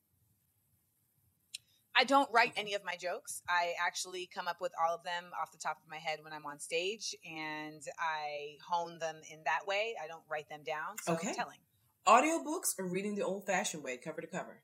I 1.95 2.03
don't 2.05 2.29
write 2.31 2.53
any 2.57 2.73
of 2.73 2.83
my 2.83 2.95
jokes. 2.95 3.41
I 3.47 3.73
actually 3.85 4.27
come 4.33 4.47
up 4.47 4.57
with 4.59 4.71
all 4.83 4.95
of 4.95 5.03
them 5.03 5.25
off 5.39 5.51
the 5.51 5.59
top 5.59 5.77
of 5.83 5.89
my 5.89 5.97
head 5.97 6.19
when 6.23 6.33
I'm 6.33 6.45
on 6.45 6.59
stage, 6.59 7.15
and 7.23 7.81
I 7.99 8.57
hone 8.67 8.97
them 8.99 9.17
in 9.31 9.43
that 9.45 9.67
way. 9.67 9.95
I 10.03 10.07
don't 10.07 10.23
write 10.29 10.49
them 10.49 10.61
down. 10.65 10.97
So 11.03 11.13
Okay. 11.13 11.29
I'm 11.29 11.35
telling. 11.35 11.59
Audiobooks 12.07 12.77
or 12.79 12.85
reading 12.85 13.15
the 13.15 13.23
old 13.23 13.45
fashioned 13.45 13.83
way, 13.83 13.97
cover 13.97 14.21
to 14.21 14.27
cover? 14.27 14.63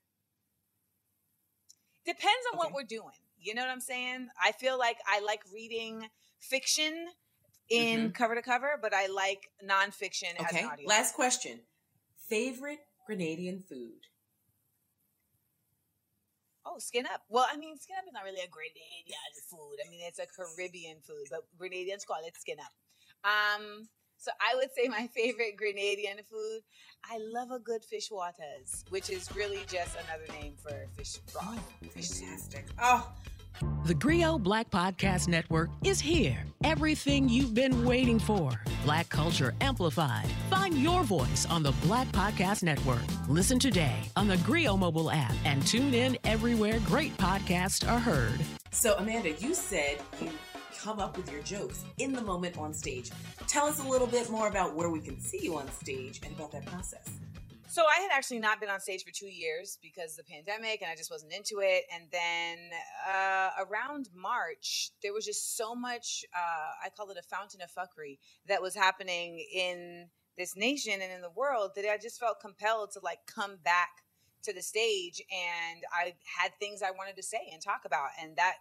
Depends 2.05 2.45
on 2.51 2.57
Okay. 2.57 2.65
what 2.65 2.73
we're 2.73 2.83
doing. 2.83 3.15
You 3.39 3.53
know 3.53 3.61
what 3.61 3.69
I'm 3.69 3.79
saying? 3.79 4.29
I 4.41 4.51
feel 4.51 4.77
like 4.77 4.97
I 5.05 5.21
like 5.21 5.41
reading 5.53 6.09
fiction 6.39 7.09
in 7.69 7.99
mm-hmm. 7.99 8.09
cover 8.09 8.35
to 8.35 8.41
cover, 8.41 8.79
but 8.81 8.93
I 8.93 9.07
like 9.07 9.51
nonfiction 9.63 10.35
as 10.39 10.47
Okay. 10.47 10.59
an 10.59 10.65
audio. 10.65 10.73
Okay. 10.73 10.85
Last 10.87 11.13
question. 11.13 11.61
Favorite 12.27 12.79
Grenadian 13.09 13.63
food? 13.63 14.08
Oh, 16.65 16.77
skin 16.79 17.05
up. 17.05 17.21
Well, 17.29 17.47
I 17.51 17.57
mean, 17.57 17.77
skin 17.77 17.95
up 17.97 18.05
is 18.07 18.13
not 18.13 18.23
really 18.23 18.41
a 18.41 18.47
Grenadian 18.47 19.33
food. 19.49 19.77
I 19.85 19.89
mean, 19.89 20.01
it's 20.03 20.19
a 20.19 20.27
Caribbean 20.27 20.97
food, 21.01 21.27
but 21.29 21.41
Grenadians 21.59 22.05
call 22.05 22.19
it 22.25 22.35
skin 22.37 22.57
up. 22.59 22.73
Um, 23.23 23.87
so 24.17 24.31
I 24.39 24.55
would 24.55 24.69
say 24.75 24.87
my 24.87 25.07
favorite 25.15 25.55
Grenadian 25.57 26.17
food. 26.29 26.61
I 27.09 27.17
love 27.19 27.51
a 27.51 27.59
good 27.59 27.83
fish 27.85 28.09
waters, 28.11 28.83
which 28.89 29.09
is 29.09 29.33
really 29.35 29.61
just 29.71 29.95
another 29.95 30.27
name 30.41 30.53
for 30.61 30.85
fish 30.97 31.17
broth. 31.31 31.59
fish 31.91 32.09
soup. 32.09 32.27
Fantastic. 32.27 32.65
Oh, 32.81 33.09
The 33.85 33.93
Grio 33.93 34.37
Black 34.37 34.69
Podcast 34.69 35.27
Network 35.27 35.69
is 35.83 35.99
here. 35.99 36.45
Everything 36.63 37.27
you've 37.27 37.53
been 37.53 37.83
waiting 37.85 38.19
for. 38.19 38.51
Black 38.85 39.09
Culture 39.09 39.53
Amplified. 39.61 40.27
Find 40.49 40.77
your 40.77 41.03
voice 41.03 41.45
on 41.49 41.63
the 41.63 41.73
Black 41.83 42.07
Podcast 42.09 42.63
Network. 42.63 43.01
Listen 43.27 43.59
today 43.59 43.97
on 44.15 44.27
the 44.27 44.37
Grio 44.37 44.77
mobile 44.77 45.11
app 45.11 45.33
and 45.45 45.65
tune 45.65 45.93
in 45.93 46.17
everywhere 46.23 46.79
great 46.85 47.15
podcasts 47.17 47.89
are 47.89 47.99
heard. 47.99 48.39
so 48.71 48.95
Amanda, 48.97 49.31
you 49.33 49.53
said 49.53 49.97
you 50.21 50.29
come 50.81 50.99
up 50.99 51.17
with 51.17 51.29
your 51.31 51.41
jokes 51.41 51.83
in 51.97 52.13
the 52.13 52.21
moment 52.21 52.57
on 52.57 52.73
stage. 52.73 53.11
Tell 53.47 53.65
us 53.65 53.83
a 53.83 53.87
little 53.87 54.07
bit 54.07 54.29
more 54.29 54.47
about 54.47 54.75
where 54.75 54.89
we 54.89 55.01
can 55.01 55.19
see 55.19 55.39
you 55.41 55.57
on 55.57 55.69
stage 55.71 56.21
and 56.23 56.33
about 56.35 56.51
that 56.53 56.65
process. 56.65 57.09
So 57.69 57.83
I 57.83 58.01
had 58.01 58.09
actually 58.11 58.39
not 58.39 58.59
been 58.59 58.69
on 58.69 58.79
stage 58.79 59.03
for 59.03 59.11
two 59.11 59.27
years 59.27 59.77
because 59.79 60.17
of 60.17 60.25
the 60.25 60.33
pandemic, 60.33 60.81
and 60.81 60.89
I 60.89 60.95
just 60.95 61.11
wasn't 61.11 61.33
into 61.33 61.59
it. 61.61 61.83
And 61.93 62.05
then 62.11 62.57
uh, 63.07 63.49
around 63.59 64.09
March, 64.15 64.89
there 65.03 65.13
was 65.13 65.23
just 65.23 65.55
so 65.55 65.75
much. 65.75 66.25
Uh, 66.35 66.71
I 66.83 66.89
call 66.89 67.11
it 67.11 67.17
a 67.17 67.21
fountain 67.21 67.61
of 67.61 67.69
fuckery 67.69 68.17
that 68.47 68.59
was 68.59 68.75
happening 68.75 69.45
in 69.53 70.07
this 70.35 70.55
nation 70.55 70.93
and 70.93 71.11
in 71.11 71.21
the 71.21 71.29
world 71.29 71.73
that 71.75 71.85
I 71.85 71.99
just 72.01 72.19
felt 72.19 72.39
compelled 72.41 72.89
to 72.93 73.01
like 73.03 73.19
come 73.27 73.57
back 73.63 73.89
to 74.45 74.53
the 74.53 74.63
stage, 74.63 75.21
and 75.31 75.83
I 75.93 76.15
had 76.39 76.53
things 76.59 76.81
I 76.81 76.89
wanted 76.89 77.17
to 77.17 77.23
say 77.23 77.51
and 77.53 77.61
talk 77.61 77.81
about, 77.85 78.09
and 78.19 78.35
that 78.37 78.55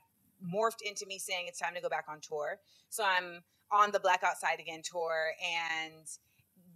morphed 0.45 0.83
into 0.87 1.07
me 1.07 1.19
saying 1.19 1.47
it's 1.49 1.59
time 1.59 1.75
to 1.75 1.81
go 1.81 1.89
back 1.89 2.05
on 2.11 2.21
tour. 2.21 2.59
So 2.91 3.05
I'm 3.05 3.43
on 3.73 3.91
the 3.91 4.01
Black 4.01 4.23
Outside 4.23 4.61
Again 4.61 4.83
tour 4.85 5.31
and 5.41 6.05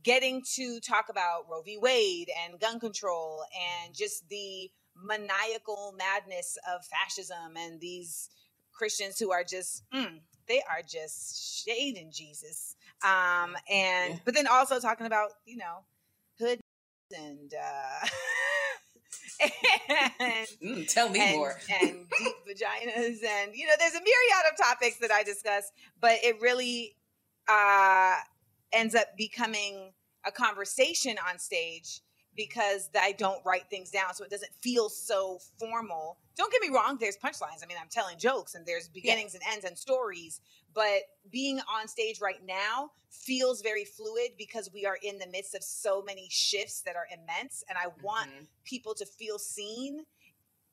getting 0.03 0.43
to 0.55 0.81
talk 0.81 1.09
about 1.09 1.47
Roe 1.51 1.63
v. 1.63 1.79
Wade 1.79 2.31
and 2.45 2.59
gun 2.61 2.81
control 2.81 3.45
and 3.85 3.95
just 3.95 4.29
the 4.29 4.71
maniacal 4.97 5.95
madness 5.97 6.59
of 6.73 6.85
fascism 6.85 7.57
and 7.57 7.81
these 7.81 8.29
Christians 8.73 9.19
who 9.19 9.33
are 9.33 9.45
just 9.45 9.85
mm, 9.95 10.19
they 10.49 10.63
are 10.71 10.83
just 10.87 11.65
shading 11.65 12.11
Jesus. 12.13 12.77
Um 13.05 13.57
and 13.71 14.15
Yeah. 14.15 14.19
but 14.25 14.35
then 14.35 14.47
also 14.47 14.81
talking 14.81 15.07
about, 15.07 15.31
you 15.47 15.57
know, 15.57 15.85
hood 16.39 16.61
and 17.17 17.53
uh 17.55 18.07
and 20.21 20.47
Mm, 20.63 20.87
tell 20.93 21.09
me 21.09 21.21
and, 21.21 21.37
more. 21.37 21.57
and 21.83 22.07
deep 22.19 22.35
vaginas 22.49 23.25
and 23.25 23.55
you 23.55 23.67
know 23.67 23.73
there's 23.79 23.95
a 23.95 24.01
myriad 24.01 24.47
of 24.51 24.57
topics 24.57 24.99
that 24.99 25.11
i 25.11 25.23
discuss 25.23 25.73
but 26.01 26.13
it 26.23 26.41
really 26.41 26.95
uh 27.49 28.15
ends 28.73 28.95
up 28.95 29.16
becoming 29.16 29.93
a 30.25 30.33
conversation 30.33 31.16
on 31.29 31.39
stage 31.39 32.01
because 32.35 32.89
I 32.99 33.12
don't 33.12 33.45
write 33.45 33.68
things 33.68 33.91
down 33.91 34.14
so 34.14 34.25
it 34.25 34.31
doesn't 34.31 34.55
feel 34.61 34.89
so 34.89 35.39
formal. 35.59 36.16
Don't 36.37 36.51
get 36.51 36.62
me 36.62 36.75
wrong, 36.75 36.97
there's 36.99 37.16
punchlines. 37.18 37.62
I 37.62 37.66
mean, 37.66 37.77
I'm 37.81 37.89
telling 37.91 38.16
jokes 38.18 38.55
and 38.55 38.64
there's 38.64 38.89
beginnings 38.89 39.35
and 39.35 39.43
ends 39.53 39.64
and 39.66 39.77
stories, 39.77 40.41
but 40.73 41.01
being 41.31 41.61
on 41.61 41.89
stage 41.89 42.20
right 42.23 42.43
now 42.47 42.91
feels 43.11 43.61
very 43.61 43.85
fluid 43.85 44.31
because 44.39 44.70
we 44.73 44.87
are 44.87 44.97
in 45.03 45.18
the 45.18 45.27
midst 45.27 45.55
of 45.55 45.62
so 45.62 46.03
many 46.03 46.29
shifts 46.31 46.81
that 46.83 46.97
are 46.97 47.07
immense 47.12 47.62
and 47.68 47.77
I 47.77 47.89
want 48.03 48.31
Mhm. 48.31 48.47
people 48.64 48.95
to 48.95 49.05
feel 49.05 49.39
seen 49.39 50.07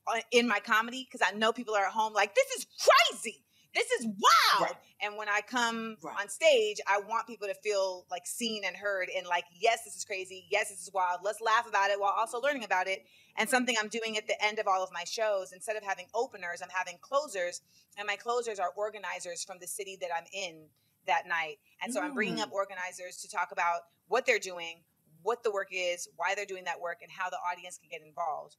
uh, 0.06 0.20
in 0.30 0.48
my 0.48 0.60
comedy 0.60 1.04
because 1.10 1.20
I 1.26 1.36
know 1.36 1.52
people 1.52 1.74
are 1.74 1.84
at 1.84 1.92
home 1.92 2.14
like 2.14 2.34
this 2.34 2.50
is 2.52 2.66
crazy. 2.78 3.44
This 3.74 3.90
is 3.92 4.06
wild. 4.06 4.70
Right. 4.70 4.74
And 5.02 5.16
when 5.16 5.28
I 5.28 5.40
come 5.40 5.96
Right. 6.02 6.20
on 6.20 6.28
stage, 6.28 6.78
I 6.86 7.00
want 7.00 7.26
people 7.26 7.48
to 7.48 7.54
feel 7.54 8.06
like 8.10 8.26
seen 8.26 8.64
and 8.64 8.76
heard 8.76 9.08
and 9.08 9.26
like, 9.26 9.44
yes, 9.54 9.84
this 9.84 9.96
is 9.96 10.04
crazy. 10.04 10.46
Yes, 10.50 10.68
this 10.70 10.82
is 10.82 10.92
wild. 10.92 11.20
Let's 11.22 11.40
laugh 11.40 11.66
about 11.66 11.90
it 11.90 12.00
while 12.00 12.12
also 12.12 12.40
learning 12.40 12.64
about 12.64 12.88
it. 12.88 13.06
And 13.36 13.48
something 13.48 13.76
I'm 13.80 13.88
doing 13.88 14.16
at 14.16 14.26
the 14.26 14.42
end 14.44 14.58
of 14.58 14.66
all 14.66 14.82
of 14.82 14.90
my 14.92 15.04
shows, 15.04 15.52
instead 15.52 15.76
of 15.76 15.82
having 15.82 16.06
openers, 16.14 16.60
I'm 16.62 16.68
having 16.70 16.98
closers. 17.00 17.62
And 17.96 18.06
my 18.06 18.16
closers 18.16 18.58
are 18.58 18.70
organizers 18.76 19.44
from 19.44 19.58
the 19.60 19.66
city 19.66 19.96
that 20.00 20.10
I'm 20.14 20.26
in 20.32 20.66
that 21.06 21.26
night. 21.26 21.58
And 21.82 21.92
so 21.92 22.02
I'm 22.02 22.14
bringing 22.14 22.40
up 22.40 22.50
mm. 22.50 22.54
organizers 22.54 23.16
to 23.18 23.30
talk 23.30 23.52
about 23.52 23.82
what 24.08 24.26
they're 24.26 24.38
doing, 24.38 24.82
what 25.22 25.42
the 25.42 25.50
work 25.50 25.68
is, 25.72 26.08
why 26.16 26.34
they're 26.34 26.44
doing 26.44 26.64
that 26.64 26.80
work, 26.80 26.98
and 27.02 27.10
how 27.10 27.30
the 27.30 27.38
audience 27.50 27.78
can 27.78 27.88
get 27.90 28.06
involved. 28.06 28.56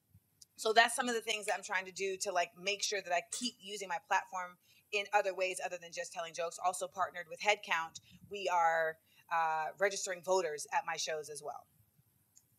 So 0.56 0.74
that's 0.74 0.96
some 0.96 1.10
of 1.10 1.16
the 1.16 1.22
things 1.22 1.46
that 1.46 1.56
I'm 1.56 1.64
trying 1.64 1.86
to 1.86 1.92
do 1.92 2.18
to 2.22 2.32
like 2.32 2.52
make 2.62 2.84
sure 2.84 3.02
that 3.02 3.14
I 3.14 3.22
keep 3.32 3.56
using 3.60 3.88
my 3.88 3.98
platform 4.08 4.58
in 4.94 5.06
other 5.14 5.34
ways 5.34 5.60
other 5.66 5.78
than 5.82 5.92
just 5.92 6.14
telling 6.14 6.34
jokes. 6.34 6.58
Also 6.64 6.88
partnered 6.88 7.26
with 7.30 7.40
Headcount, 7.42 8.00
we 8.30 8.50
are 8.52 8.98
uh, 9.34 9.68
registering 9.80 10.22
voters 10.22 10.68
at 10.74 10.84
my 10.86 10.98
shows 10.98 11.30
as 11.30 11.42
well. 11.44 11.66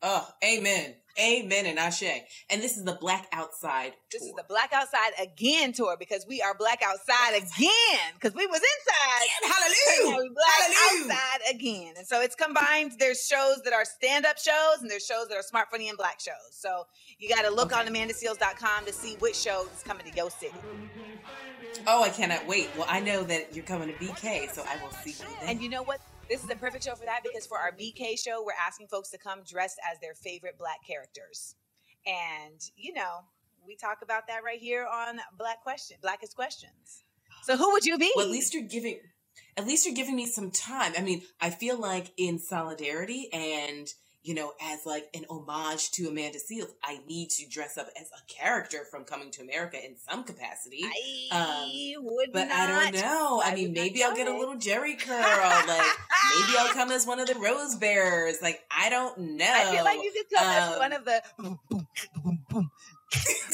Oh, 0.05 0.28
amen. 0.43 0.97
Amen 1.20 1.64
and 1.66 1.78
ashe. 1.78 2.03
And 2.51 2.61
this 2.61 2.76
is 2.76 2.83
the 2.83 2.95
Black 3.01 3.28
Outside 3.33 3.93
This 4.11 4.22
tour. 4.22 4.30
is 4.30 4.35
the 4.35 4.45
Black 4.49 4.72
Outside 4.72 5.12
Again 5.20 5.72
tour 5.72 5.95
because 5.97 6.26
we 6.26 6.43
are 6.43 6.55
Black 6.59 6.83
Outside 6.85 7.37
again 7.37 8.11
because 8.14 8.35
we 8.35 8.45
was 8.47 8.61
inside. 8.61 9.28
Hallelujah. 9.45 10.11
Now 10.11 10.18
we 10.18 10.28
Black 10.30 10.76
Hallelujah. 10.76 11.12
Outside 11.14 11.55
again. 11.55 11.95
And 11.99 12.05
so 12.05 12.20
it's 12.20 12.35
combined. 12.35 12.93
There's 12.99 13.24
shows 13.24 13.62
that 13.62 13.72
are 13.72 13.85
stand-up 13.85 14.39
shows 14.39 14.80
and 14.80 14.91
there's 14.91 15.07
shows 15.07 15.28
that 15.28 15.37
are 15.39 15.43
smart, 15.43 15.68
funny, 15.70 15.89
and 15.89 15.97
black 15.97 16.18
shows. 16.18 16.35
So 16.51 16.87
you 17.20 17.28
got 17.28 17.43
to 17.43 17.51
look 17.51 17.76
on 17.76 17.87
amandaseales.com 17.87 18.87
to 18.87 18.93
see 18.93 19.14
which 19.20 19.37
show 19.37 19.68
is 19.72 19.85
coming 19.85 20.05
to 20.11 20.16
your 20.16 20.30
city. 20.30 20.53
Oh, 21.87 22.03
I 22.03 22.11
cannot 22.11 22.47
wait. 22.47 22.70
Well, 22.77 22.87
I 22.89 23.01
know 23.01 23.23
that 23.25 23.55
you're 23.55 23.64
coming 23.64 23.89
to 23.89 23.95
BK, 23.95 24.51
so 24.51 24.62
I 24.66 24.83
will 24.83 24.91
see 24.91 25.11
you 25.11 25.29
then. 25.41 25.49
And 25.49 25.62
you 25.62 25.68
know 25.68 25.83
what? 25.83 26.01
This 26.29 26.45
is 26.45 26.51
a 26.51 26.57
perfect 26.57 26.85
show 26.85 26.95
for 26.95 27.05
that 27.05 27.23
because 27.23 27.47
for 27.47 27.59
our 27.59 27.73
BK 27.73 28.18
show, 28.18 28.43
we're 28.45 28.53
asking 28.61 28.89
folks 28.89 29.11
to 29.11 29.18
come 29.18 29.41
dressed 29.49 29.79
as 29.91 29.99
their 30.01 30.14
favorite 30.14 30.59
black 30.59 30.87
characters. 30.87 31.57
And, 32.07 32.61
you 32.77 32.95
know, 32.95 33.20
we 33.66 33.77
talk 33.77 33.99
about 34.03 34.27
that 34.29 34.45
right 34.45 34.61
here 34.61 34.87
on 34.87 35.20
Black 35.39 35.62
Question, 35.62 35.99
Blackest 36.03 36.35
Questions. 36.35 37.05
So 37.45 37.57
who 37.57 37.73
would 37.73 37.85
you 37.85 37.99
be? 37.99 38.12
Well, 38.16 38.27
at 38.27 38.31
least 38.31 38.55
you're 38.55 38.62
giving 38.62 38.99
at 39.57 39.66
least 39.66 39.87
you're 39.87 39.95
giving 39.95 40.16
me 40.16 40.27
some 40.27 40.51
time. 40.51 40.93
I 40.97 41.03
mean, 41.03 41.23
I 41.41 41.51
feel 41.51 41.79
like 41.79 42.12
in 42.16 42.39
solidarity 42.39 43.29
and 43.33 43.89
you 44.25 44.35
know, 44.35 44.53
as 44.62 44.87
like 44.87 45.09
an 45.14 45.25
homage 45.29 45.91
to 45.93 46.07
Amanda 46.09 46.39
Seales, 46.39 46.70
I 46.83 47.01
need 47.09 47.31
to 47.31 47.49
dress 47.49 47.77
up 47.77 47.89
as 48.01 48.07
a 48.16 48.33
character 48.33 48.85
from 48.91 49.05
Coming 49.05 49.31
to 49.33 49.43
America 49.43 49.77
in 49.85 49.97
some 50.09 50.25
capacity. 50.25 50.85
I 51.33 51.95
would 51.99 52.31
but 52.33 52.49
not. 52.49 52.57
I 52.70 52.91
don't 52.91 53.01
know. 53.03 53.43
I, 53.45 53.51
I 53.51 53.55
mean, 53.55 53.73
maybe 53.73 54.03
I'll 54.05 54.14
get 54.14 54.29
a 54.29 54.37
little 54.37 54.55
Jheri 54.57 54.99
curl. 55.07 55.16
like 55.18 55.91
maybe 56.39 56.59
I'll 56.59 56.73
come 56.73 56.91
as 56.93 57.07
one 57.07 57.18
of 57.20 57.27
the 57.27 57.35
Rose 57.35 57.75
Bears. 57.77 58.41
Like 58.41 58.61
I 58.70 58.89
don't 58.91 59.18
know. 59.18 59.45
I 59.49 59.75
feel 59.75 59.85
like 59.85 60.03
you 60.03 60.12
could 60.12 60.39
come 60.39 60.47
as 60.49 60.73
Um, 60.73 60.79
one 60.79 60.93
of 60.93 61.05
the. 61.05 61.23
boom, 61.39 61.59
boom, 61.68 61.87
boom, 62.23 62.39
boom. 62.49 62.70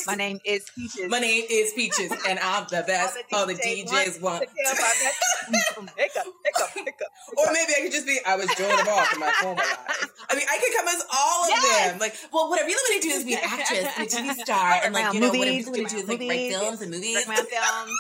My 0.07 0.15
name 0.15 0.41
is 0.45 0.65
Peaches. 0.75 1.11
My 1.11 1.19
name 1.19 1.45
is 1.51 1.73
Peaches, 1.75 2.11
and 2.27 2.39
I'm 2.39 2.65
the 2.71 2.83
best. 2.87 3.19
All 3.33 3.47
the 3.47 3.55
DJs 3.55 4.21
want. 4.23 4.41
kill 4.45 4.49
my 4.65 4.73
best. 4.73 5.17
Boom, 5.51 5.61
boom. 5.77 5.91
Hiccup, 5.97 6.25
hiccup, 6.45 6.71
hiccup. 6.75 7.09
Or 7.37 7.47
maybe 7.53 7.73
I 7.77 7.83
could 7.83 7.93
just 7.93 8.07
be, 8.07 8.19
I 8.27 8.37
was 8.37 8.47
Joan 8.57 8.73
of 8.81 8.89
Arc 8.89 9.13
in 9.13 9.21
my 9.21 9.33
former 9.43 9.57
life. 9.61 10.11
I 10.31 10.35
mean, 10.37 10.47
I 10.51 10.59
could 10.59 10.77
come 10.77 10.89
as 10.89 11.05
all 11.13 11.45
of 11.45 11.51
Yes! 11.51 11.91
them. 11.91 11.99
Like, 12.01 12.15
well, 12.33 12.49
what 12.49 12.61
I 12.61 12.65
really 12.65 12.75
want 12.89 13.03
to 13.03 13.09
do 13.09 13.15
is 13.15 13.25
be 13.25 13.35
an 13.35 13.41
actress 13.45 13.87
and 13.97 14.07
a 14.07 14.11
TV 14.11 14.35
star. 14.45 14.81
And, 14.85 14.95
like, 14.95 15.13
you 15.13 15.21
know, 15.21 15.29
what 15.29 15.35
I'm 15.37 15.41
movies, 15.41 15.67
really 15.67 15.81
want 15.83 15.91
to 15.91 15.97
do 15.97 16.03
is, 16.03 16.09
like, 16.09 16.21
write 16.21 16.51
films 16.53 16.81
and 16.83 16.91
movies. 16.91 17.29
Around 17.29 17.47
films. 17.49 17.91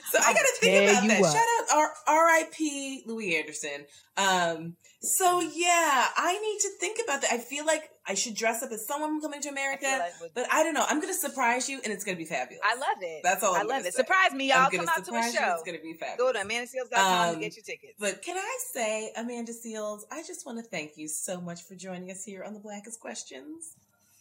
So 0.12 0.18
I 0.18 0.32
gotta 0.32 0.48
think 0.60 0.90
about 0.90 1.08
that. 1.08 1.20
what. 1.20 1.32
Shout 1.32 1.44
out 1.70 1.76
R- 1.76 1.94
R.I.P. 2.06 3.02
Louie 3.06 3.36
Anderson. 3.36 3.86
Um, 4.16 4.76
so 5.00 5.40
yeah, 5.40 6.06
I 6.16 6.38
need 6.40 6.58
to 6.60 6.70
think 6.80 6.98
about 7.04 7.20
that. 7.22 7.32
I 7.32 7.38
feel 7.38 7.66
like 7.66 7.82
I 8.08 8.14
should 8.14 8.34
dress 8.34 8.62
up 8.62 8.70
as 8.72 8.86
someone 8.86 9.20
coming 9.20 9.40
to 9.42 9.48
America, 9.50 9.86
I 9.86 9.98
like 9.98 10.12
but 10.34 10.46
I 10.52 10.62
don't 10.64 10.74
know. 10.74 10.84
I'm 10.88 11.00
gonna 11.00 11.12
surprise 11.14 11.68
you, 11.68 11.80
and 11.84 11.92
it's 11.92 12.02
gonna 12.04 12.16
be 12.16 12.24
fabulous. 12.24 12.60
I 12.64 12.74
love 12.76 12.98
it. 13.00 13.20
That's 13.22 13.42
all 13.44 13.54
I 13.54 13.60
I'm 13.60 13.68
love 13.68 13.80
it. 13.84 13.92
say. 13.92 13.98
Surprise 14.02 14.32
me, 14.32 14.48
y'all. 14.48 14.70
gonna 14.70 14.78
Come 14.78 14.88
out 14.88 14.94
to 14.96 15.00
a 15.02 15.04
surprise 15.04 15.34
you. 15.34 15.40
show. 15.40 15.52
It's 15.54 15.62
gonna 15.64 15.78
be 15.82 15.94
fabulous. 15.94 16.18
Go 16.18 16.32
to 16.32 16.46
amandaseales.com 16.46 17.28
Um, 17.28 17.34
to 17.34 17.40
get 17.40 17.56
your 17.56 17.64
tickets. 17.64 17.94
But 17.98 18.22
can 18.22 18.36
I 18.38 18.58
say, 18.72 19.12
Amanda 19.16 19.52
Seales, 19.52 20.00
I 20.10 20.22
just 20.26 20.46
want 20.46 20.58
to 20.58 20.64
thank 20.64 20.92
you 20.96 21.08
so 21.08 21.40
much 21.40 21.62
for 21.64 21.74
joining 21.74 22.10
us 22.10 22.24
here 22.24 22.42
on 22.42 22.54
the 22.54 22.60
Blackest 22.60 22.98
Questions. 23.00 23.74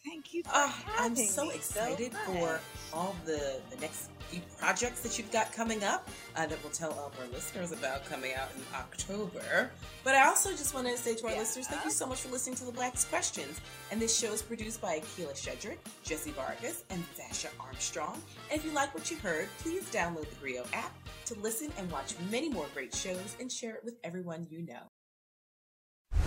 Thank 0.05 0.33
you 0.33 0.43
for 0.43 0.51
Oh, 0.53 0.75
I'm 0.99 1.15
so 1.15 1.45
me 1.45 1.55
excited 1.55 2.13
much. 2.13 2.21
for 2.25 2.59
all 2.93 3.15
the, 3.25 3.59
the 3.71 3.75
next 3.81 4.11
few 4.29 4.39
projects 4.59 5.01
that 5.01 5.17
you've 5.17 5.31
got 5.31 5.51
coming 5.51 5.83
up 5.83 6.07
uh, 6.35 6.45
that 6.45 6.61
we'll 6.63 6.71
tell 6.71 6.91
all 6.93 7.07
of 7.07 7.19
our 7.19 7.25
listeners 7.33 7.71
about 7.71 8.05
coming 8.05 8.33
out 8.35 8.49
in 8.55 8.61
October. 8.75 9.71
But 10.03 10.13
I 10.15 10.27
also 10.27 10.51
just 10.51 10.75
want 10.75 10.87
to 10.87 10.95
say 10.97 11.15
to 11.15 11.25
our 11.25 11.31
Yeah. 11.33 11.39
listeners, 11.39 11.67
thank 11.67 11.83
you 11.85 11.91
so 11.91 12.05
much 12.05 12.21
for 12.21 12.29
listening 12.29 12.55
to 12.57 12.65
the 12.65 12.71
Black's 12.71 13.05
Questions. 13.05 13.59
And 13.91 13.99
this 13.99 14.15
show 14.17 14.31
is 14.31 14.43
produced 14.43 14.79
by 14.79 14.99
Akila 14.99 15.33
Shedrick, 15.33 15.77
Jesse 16.03 16.31
Vargas, 16.31 16.83
and 16.91 17.03
Sasha 17.15 17.49
Armstrong. 17.59 18.21
And 18.51 18.59
if 18.59 18.65
you 18.65 18.71
like 18.73 18.93
what 18.93 19.09
you 19.09 19.17
heard, 19.17 19.47
please 19.59 19.83
download 19.89 20.29
the 20.29 20.35
Grio 20.35 20.65
app 20.73 20.93
to 21.25 21.33
listen 21.39 21.71
and 21.79 21.91
watch 21.91 22.13
many 22.29 22.49
more 22.49 22.67
great 22.75 22.93
shows 22.93 23.35
and 23.39 23.51
share 23.51 23.73
it 23.75 23.83
with 23.83 23.95
everyone 24.03 24.45
you 24.51 24.61
know. 24.61 24.83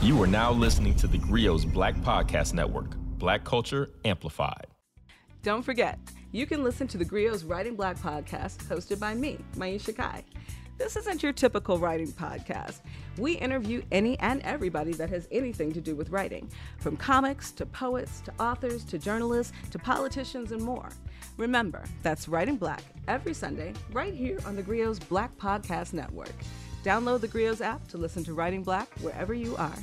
You 0.02 0.20
are 0.22 0.26
now 0.26 0.50
listening 0.52 0.96
to 0.96 1.06
the 1.06 1.18
Grio's 1.18 1.64
Black 1.64 1.94
Podcast 1.96 2.54
Network, 2.54 2.94
Black 3.18 3.44
Culture 3.44 3.90
Amplified. 4.04 4.68
Don't 5.42 5.62
forget, 5.62 5.98
you 6.30 6.46
can 6.46 6.62
listen 6.62 6.86
to 6.88 6.98
the 6.98 7.04
Grio's 7.04 7.44
Writing 7.44 7.74
Black 7.74 7.98
podcast 7.98 8.58
hosted 8.68 9.00
by 9.00 9.14
me, 9.14 9.38
Maiysha 9.56 9.96
Kai. 9.96 10.24
This 10.78 10.96
isn't 10.96 11.24
your 11.24 11.32
typical 11.32 11.78
writing 11.78 12.12
podcast. 12.12 12.80
We 13.16 13.32
interview 13.32 13.82
any 13.90 14.16
and 14.20 14.40
everybody 14.42 14.92
that 14.92 15.10
has 15.10 15.26
anything 15.32 15.72
to 15.72 15.80
do 15.80 15.96
with 15.96 16.10
writing, 16.10 16.48
from 16.78 16.96
comics 16.96 17.50
to 17.52 17.66
poets 17.66 18.20
to 18.20 18.32
authors 18.38 18.84
to 18.84 18.98
journalists 18.98 19.52
to 19.72 19.78
politicians 19.78 20.52
and 20.52 20.62
more. 20.62 20.88
Remember, 21.36 21.82
that's 22.02 22.28
Writing 22.28 22.56
Black 22.56 22.82
every 23.08 23.34
Sunday 23.34 23.72
right 23.92 24.14
here 24.14 24.38
on 24.46 24.54
the 24.54 24.62
Grio's 24.62 25.00
Black 25.00 25.36
Podcast 25.36 25.92
Network. 25.92 26.34
Download 26.84 27.20
the 27.20 27.28
Grio's 27.28 27.60
app 27.60 27.88
to 27.88 27.98
listen 27.98 28.22
to 28.24 28.34
Writing 28.34 28.62
Black 28.62 28.88
wherever 29.00 29.34
you 29.34 29.56
are. 29.56 29.74